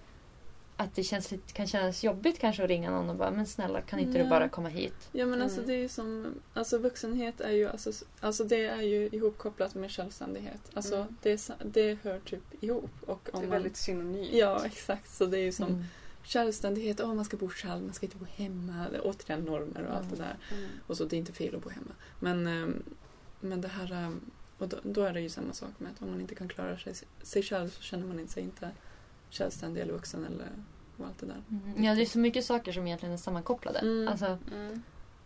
att 0.78 0.96
det 0.96 1.04
känns 1.04 1.32
lite, 1.32 1.54
kan 1.54 1.68
kännas 1.68 2.04
jobbigt 2.04 2.40
kanske 2.40 2.64
att 2.64 2.70
ringa 2.70 2.92
någon 2.92 3.10
och 3.10 3.16
bara 3.16 3.32
men 3.32 3.48
snälla 3.48 3.82
kan 3.82 4.00
inte 4.00 4.18
Ja. 4.18 4.24
du 4.24 4.30
bara 4.30 4.50
komma 4.50 4.70
hit? 4.70 5.10
Ja 5.12 5.26
men 5.26 5.42
alltså 5.42 5.58
Mm. 5.58 5.68
det 5.68 5.74
är 5.74 5.78
ju 5.80 5.90
som, 5.90 6.34
alltså 6.54 6.78
vuxenhet 6.78 7.42
är 7.42 7.52
ju, 7.52 7.70
alltså, 7.70 7.92
alltså 8.20 8.44
det 8.44 8.66
är 8.66 8.82
ju 8.82 9.10
ihopkopplat 9.12 9.76
med 9.76 9.92
självständighet. 9.92 10.62
Alltså 10.74 10.96
Mm. 10.96 11.16
det, 11.22 11.32
är 11.32 11.56
det 11.64 11.98
hör 12.04 12.20
typ 12.20 12.64
ihop. 12.64 12.90
Och 13.08 13.20
Det 13.26 13.32
om 13.32 13.38
är 13.44 13.48
man, 13.48 13.50
väldigt 13.52 13.78
synonymt. 13.78 14.34
Ja 14.34 14.66
exakt, 14.66 15.12
så 15.16 15.26
det 15.26 15.38
är 15.38 15.44
ju 15.44 15.52
som 15.52 15.68
Mm. 15.68 15.84
självständighet, 16.24 17.02
åh 17.02 17.14
man 17.14 17.26
ska 17.26 17.38
bo 17.38 17.50
själv, 17.50 17.84
man 17.84 17.94
ska 17.94 18.06
inte 18.06 18.18
bo 18.18 18.26
hemma. 18.36 18.88
Det 18.92 18.98
är 18.98 19.02
återigen 19.08 19.44
normer 19.46 19.86
och 19.86 19.96
allt 19.96 20.10
det 20.10 20.16
där. 20.16 20.38
Mm. 20.52 20.70
Och 20.88 20.98
så 20.98 21.06
det 21.06 21.16
är 21.16 21.18
inte 21.18 21.34
fel 21.34 21.56
att 21.56 21.64
bo 21.64 21.70
hemma. 21.70 21.92
Men, 22.20 22.48
ehm, 22.48 22.84
men 23.40 23.62
det 23.62 23.68
här, 23.68 23.92
ehm, 23.94 24.22
och 24.58 24.68
då, 24.68 24.78
då 24.84 25.02
är 25.04 25.14
det 25.14 25.22
ju 25.22 25.30
samma 25.30 25.54
sak 25.54 25.70
med 25.78 25.92
att 25.92 26.02
om 26.02 26.12
man 26.12 26.22
inte 26.22 26.36
kan 26.36 26.48
klara 26.48 26.78
sig, 26.78 26.94
sig 27.22 27.44
själv 27.44 27.70
så 27.70 27.82
känner 27.82 28.06
man 28.08 28.28
sig 28.28 28.44
inte 28.44 28.70
självständig 29.34 29.82
eller 29.82 29.94
vuxen 29.94 30.26
eller 30.26 30.48
och 30.98 31.06
allt 31.06 31.20
det 31.20 31.26
där. 31.26 31.42
Mm. 31.50 31.84
Ja, 31.84 31.96
det 31.96 32.02
är 32.02 32.06
så 32.06 32.20
mycket 32.20 32.46
saker 32.46 32.72
som 32.72 32.88
egentligen 32.88 33.14
är 33.14 33.18
sammankopplade. 33.18 33.80
Mm. 33.80 34.08
Alltså, 34.08 34.38
Mm. 34.52 34.84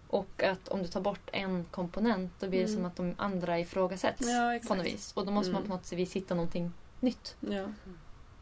och 0.08 0.44
att 0.44 0.68
om 0.68 0.82
du 0.82 0.88
tar 0.88 1.02
bort 1.02 1.30
en 1.34 1.64
komponent 1.72 2.32
då 2.40 2.48
blir 2.50 2.60
det 2.60 2.66
Mm. 2.66 2.76
som 2.76 2.86
att 2.86 2.96
de 2.96 3.14
andra 3.18 3.60
ifrågasätts 3.60 4.28
Ja, 4.28 4.60
på 4.68 4.76
något 4.76 4.86
vis. 4.86 5.12
Och 5.14 5.26
då 5.26 5.32
måste 5.32 5.52
man 5.52 5.62
Mm. 5.62 5.70
på 5.72 5.76
något 5.78 5.92
vis 5.94 6.14
hitta 6.14 6.36
någonting 6.36 6.72
nytt. 7.00 7.36
Ja. 7.40 7.66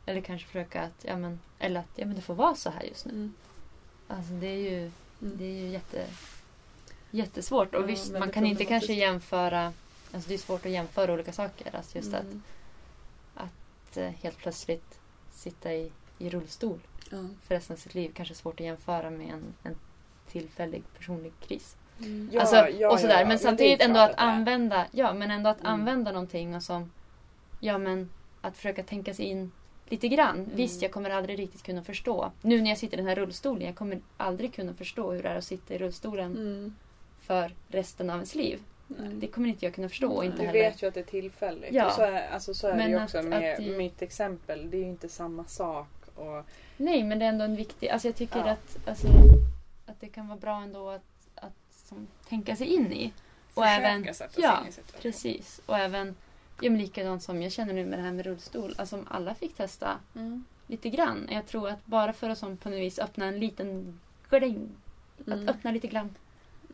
Eller 0.06 0.22
kanske 0.22 0.48
försöka 0.48 0.82
att, 0.82 1.04
ja 1.06 1.18
men, 1.18 1.40
eller 1.60 1.80
att 1.80 1.90
ja, 1.96 2.06
men 2.06 2.16
det 2.16 2.22
får 2.22 2.36
vara 2.36 2.56
så 2.56 2.70
här 2.70 2.84
just 2.84 3.06
nu. 3.06 3.12
Mm. 3.12 3.34
Alltså 4.08 4.32
det 4.34 4.48
är 4.48 4.72
ju, 4.72 4.80
Mm. 5.22 5.38
det 5.38 5.44
är 5.46 5.62
ju 5.62 5.68
jätte, 5.70 6.06
jättesvårt. 7.12 7.76
Och 7.76 7.82
Ja, 7.82 7.86
visst, 7.86 8.12
man 8.12 8.32
kan 8.32 8.46
inte 8.46 8.66
kanske 8.66 8.94
jämföra, 8.94 9.74
alltså 10.14 10.28
det 10.30 10.34
är 10.34 10.38
svårt 10.38 10.66
att 10.66 10.72
jämföra 10.72 11.14
olika 11.14 11.34
saker. 11.34 11.76
Alltså 11.76 11.98
just 11.98 12.14
att, 12.14 12.22
Mm. 12.24 12.42
att 13.36 13.98
eh, 13.98 14.10
helt 14.10 14.38
plötsligt 14.38 15.00
sitta 15.36 15.74
i, 15.74 15.92
i 16.20 16.30
rullstol 16.30 16.80
Ja. 17.10 17.18
för 17.48 17.56
resten 17.56 17.74
av 17.74 17.78
sitt 17.78 17.96
liv 17.96 18.12
kanske 18.16 18.34
är 18.34 18.36
svårt 18.36 18.60
att 18.60 18.66
jämföra 18.66 19.10
med 19.10 19.30
en, 19.34 19.54
en 19.64 19.76
tillfällig 20.32 20.84
personlig 20.98 21.32
kris. 21.48 21.76
Mm. 22.00 22.30
Ja, 22.34 22.42
alltså, 22.42 22.56
ja, 22.56 22.92
och 22.92 23.00
sådär. 23.00 23.14
ja, 23.14 23.20
Men 23.20 23.28
men 23.28 23.40
samtidigt 23.40 23.82
ändå 23.82 24.00
att 24.00 24.14
använda, 24.18 24.86
ja 24.92 25.14
men 25.14 25.32
ändå 25.32 25.50
att 25.50 25.60
Mm. 25.60 25.72
använda 25.74 26.12
någonting 26.12 26.56
och 26.56 26.64
som, 26.64 26.92
ja 27.60 27.78
men 27.78 28.10
att 28.42 28.56
försöka 28.58 28.84
tänka 28.84 29.14
sig 29.14 29.26
in 29.26 29.52
lite 29.90 30.08
grann. 30.08 30.36
Mm. 30.40 30.50
Visst, 30.56 30.82
jag 30.82 30.92
kommer 30.92 31.10
aldrig 31.10 31.40
riktigt 31.40 31.64
kunna 31.64 31.84
förstå. 31.84 32.32
Nu 32.42 32.62
när 32.62 32.70
jag 32.70 32.78
sitter 32.78 32.98
i 32.98 33.02
den 33.02 33.08
här 33.08 33.16
rullstolen, 33.16 33.66
jag 33.66 33.76
kommer 33.76 34.02
aldrig 34.18 34.54
kunna 34.54 34.74
förstå 34.74 35.12
hur 35.12 35.24
det 35.24 35.30
är 35.30 35.36
att 35.36 35.44
sitta 35.44 35.74
i 35.74 35.78
rullstolen 35.78 36.32
Mm. 36.38 36.76
för 37.22 37.52
resten 37.68 38.10
av 38.10 38.16
ens 38.16 38.36
liv. 38.36 38.60
Mm. 39.00 39.20
Det 39.20 39.28
kommer 39.28 39.50
inte 39.50 39.66
jag 39.66 39.74
kunna 39.76 39.90
förstå. 39.90 40.24
Inte 40.24 40.38
Du 40.38 40.44
heller. 40.48 40.60
vet 40.60 40.84
ju 40.84 40.88
att 40.88 40.94
det 40.94 41.00
är 41.00 41.04
tillfälligt. 41.04 41.74
Ja. 41.74 41.86
Och 41.88 41.92
så 41.94 42.02
är, 42.02 42.28
alltså, 42.30 42.54
så 42.54 42.68
är 42.68 42.76
Men 42.76 42.86
det 42.86 42.90
ju 42.92 42.98
att- 42.98 43.04
också 43.04 43.18
att 43.18 43.26
med 43.26 43.56
det- 43.60 43.78
mitt 43.78 44.02
exempel. 44.02 44.70
Det 44.72 44.78
är 44.78 44.82
ju 44.82 44.88
inte 44.88 45.10
samma 45.10 45.46
sak. 45.46 45.88
Och, 46.16 46.46
Nej, 46.78 47.04
men 47.04 47.20
det 47.20 47.26
är 47.26 47.30
ändå 47.30 47.46
en 47.46 47.56
viktig... 47.56 47.88
Alltså 47.90 48.08
jag 48.08 48.16
tycker 48.16 48.40
Ja. 48.40 48.50
att, 48.50 48.88
alltså, 48.88 49.08
att 49.86 50.00
det 50.02 50.08
kan 50.08 50.28
vara 50.28 50.38
bra 50.40 50.62
ändå 50.62 50.90
att, 50.90 51.02
att 51.36 51.54
som, 51.86 52.08
tänka 52.30 52.56
sig 52.56 52.68
in 52.68 52.94
i. 52.94 53.14
Och 53.54 53.64
försöka 53.64 53.88
även- 53.90 54.14
sätta 54.14 54.34
sig 54.34 54.44
ja, 54.44 54.62
in 54.62 54.68
i 54.70 54.72
situationen. 54.72 55.02
Precis. 55.02 55.62
Och 55.66 55.78
även 55.78 56.16
ja, 56.62 56.70
men 56.70 56.78
likadant 56.82 57.24
som 57.24 57.42
jag 57.42 57.52
känner 57.52 57.74
nu 57.74 57.86
med 57.86 58.00
det 58.00 58.04
här 58.04 58.12
med 58.12 58.26
rullstol. 58.26 58.76
Alltså 58.78 58.96
om 58.96 59.08
alla 59.10 59.36
fick 59.36 59.56
testa 59.56 59.98
Mm. 60.16 60.46
lite 60.68 60.90
grann. 60.90 61.28
Jag 61.32 61.46
tror 61.48 61.70
att 61.70 61.86
bara 61.86 62.14
för 62.14 62.30
att 62.30 62.38
som 62.38 62.58
på 62.58 62.70
något 62.70 62.80
vis 62.80 63.00
öppna 63.00 63.26
en 63.26 63.40
liten 63.40 64.00
gläng, 64.30 64.70
Mm. 65.28 65.40
att 65.44 65.56
öppna 65.56 65.72
lite 65.72 65.88
grann. 65.88 66.16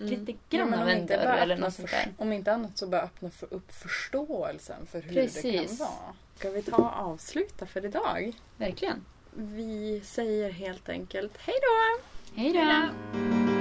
Lite 0.02 0.32
Ja, 0.50 0.58
grann 0.58 0.74
av 0.74 0.82
om 0.82 0.88
en 0.88 1.06
dörr 1.06 1.38
eller 1.38 1.58
något 1.58 1.74
sånt 1.74 1.90
för- 1.90 1.98
där. 1.98 2.14
Om 2.18 2.34
inte 2.34 2.54
annat 2.54 2.78
så 2.78 2.88
bara 2.88 3.02
öppna 3.02 3.30
för 3.30 3.54
upp 3.54 3.72
förståelsen 3.74 4.86
för 4.92 5.02
hur 5.02 5.16
det 5.16 5.22
Precis. 5.22 5.68
kan 5.68 5.78
vara. 5.88 6.16
Ska 6.36 6.50
vi 6.50 6.62
ta 6.62 6.76
och 6.78 7.12
avsluta 7.12 7.66
för 7.66 7.86
idag? 7.86 8.34
Verkligen. 8.58 9.06
Vi 9.34 10.02
säger 10.06 10.52
helt 10.52 10.90
enkelt 10.90 11.38
hej 11.38 11.56
då! 11.62 12.02
Hej 12.42 12.54
då! 12.54 13.61